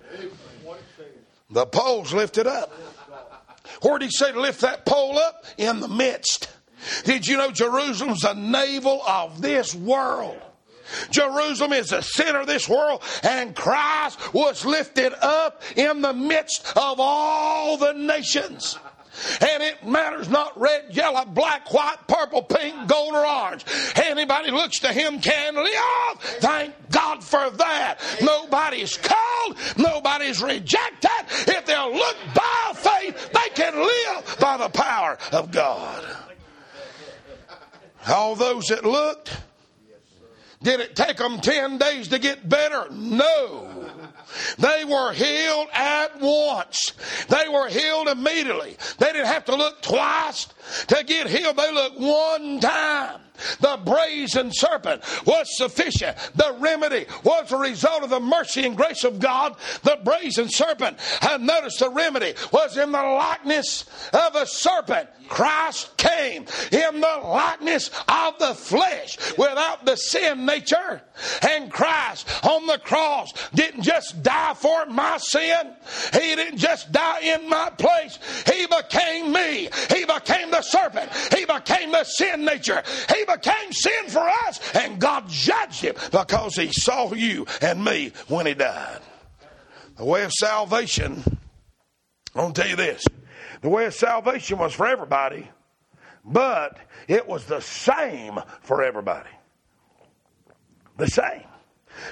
The 1.50 1.66
pole's 1.66 2.14
lifted 2.14 2.48
up. 2.48 2.72
Where 3.82 4.00
did 4.00 4.06
he 4.06 4.12
say 4.12 4.32
to 4.32 4.40
lift 4.40 4.62
that 4.62 4.86
pole 4.86 5.18
up? 5.18 5.46
In 5.58 5.80
the 5.80 5.88
midst. 5.88 6.50
Did 7.04 7.28
you 7.28 7.38
know 7.38 7.52
Jerusalem's 7.52 8.22
the 8.22 8.34
navel 8.34 9.02
of 9.08 9.42
this 9.42 9.74
world? 9.74 10.40
Jerusalem 11.10 11.74
is 11.74 11.90
the 11.90 12.02
center 12.02 12.42
of 12.42 12.48
this 12.48 12.68
world, 12.70 13.04
and 13.24 13.56
Christ 13.56 14.34
was 14.34 14.66
lifted 14.66 15.14
up 15.22 15.62
in 15.76 16.02
the 16.02 16.14
midst 16.14 16.68
of 16.76 17.00
all 17.00 17.78
the 17.78 17.94
nations. 17.94 18.78
And 19.40 19.64
it 19.64 19.86
matters 19.86 20.30
not 20.30 20.60
red, 20.60 20.88
yellow, 20.92 21.26
black, 21.26 21.74
white, 21.74 21.98
purple, 22.08 22.42
pink, 22.42 22.88
gold, 22.88 23.14
or 23.14 23.26
orange. 23.26 23.66
Anybody 23.96 24.52
looks 24.52 24.80
to 24.80 24.92
him 24.92 25.20
can 25.20 25.56
live. 25.56 26.20
Thank 26.20 26.74
God 26.92 27.24
for 27.24 27.50
that. 27.50 28.00
Nobody's 28.22 28.98
called, 28.98 29.58
nobody's 29.78 30.42
rejected. 30.42 31.10
If 31.48 31.66
they'll 31.66 31.94
look 31.94 32.18
by 32.34 32.74
faith, 32.74 33.32
they 33.32 33.50
can 33.54 33.76
live 33.76 34.38
by 34.40 34.58
the 34.58 34.70
power 34.70 35.18
of 35.32 35.52
God. 35.52 36.04
All 38.08 38.36
those 38.36 38.66
that 38.66 38.86
looked, 38.86 39.36
did 40.64 40.80
it 40.80 40.96
take 40.96 41.18
them 41.18 41.40
10 41.40 41.78
days 41.78 42.08
to 42.10 42.20
get 42.20 42.48
better? 42.48 42.88
No. 42.92 43.90
They 44.58 44.86
were 44.86 45.14
healed 45.14 45.68
at 45.74 46.20
once. 46.20 46.94
They 47.30 47.48
were 47.50 47.68
healed 47.68 48.08
immediately. 48.08 48.78
They 48.98 49.08
didn't 49.08 49.28
have 49.28 49.46
to 49.46 49.56
look 49.56 49.82
twice 49.82 50.48
to 50.88 51.04
get 51.04 51.28
healed. 51.28 51.58
They 51.58 51.72
looked 51.72 52.00
one 52.00 52.60
time. 52.60 53.22
The 53.60 53.80
brazen 53.86 54.52
serpent 54.52 55.04
was 55.26 55.58
sufficient. 55.58 56.18
The 56.36 56.56
remedy 56.60 57.06
was 57.24 57.52
a 57.52 57.58
result 57.58 58.04
of 58.04 58.10
the 58.10 58.20
mercy 58.20 58.66
and 58.66 58.76
grace 58.76 59.04
of 59.04 59.20
God. 59.20 59.56
The 59.84 60.00
brazen 60.04 60.50
serpent, 60.50 60.98
and 61.22 61.46
notice 61.46 61.78
the 61.78 61.90
remedy 61.90 62.34
was 62.52 62.78
in 62.78 62.92
the 62.92 63.02
likeness 63.02 63.86
of 64.14 64.36
a 64.36 64.46
serpent. 64.46 65.10
Christ 65.28 65.96
came 65.98 66.46
in 66.72 67.02
the 67.02 67.20
likeness 67.24 67.90
of 68.08 68.38
the 68.40 68.54
flesh 68.54 69.18
without 69.38 69.86
the 69.86 69.96
sin 69.96 70.46
nature. 70.46 71.02
And 71.42 71.72
Christ 71.72 72.28
on 72.46 72.68
the 72.68 72.78
cross 72.78 73.34
didn't 73.54 73.84
just 73.84 74.22
die 74.22 74.54
for 74.54 74.86
my 74.86 75.18
sin. 75.18 75.74
He 76.14 76.36
didn't 76.36 76.58
just 76.58 76.92
die 76.92 77.22
in 77.22 77.50
my 77.50 77.70
place. 77.72 78.20
He 78.46 78.68
became 78.68 79.32
me. 79.32 79.70
He 79.90 80.06
became 80.06 80.52
the 80.52 80.62
serpent. 80.62 81.12
He 81.36 81.46
became 81.46 81.92
the 81.92 82.04
sin 82.04 82.46
nature. 82.46 82.84
He 83.16 83.25
became 83.26 83.72
sin 83.72 84.08
for 84.08 84.28
us, 84.48 84.60
and 84.76 85.00
God 85.00 85.28
judged 85.28 85.82
him 85.82 85.96
because 86.12 86.56
he 86.56 86.72
saw 86.72 87.14
you 87.14 87.46
and 87.62 87.84
me 87.84 88.12
when 88.28 88.46
he 88.46 88.54
died. 88.54 89.00
The 89.98 90.06
way 90.06 90.24
of 90.24 90.32
salvation, 90.32 91.24
I'm 92.36 92.42
going 92.42 92.54
to 92.54 92.62
tell 92.62 92.70
you 92.70 92.76
this 92.76 93.06
the 93.62 93.70
way 93.70 93.86
of 93.86 93.94
salvation 93.94 94.58
was 94.58 94.74
for 94.74 94.86
everybody, 94.86 95.50
but 96.24 96.78
it 97.08 97.28
was 97.28 97.46
the 97.46 97.62
same 97.62 98.40
for 98.62 98.84
everybody. 98.84 99.30
The 100.98 101.08
same. 101.08 101.44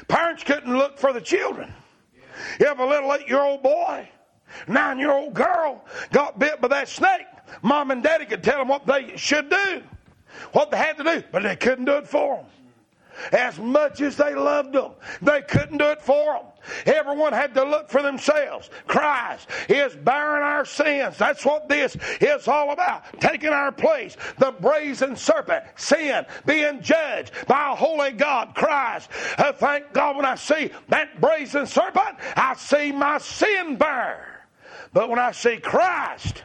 Parents 0.07 0.43
couldn't 0.43 0.76
look 0.76 0.97
for 0.97 1.14
the 1.14 1.22
children. 1.22 1.74
If 2.59 2.80
a 2.80 2.84
little 2.84 3.14
eight 3.14 3.28
year 3.28 3.41
old 3.41 3.61
boy, 3.64 4.09
nine 4.68 4.99
year 4.99 5.11
old 5.11 5.34
girl 5.34 5.84
got 6.11 6.39
bit 6.39 6.61
by 6.61 6.70
that 6.70 6.89
snake, 6.89 7.28
mom 7.61 7.91
and 7.91 8.01
daddy 8.01 8.26
could 8.26 8.43
tell 8.43 8.59
them 8.59 8.68
what 8.68 8.86
they 8.86 9.16
should 9.18 9.49
do 9.49 9.84
what 10.51 10.71
they 10.71 10.77
had 10.77 10.97
to 10.97 11.03
do, 11.03 11.23
but 11.31 11.43
they 11.43 11.55
couldn't 11.55 11.86
do 11.86 11.93
it 11.93 12.07
for 12.07 12.38
them. 12.38 12.45
As 13.31 13.59
much 13.59 14.01
as 14.01 14.17
they 14.17 14.36
loved 14.36 14.73
them, 14.73 14.91
they 15.21 15.41
couldn't 15.41 15.77
do 15.77 15.86
it 15.86 16.01
for 16.01 16.34
them. 16.34 16.45
Everyone 16.86 17.34
had 17.34 17.53
to 17.55 17.63
look 17.63 17.89
for 17.89 18.01
themselves. 18.01 18.69
Christ 18.88 19.49
is 19.69 19.95
bearing 19.95 20.43
our 20.43 20.65
sins. 20.65 21.17
That's 21.17 21.45
what 21.45 21.69
this 21.69 21.95
is 22.21 22.47
all 22.47 22.71
about. 22.71 23.03
Taking 23.19 23.49
our 23.49 23.71
place. 23.71 24.17
The 24.39 24.51
brazen 24.51 25.15
serpent, 25.15 25.63
sin, 25.75 26.25
being 26.45 26.81
judged 26.81 27.31
by 27.47 27.71
a 27.71 27.75
holy 27.75 28.11
God, 28.11 28.55
Christ. 28.55 29.09
Uh, 29.38 29.53
thank 29.53 29.93
God 29.93 30.15
when 30.15 30.25
I 30.25 30.36
see 30.36 30.71
that 30.89 31.19
brazen 31.21 31.65
serpent, 31.65 32.17
I 32.36 32.55
see 32.55 32.91
my 32.91 33.17
sin 33.17 33.75
bear. 33.75 34.47
But 34.91 35.09
when 35.09 35.19
I 35.19 35.31
see 35.31 35.57
Christ 35.57 36.43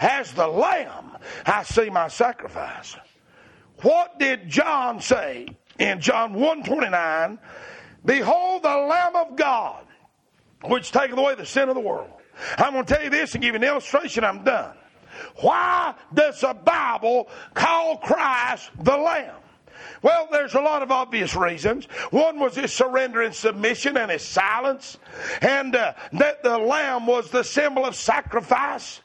as 0.00 0.32
the 0.32 0.46
Lamb, 0.46 1.16
I 1.46 1.62
see 1.62 1.90
my 1.90 2.08
sacrifice. 2.08 2.96
What 3.82 4.18
did 4.18 4.48
John 4.48 5.00
say 5.00 5.48
in 5.78 6.00
John 6.00 6.34
129? 6.34 7.38
Behold 8.04 8.62
the 8.62 8.76
Lamb 8.76 9.16
of 9.16 9.36
God, 9.36 9.84
which 10.64 10.92
taketh 10.92 11.16
away 11.16 11.34
the 11.34 11.46
sin 11.46 11.68
of 11.68 11.74
the 11.74 11.80
world. 11.80 12.10
I'm 12.58 12.72
going 12.72 12.84
to 12.84 12.94
tell 12.94 13.02
you 13.02 13.10
this 13.10 13.34
and 13.34 13.42
give 13.42 13.54
you 13.54 13.60
an 13.60 13.64
illustration. 13.64 14.24
I'm 14.24 14.44
done. 14.44 14.74
Why 15.36 15.94
does 16.14 16.40
the 16.40 16.54
Bible 16.54 17.28
call 17.54 17.98
Christ 17.98 18.70
the 18.80 18.96
Lamb? 18.96 19.36
Well, 20.02 20.28
there's 20.30 20.54
a 20.54 20.60
lot 20.60 20.82
of 20.82 20.90
obvious 20.90 21.34
reasons. 21.36 21.86
One 22.10 22.38
was 22.38 22.56
his 22.56 22.72
surrender 22.72 23.22
and 23.22 23.34
submission 23.34 23.96
and 23.96 24.10
his 24.10 24.22
silence, 24.22 24.98
and 25.40 25.74
uh, 25.74 25.94
that 26.12 26.42
the 26.42 26.58
lamb 26.58 27.06
was 27.06 27.30
the 27.30 27.42
symbol 27.44 27.84
of 27.84 27.94
sacrifice 27.94 29.00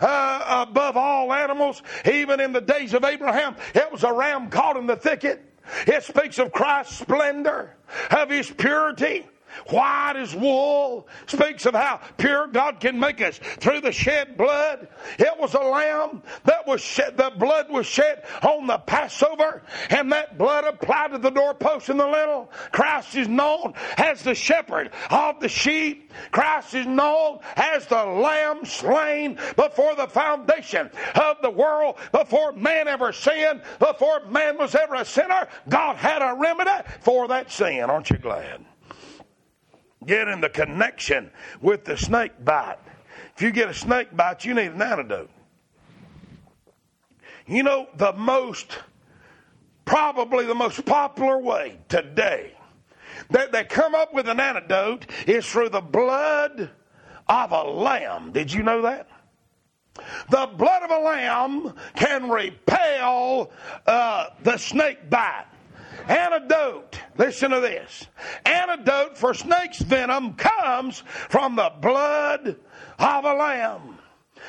uh, 0.00 0.66
above 0.68 0.96
all 0.96 1.32
animals. 1.32 1.82
Even 2.10 2.40
in 2.40 2.52
the 2.52 2.60
days 2.60 2.94
of 2.94 3.04
Abraham, 3.04 3.56
it 3.74 3.90
was 3.90 4.04
a 4.04 4.12
ram 4.12 4.50
caught 4.50 4.76
in 4.76 4.86
the 4.86 4.96
thicket. 4.96 5.44
It 5.86 6.02
speaks 6.02 6.38
of 6.38 6.52
Christ's 6.52 6.98
splendor, 6.98 7.76
of 8.10 8.30
his 8.30 8.50
purity 8.50 9.26
white 9.68 10.14
as 10.16 10.34
wool, 10.34 11.08
speaks 11.26 11.66
of 11.66 11.74
how 11.74 12.00
pure 12.16 12.46
God 12.48 12.80
can 12.80 12.98
make 12.98 13.20
us 13.20 13.38
through 13.38 13.80
the 13.80 13.92
shed 13.92 14.36
blood. 14.36 14.88
It 15.18 15.38
was 15.38 15.54
a 15.54 15.60
lamb 15.60 16.22
that 16.44 16.66
was 16.66 16.80
shed, 16.80 17.16
the 17.16 17.32
blood 17.36 17.70
was 17.70 17.86
shed 17.86 18.24
on 18.42 18.66
the 18.66 18.78
Passover, 18.78 19.62
and 19.90 20.10
that 20.12 20.38
blood 20.38 20.64
applied 20.64 21.12
to 21.12 21.18
the 21.18 21.30
doorpost 21.30 21.88
and 21.88 21.98
the 21.98 22.06
lintel. 22.06 22.50
Christ 22.72 23.14
is 23.14 23.28
known 23.28 23.74
as 23.96 24.22
the 24.22 24.34
shepherd 24.34 24.90
of 25.10 25.40
the 25.40 25.48
sheep. 25.48 26.12
Christ 26.30 26.74
is 26.74 26.86
known 26.86 27.40
as 27.56 27.86
the 27.86 28.04
lamb 28.04 28.64
slain 28.64 29.38
before 29.56 29.94
the 29.94 30.06
foundation 30.06 30.90
of 31.14 31.36
the 31.42 31.50
world, 31.50 31.96
before 32.12 32.52
man 32.52 32.88
ever 32.88 33.12
sinned, 33.12 33.62
before 33.78 34.24
man 34.26 34.58
was 34.58 34.74
ever 34.74 34.96
a 34.96 35.04
sinner. 35.04 35.48
God 35.68 35.96
had 35.96 36.22
a 36.22 36.34
remedy 36.34 36.88
for 37.00 37.28
that 37.28 37.50
sin. 37.50 37.82
Aren't 37.82 38.10
you 38.10 38.18
glad? 38.18 38.64
Getting 40.06 40.40
the 40.40 40.48
connection 40.48 41.30
with 41.60 41.84
the 41.84 41.96
snake 41.96 42.32
bite. 42.44 42.78
If 43.36 43.42
you 43.42 43.50
get 43.50 43.68
a 43.68 43.74
snake 43.74 44.14
bite, 44.16 44.44
you 44.44 44.54
need 44.54 44.72
an 44.72 44.82
antidote. 44.82 45.30
You 47.46 47.62
know, 47.62 47.88
the 47.96 48.12
most, 48.12 48.78
probably 49.84 50.46
the 50.46 50.54
most 50.54 50.84
popular 50.84 51.38
way 51.38 51.78
today 51.88 52.52
that 53.30 53.52
they 53.52 53.64
come 53.64 53.94
up 53.94 54.14
with 54.14 54.28
an 54.28 54.40
antidote 54.40 55.06
is 55.26 55.46
through 55.46 55.70
the 55.70 55.80
blood 55.80 56.70
of 57.28 57.52
a 57.52 57.62
lamb. 57.62 58.32
Did 58.32 58.52
you 58.52 58.62
know 58.62 58.82
that? 58.82 59.08
The 60.30 60.48
blood 60.56 60.82
of 60.82 60.90
a 60.90 60.98
lamb 60.98 61.74
can 61.96 62.30
repel 62.30 63.50
uh, 63.86 64.26
the 64.42 64.56
snake 64.56 65.10
bite. 65.10 65.46
Antidote, 66.08 67.00
listen 67.18 67.50
to 67.50 67.60
this. 67.60 68.06
Antidote 68.44 69.16
for 69.16 69.34
snake's 69.34 69.80
venom 69.80 70.34
comes 70.34 71.02
from 71.28 71.56
the 71.56 71.72
blood 71.80 72.56
of 72.98 73.24
a 73.24 73.34
lamb 73.34 73.98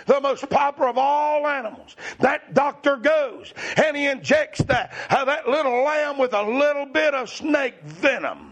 the 0.06 0.22
most 0.22 0.50
popular 0.50 0.90
of 0.90 0.98
all 0.98 1.46
animals. 1.46 1.96
That 2.20 2.54
doctor 2.54 2.96
goes 2.96 3.54
and 3.76 3.96
he 3.96 4.08
injects 4.08 4.60
that, 4.64 4.94
uh, 5.10 5.26
that 5.26 5.48
little 5.48 5.84
lamb 5.84 6.18
with 6.18 6.34
a 6.34 6.44
little 6.44 6.86
bit 6.86 7.14
of 7.14 7.30
snake 7.30 7.82
venom 7.84 8.51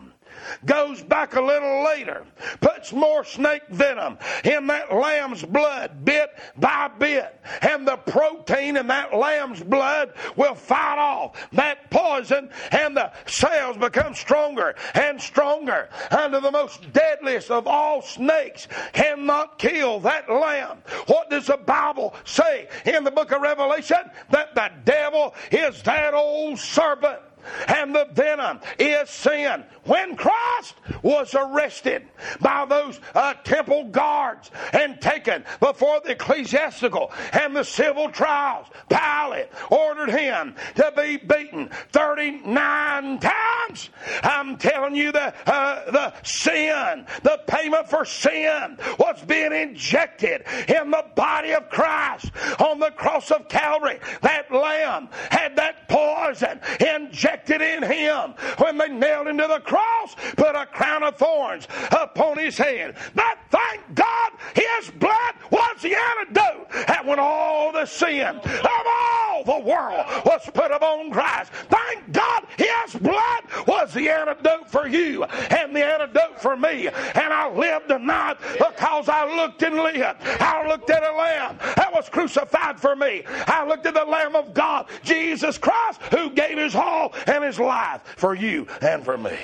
goes 0.65 1.01
back 1.01 1.35
a 1.35 1.41
little 1.41 1.83
later, 1.85 2.25
puts 2.61 2.91
more 2.93 3.23
snake 3.23 3.63
venom 3.69 4.17
in 4.43 4.67
that 4.67 4.93
lamb's 4.93 5.43
blood 5.43 6.03
bit 6.03 6.29
by 6.57 6.89
bit, 6.99 7.39
and 7.61 7.87
the 7.87 7.97
protein 7.97 8.77
in 8.77 8.87
that 8.87 9.13
lamb's 9.13 9.61
blood 9.61 10.13
will 10.35 10.55
fight 10.55 10.97
off 10.97 11.49
that 11.53 11.89
poison, 11.89 12.49
and 12.71 12.95
the 12.95 13.11
cells 13.25 13.77
become 13.77 14.13
stronger 14.13 14.75
and 14.93 15.21
stronger. 15.21 15.89
Under 16.11 16.39
the 16.39 16.51
most 16.51 16.91
deadliest 16.93 17.51
of 17.51 17.67
all 17.67 18.01
snakes 18.01 18.67
cannot 18.93 19.59
kill 19.59 19.99
that 20.01 20.29
lamb. 20.29 20.77
What 21.07 21.29
does 21.29 21.47
the 21.47 21.57
Bible 21.57 22.15
say 22.25 22.67
in 22.85 23.03
the 23.03 23.11
book 23.11 23.31
of 23.31 23.41
Revelation? 23.41 23.97
That 24.31 24.55
the 24.55 24.71
devil 24.85 25.33
is 25.51 25.81
that 25.83 26.13
old 26.13 26.59
serpent 26.59 27.19
and 27.67 27.93
the 27.93 28.07
venom 28.11 28.59
is 28.77 29.09
sin. 29.09 29.63
When 29.85 30.15
Christ 30.15 30.75
was 31.01 31.35
arrested 31.35 32.07
by 32.39 32.65
those 32.65 32.99
uh, 33.15 33.33
temple 33.43 33.85
guards 33.85 34.51
and 34.73 34.99
taken 35.01 35.43
before 35.59 36.01
the 36.01 36.11
ecclesiastical 36.11 37.11
and 37.33 37.55
the 37.55 37.63
civil 37.63 38.09
trials, 38.09 38.67
Pilate 38.89 39.49
ordered 39.69 40.11
him 40.11 40.55
to 40.75 40.93
be 40.95 41.17
beaten 41.17 41.69
39 41.91 43.19
times. 43.19 43.89
I'm 44.23 44.57
telling 44.57 44.95
you, 44.95 45.11
the, 45.11 45.33
uh, 45.49 45.91
the 45.91 46.13
sin, 46.23 47.05
the 47.23 47.39
payment 47.47 47.89
for 47.89 48.05
sin 48.05 48.77
was 48.97 49.21
being 49.25 49.53
injected 49.53 50.43
in 50.67 50.91
the 50.91 51.05
body 51.15 51.53
of 51.53 51.69
Christ 51.69 52.31
on 52.59 52.79
the 52.79 52.91
cross 52.91 53.31
of 53.31 53.47
Calvary. 53.47 53.99
That 54.21 54.51
lamb 54.51 55.09
had 55.29 55.55
that 55.55 55.87
poison 55.89 56.59
injected 56.79 57.28
in 57.61 57.84
him 57.84 58.34
when 58.57 58.77
they 58.77 58.89
nailed 58.89 59.27
him 59.27 59.38
to 59.38 59.47
the 59.47 59.59
cross, 59.59 60.15
put 60.36 60.55
a 60.55 60.65
crown 60.65 61.03
of 61.03 61.15
thorns 61.17 61.67
upon 61.91 62.38
his 62.38 62.57
head. 62.57 62.95
But 63.15 63.38
thank 63.49 63.82
God 63.95 64.32
his 64.53 64.91
blood 64.91 65.36
was 65.51 65.82
the 65.82 65.95
antidote 65.95 66.69
that 66.88 67.05
when 67.05 67.19
all 67.19 67.71
the 67.71 67.86
sin 67.86 68.36
of 68.38 68.86
all 68.86 69.43
the 69.45 69.59
world 69.59 70.05
was 70.25 70.41
put 70.53 70.71
upon 70.71 71.11
Christ. 71.11 71.51
Thank 71.69 72.11
God 72.11 72.45
his 72.57 72.95
blood 73.01 73.43
was 73.67 73.93
the 73.93 74.09
antidote 74.09 74.69
for 74.69 74.88
you 74.88 75.23
and 75.23 75.75
the 75.75 75.84
antidote 75.84 76.41
for 76.41 76.55
me. 76.55 76.88
And 76.88 77.34
I 77.34 77.49
live 77.49 77.88
tonight 77.88 78.38
because 78.57 79.09
I 79.09 79.36
looked 79.36 79.63
and 79.63 79.75
lived. 79.75 80.21
I 80.39 80.67
looked 80.67 80.89
at 80.89 81.03
a 81.03 81.15
lamb 81.15 81.57
that 81.75 81.91
was 81.93 82.09
crucified 82.09 82.80
for 82.80 82.95
me. 82.95 83.23
I 83.47 83.65
looked 83.65 83.86
at 83.86 83.93
the 83.93 84.05
Lamb 84.05 84.36
of 84.36 84.53
God, 84.53 84.88
Jesus 85.03 85.57
Christ, 85.57 86.01
who 86.11 86.30
gave 86.32 86.57
his 86.57 86.75
all 86.75 87.13
and 87.28 87.43
his 87.43 87.59
life 87.59 88.01
for 88.17 88.34
you 88.36 88.67
and 88.82 89.03
for 89.03 89.17
me. 89.17 89.38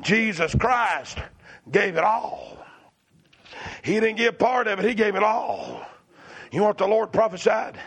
Jesus 0.00 0.54
Christ 0.54 1.18
gave 1.70 1.96
it 1.96 2.04
all. 2.04 2.58
He 3.82 3.94
didn't 3.94 4.16
give 4.16 4.38
part 4.38 4.66
of 4.68 4.78
it, 4.78 4.84
He 4.84 4.94
gave 4.94 5.16
it 5.16 5.22
all. 5.22 5.84
You 6.50 6.60
know 6.60 6.66
what 6.66 6.78
the 6.78 6.86
Lord 6.86 7.12
prophesied? 7.12 7.78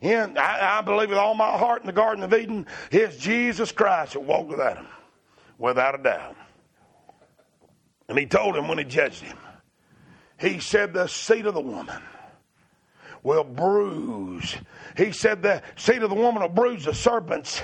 And 0.00 0.38
I, 0.38 0.78
I 0.78 0.80
believe 0.82 1.08
with 1.08 1.18
all 1.18 1.34
my 1.34 1.58
heart 1.58 1.82
in 1.82 1.86
the 1.86 1.92
Garden 1.92 2.22
of 2.22 2.32
Eden 2.32 2.66
is 2.90 3.16
Jesus 3.16 3.72
Christ 3.72 4.12
that 4.12 4.20
walked 4.20 4.48
with 4.48 4.60
Adam, 4.60 4.86
without 5.58 5.98
a 5.98 6.02
doubt. 6.02 6.36
And 8.08 8.18
He 8.18 8.26
told 8.26 8.56
him 8.56 8.68
when 8.68 8.78
He 8.78 8.84
judged 8.84 9.22
him, 9.22 9.36
He 10.38 10.60
said, 10.60 10.94
The 10.94 11.08
seed 11.08 11.46
of 11.46 11.54
the 11.54 11.60
woman 11.60 12.00
will 13.22 13.44
bruise. 13.44 14.56
He 14.98 15.12
said, 15.12 15.42
The 15.42 15.62
seed 15.76 16.02
of 16.02 16.10
the 16.10 16.16
woman 16.16 16.42
will 16.42 16.48
bruise 16.48 16.84
the 16.84 16.92
serpent's 16.92 17.62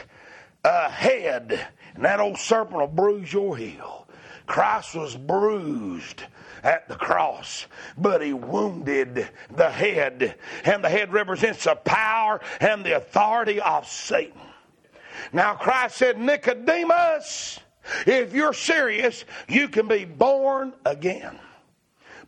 uh, 0.62 0.88
head, 0.88 1.66
and 1.96 2.04
that 2.04 2.20
old 2.20 2.38
serpent 2.38 2.78
will 2.78 2.86
bruise 2.86 3.32
your 3.32 3.56
heel. 3.56 4.06
Christ 4.46 4.94
was 4.94 5.16
bruised 5.16 6.22
at 6.62 6.88
the 6.88 6.94
cross, 6.94 7.66
but 7.98 8.22
he 8.22 8.32
wounded 8.32 9.28
the 9.50 9.68
head, 9.68 10.36
and 10.64 10.84
the 10.84 10.88
head 10.88 11.12
represents 11.12 11.64
the 11.64 11.74
power 11.74 12.40
and 12.60 12.84
the 12.84 12.96
authority 12.96 13.60
of 13.60 13.88
Satan. 13.88 14.40
Now, 15.32 15.56
Christ 15.56 15.96
said, 15.96 16.20
Nicodemus, 16.20 17.58
if 18.06 18.32
you're 18.32 18.52
serious, 18.52 19.24
you 19.48 19.68
can 19.68 19.88
be 19.88 20.04
born 20.04 20.72
again. 20.84 21.36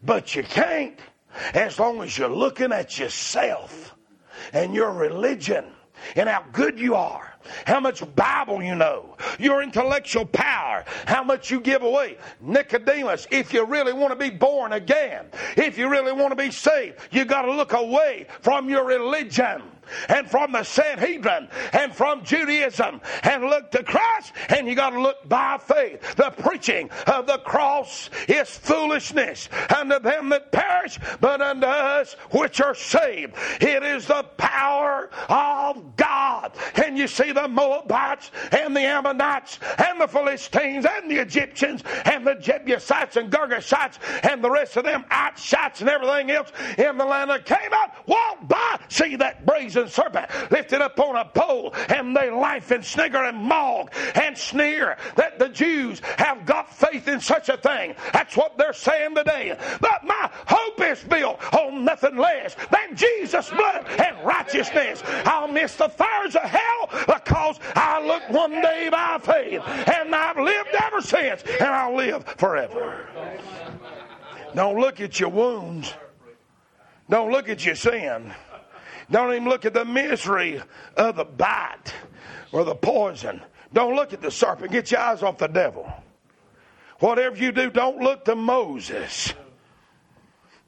But 0.03 0.35
you 0.35 0.43
can't 0.43 0.99
as 1.55 1.79
long 1.79 2.03
as 2.03 2.19
you're 2.19 2.29
looking 2.29 2.73
at 2.73 2.99
yourself 2.99 3.96
and 4.53 4.75
your 4.75 4.93
religion 4.93 5.65
and 6.15 6.29
how 6.29 6.45
good 6.53 6.79
you 6.79 6.95
are 6.95 7.37
how 7.65 7.81
much 7.81 8.03
Bible 8.15 8.63
you 8.63 8.75
know, 8.75 9.17
your 9.39 9.63
intellectual 9.63 10.25
power, 10.25 10.85
how 11.07 11.23
much 11.23 11.51
you 11.51 11.61
give 11.61 11.83
away. 11.83 12.19
Nicodemus, 12.41 13.27
if 13.31 13.53
you 13.53 13.65
really 13.65 13.93
want 13.93 14.13
to 14.13 14.17
be 14.17 14.35
born 14.35 14.73
again, 14.73 15.27
if 15.57 15.79
you 15.79 15.89
really 15.89 16.13
want 16.13 16.31
to 16.31 16.37
be 16.37 16.51
saved, 16.51 16.99
you 17.11 17.25
got 17.25 17.43
to 17.43 17.53
look 17.53 17.73
away 17.73 18.27
from 18.41 18.69
your 18.69 18.85
religion 18.85 19.63
and 20.09 20.31
from 20.31 20.53
the 20.53 20.63
Sanhedrin 20.63 21.49
and 21.73 21.95
from 21.95 22.25
Judaism 22.25 23.01
and 23.23 23.45
look 23.45 23.71
to 23.73 23.83
Christ 23.83 24.33
and 24.49 24.67
you 24.67 24.75
got 24.75 24.91
to 24.91 25.01
look 25.01 25.29
by 25.29 25.59
faith. 25.59 26.15
The 26.17 26.31
preaching 26.31 26.91
of 27.07 27.27
the 27.27 27.39
cross 27.39 28.11
is 28.29 28.49
foolishness 28.51 29.49
unto 29.77 29.99
them 29.99 30.29
that 30.31 30.53
perish, 30.53 30.99
but 31.21 31.41
unto 31.41 31.67
us 31.67 32.15
which 32.31 32.61
are 32.61 32.75
saved. 32.75 33.35
It 33.61 33.83
is 33.83 34.07
the 34.07 34.25
power 34.37 35.11
of 35.29 35.97
God. 35.97 36.53
And 36.75 36.99
you 36.99 37.09
see 37.09 37.33
the 37.33 37.49
Moabites 37.49 38.31
and 38.53 38.75
the 38.75 38.81
Ammonites 38.81 39.59
and 39.79 40.01
the 40.01 40.09
Philistines 40.09 40.87
and 40.89 41.11
the 41.11 41.21
Egyptians 41.21 41.83
and 42.05 42.27
the 42.27 42.35
Jebusites 42.35 43.17
and 43.17 43.31
Girgashites 43.31 43.99
and 44.31 44.43
the 44.43 44.51
rest 44.51 44.77
of 44.77 44.85
them 44.85 45.05
Ites 45.11 45.55
and 45.81 45.89
everything 45.89 46.31
else 46.31 46.53
in 46.79 46.97
the 46.97 47.05
land 47.05 47.31
of 47.31 47.45
Canaan 47.45 47.91
walk 48.07 48.49
by. 48.49 48.79
See 48.89 49.17
that 49.17 49.45
brazen 49.45 49.76
poison 49.77 49.91
serpent 49.91 50.31
lifted 50.51 50.81
up 50.81 50.99
on 50.99 51.17
a 51.17 51.25
pole, 51.25 51.75
and 51.89 52.17
they 52.17 52.31
laugh 52.31 52.71
and 52.71 52.85
snigger 52.85 53.23
and 53.25 53.37
maul 53.37 53.89
and 54.15 54.37
sneer 54.37 54.97
that 55.17 55.39
the 55.39 55.49
Jews 55.49 56.01
have 56.17 56.47
got 56.47 56.75
faith 56.75 57.09
in 57.09 57.21
such 57.21 57.49
a 57.49 57.57
thing. 57.57 57.95
That's 58.13 58.37
what 58.37 58.57
they're 58.57 58.73
saying 58.73 59.15
today. 59.15 59.57
But 59.81 60.05
my 60.05 60.31
hope 60.47 60.81
is 60.83 61.03
built 61.05 61.41
on 61.55 61.85
nothing 61.85 62.17
less 62.17 62.55
than 62.71 62.97
Jesus' 62.97 63.51
blood 63.51 63.87
and 63.89 64.25
righteousness. 64.25 65.03
I'll 65.25 65.49
miss 65.49 65.75
the 65.77 65.89
fires 65.89 66.37
of 66.37 66.43
hell 66.43 66.89
because 67.07 67.59
I 67.75 68.05
looked 68.05 68.31
one 68.31 68.53
day 68.63 68.89
by 68.91 69.19
faith, 69.23 69.63
and 69.67 70.15
I've 70.15 70.39
lived 70.39 70.75
ever 70.83 71.01
since, 71.01 71.43
and 71.61 71.69
I'll 71.69 71.97
live 71.97 72.25
forever. 72.39 73.07
Don't 74.55 74.79
look 74.79 75.01
at 75.01 75.21
your 75.21 75.29
wounds. 75.29 75.93
Don't 77.09 77.31
look 77.31 77.49
at 77.49 77.65
your 77.65 77.77
sin. 77.77 78.33
Don't 79.11 79.33
even 79.33 79.49
look 79.49 79.65
at 79.65 79.75
the 79.75 79.85
misery 79.85 80.61
of 80.97 81.17
the 81.17 81.25
bite 81.25 81.95
or 82.53 82.65
the 82.65 82.75
poison. 82.75 83.41
Don't 83.73 83.95
look 83.95 84.13
at 84.13 84.21
the 84.21 84.31
serpent. 84.31 84.73
Get 84.73 84.91
your 84.91 85.01
eyes 85.01 85.23
off 85.23 85.39
the 85.39 85.47
devil. 85.47 85.91
Whatever 86.99 87.37
you 87.37 87.53
do, 87.53 87.71
don't 87.71 87.99
look 87.99 88.25
to 88.25 88.35
Moses. 88.35 89.33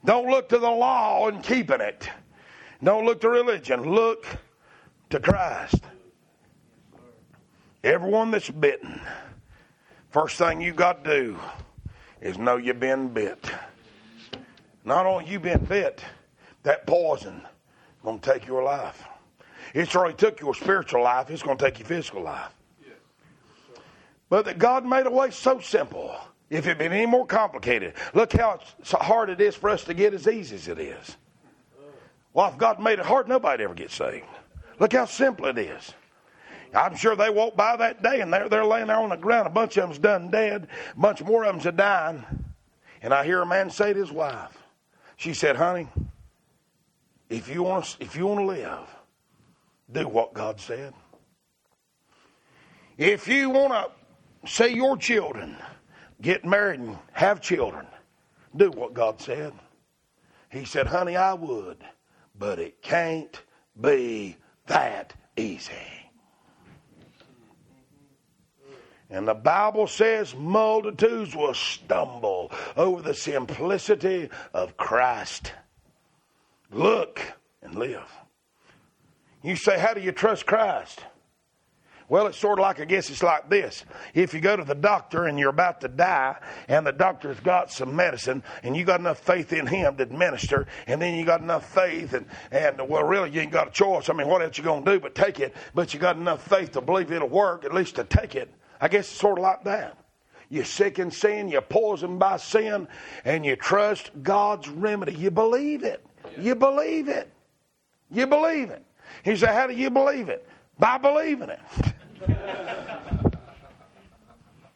Don't 0.05 0.29
look 0.29 0.49
to 0.49 0.57
the 0.59 0.69
law 0.69 1.27
and 1.27 1.43
keeping 1.43 1.81
it. 1.81 2.09
Don't 2.81 3.05
look 3.05 3.21
to 3.21 3.29
religion. 3.29 3.83
Look 3.83 4.25
to 5.09 5.19
Christ. 5.19 5.81
Everyone 7.83 8.31
that's 8.31 8.49
bitten, 8.49 9.01
first 10.11 10.37
thing 10.37 10.61
you 10.61 10.73
got 10.73 11.03
to 11.03 11.09
do 11.09 11.39
is 12.21 12.37
know 12.37 12.57
you've 12.57 12.79
been 12.79 13.09
bit. 13.09 13.49
Not 14.85 15.05
only 15.05 15.29
you 15.29 15.39
been 15.39 15.63
bit, 15.65 16.03
that 16.63 16.85
poison 16.85 17.41
going 18.03 18.19
to 18.19 18.33
take 18.33 18.47
your 18.47 18.63
life. 18.63 19.03
It's 19.73 19.95
already 19.95 20.15
took 20.15 20.39
your 20.39 20.55
spiritual 20.55 21.03
life. 21.03 21.29
It's 21.29 21.43
going 21.43 21.57
to 21.57 21.63
take 21.63 21.79
your 21.79 21.87
physical 21.87 22.23
life. 22.23 22.51
But 24.29 24.45
that 24.45 24.59
God 24.59 24.85
made 24.85 25.07
a 25.07 25.11
way 25.11 25.31
so 25.31 25.59
simple. 25.59 26.15
If 26.49 26.65
it 26.65 26.69
had 26.69 26.77
been 26.79 26.93
any 26.93 27.05
more 27.05 27.25
complicated, 27.25 27.93
look 28.13 28.33
how 28.33 28.59
hard 28.83 29.29
it 29.29 29.39
is 29.41 29.55
for 29.55 29.69
us 29.69 29.83
to 29.85 29.93
get 29.93 30.13
as 30.13 30.27
easy 30.27 30.55
as 30.55 30.67
it 30.67 30.79
is. 30.79 31.17
Well, 32.33 32.49
if 32.49 32.57
God 32.57 32.79
made 32.79 32.99
it 32.99 33.05
hard, 33.05 33.27
nobody 33.27 33.63
ever 33.63 33.73
gets 33.73 33.95
saved. 33.95 34.25
Look 34.79 34.93
how 34.93 35.05
simple 35.05 35.45
it 35.45 35.57
is. 35.57 35.93
I'm 36.73 36.95
sure 36.95 37.15
they 37.15 37.29
walked 37.29 37.57
by 37.57 37.75
that 37.77 38.03
day 38.03 38.21
and 38.21 38.31
they're, 38.31 38.47
they're 38.49 38.65
laying 38.65 38.87
there 38.87 38.97
on 38.97 39.09
the 39.09 39.17
ground. 39.17 39.47
A 39.47 39.51
bunch 39.51 39.77
of 39.77 39.83
them's 39.83 39.97
done 39.97 40.29
dead. 40.29 40.67
A 40.95 40.99
bunch 40.99 41.23
more 41.23 41.43
of 41.43 41.53
them's 41.53 41.65
a 41.65 41.71
dying. 41.71 42.23
And 43.01 43.13
I 43.13 43.25
hear 43.25 43.41
a 43.41 43.45
man 43.45 43.69
say 43.69 43.93
to 43.93 43.99
his 43.99 44.11
wife, 44.11 44.57
she 45.17 45.33
said, 45.33 45.55
honey, 45.55 45.87
if 47.29 47.47
you 47.47 47.63
want 47.63 47.85
to, 47.85 48.03
if 48.03 48.15
you 48.15 48.25
want 48.25 48.39
to 48.39 48.45
live, 48.45 48.87
do 49.91 50.07
what 50.07 50.33
God 50.33 50.59
said. 50.59 50.93
If 52.97 53.27
you 53.27 53.49
want 53.49 53.91
to 54.43 54.51
see 54.51 54.75
your 54.75 54.97
children 54.97 55.55
get 56.21 56.43
married 56.43 56.79
and 56.79 56.97
have 57.13 57.39
children, 57.39 57.87
do 58.55 58.71
what 58.71 58.93
God 58.93 59.21
said. 59.21 59.53
He 60.51 60.65
said, 60.65 60.87
"Honey, 60.87 61.15
I 61.15 61.33
would, 61.33 61.77
but 62.37 62.59
it 62.59 62.81
can't 62.81 63.41
be 63.79 64.35
that 64.65 65.13
easy." 65.37 65.73
And 69.11 69.27
the 69.27 69.33
Bible 69.33 69.87
says 69.87 70.35
multitudes 70.35 71.35
will 71.35 71.55
stumble 71.55 72.51
over 72.77 73.01
the 73.01 73.15
simplicity 73.15 74.29
of 74.53 74.77
Christ. 74.77 75.53
Look 76.71 77.21
and 77.61 77.75
live. 77.75 78.11
You 79.43 79.55
say, 79.55 79.79
How 79.79 79.93
do 79.93 80.01
you 80.01 80.11
trust 80.11 80.45
Christ? 80.45 81.03
Well, 82.09 82.25
it's 82.25 82.39
sort 82.39 82.57
of 82.57 82.63
like, 82.63 82.79
I 82.79 82.85
guess 82.85 83.11
it's 83.11 83.21
like 83.21 83.49
this. 83.49 83.85
If 84.15 84.33
you 84.33 84.41
go 84.41 84.55
to 84.55 84.63
the 84.63 84.73
doctor 84.73 85.25
and 85.25 85.37
you're 85.37 85.51
about 85.51 85.79
to 85.81 85.87
die, 85.87 86.37
and 86.67 86.85
the 86.85 86.91
doctor's 86.91 87.39
got 87.39 87.71
some 87.71 87.95
medicine, 87.95 88.41
and 88.63 88.75
you 88.75 88.83
got 88.83 88.99
enough 88.99 89.19
faith 89.19 89.53
in 89.53 89.67
him 89.67 89.95
to 89.97 90.03
administer, 90.03 90.65
and 90.87 90.99
then 90.99 91.13
you 91.13 91.23
got 91.23 91.41
enough 91.41 91.71
faith, 91.71 92.13
and, 92.13 92.25
and 92.51 92.89
well, 92.89 93.03
really, 93.03 93.29
you 93.29 93.41
ain't 93.41 93.51
got 93.51 93.67
a 93.67 93.71
choice. 93.71 94.09
I 94.09 94.13
mean, 94.13 94.27
what 94.27 94.41
else 94.41 94.57
you 94.57 94.63
going 94.63 94.83
to 94.83 94.91
do 94.91 94.99
but 94.99 95.13
take 95.13 95.39
it? 95.39 95.55
But 95.75 95.93
you 95.93 95.99
got 95.99 96.17
enough 96.17 96.47
faith 96.47 96.71
to 96.71 96.81
believe 96.81 97.11
it'll 97.11 97.29
work, 97.29 97.63
at 97.63 97.75
least 97.75 97.95
to 97.97 98.03
take 98.03 98.35
it. 98.35 98.51
I 98.81 98.87
guess 98.87 99.07
it's 99.07 99.19
sort 99.19 99.37
of 99.37 99.43
like 99.43 99.63
that. 99.65 99.95
You're 100.49 100.65
sick 100.65 100.97
in 100.97 101.11
sin, 101.11 101.47
you're 101.47 101.61
poisoned 101.61 102.17
by 102.17 102.37
sin, 102.37 102.87
and 103.23 103.45
you 103.45 103.55
trust 103.55 104.09
God's 104.23 104.67
remedy. 104.67 105.13
You 105.13 105.29
believe 105.29 105.83
it. 105.83 106.03
You 106.37 106.55
believe 106.55 107.07
it. 107.07 107.31
You 108.11 108.27
believe 108.27 108.69
it. 108.69 108.83
He 109.23 109.35
said, 109.35 109.49
How 109.49 109.67
do 109.67 109.73
you 109.73 109.89
believe 109.89 110.29
it? 110.29 110.47
By 110.77 110.97
believing 110.97 111.49
it. 111.49 111.59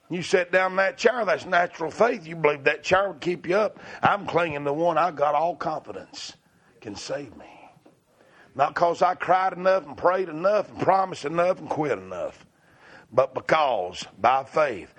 you 0.09 0.21
sit 0.21 0.51
down 0.51 0.71
in 0.71 0.77
that 0.77 0.97
chair, 0.97 1.23
that's 1.25 1.45
natural 1.45 1.91
faith. 1.91 2.27
You 2.27 2.35
believe 2.35 2.63
that 2.65 2.83
chair 2.83 3.09
would 3.09 3.21
keep 3.21 3.47
you 3.47 3.55
up. 3.55 3.79
I'm 4.01 4.25
clinging 4.25 4.65
to 4.65 4.73
one 4.73 4.97
I 4.97 5.11
got 5.11 5.35
all 5.35 5.55
confidence 5.55 6.33
can 6.81 6.95
save 6.95 7.35
me. 7.37 7.45
Not 8.55 8.75
because 8.75 9.01
I 9.01 9.15
cried 9.15 9.53
enough 9.53 9.85
and 9.85 9.97
prayed 9.97 10.29
enough 10.29 10.69
and 10.69 10.79
promised 10.79 11.25
enough 11.25 11.59
and 11.59 11.69
quit 11.69 11.97
enough, 11.97 12.45
but 13.11 13.33
because 13.33 14.05
by 14.19 14.43
faith. 14.43 14.93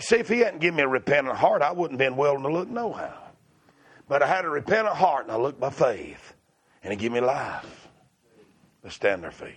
See, 0.00 0.16
if 0.16 0.28
he 0.28 0.40
hadn't 0.40 0.60
given 0.60 0.76
me 0.76 0.82
a 0.84 0.88
repentant 0.88 1.36
heart, 1.36 1.62
I 1.62 1.72
wouldn't 1.72 2.00
have 2.00 2.10
been 2.10 2.16
willing 2.16 2.42
to 2.42 2.52
look 2.52 2.68
no 2.68 2.92
how. 2.92 3.19
But 4.10 4.24
I 4.24 4.26
had 4.26 4.44
a 4.44 4.50
repentant 4.50 4.96
heart 4.96 5.26
and 5.26 5.32
I 5.32 5.36
looked 5.36 5.60
by 5.60 5.70
faith. 5.70 6.34
And 6.82 6.92
he 6.92 6.96
gave 6.96 7.12
me 7.12 7.20
life. 7.20 7.86
Let's 8.82 8.96
stand 8.96 9.24
our 9.24 9.30
feet. 9.30 9.54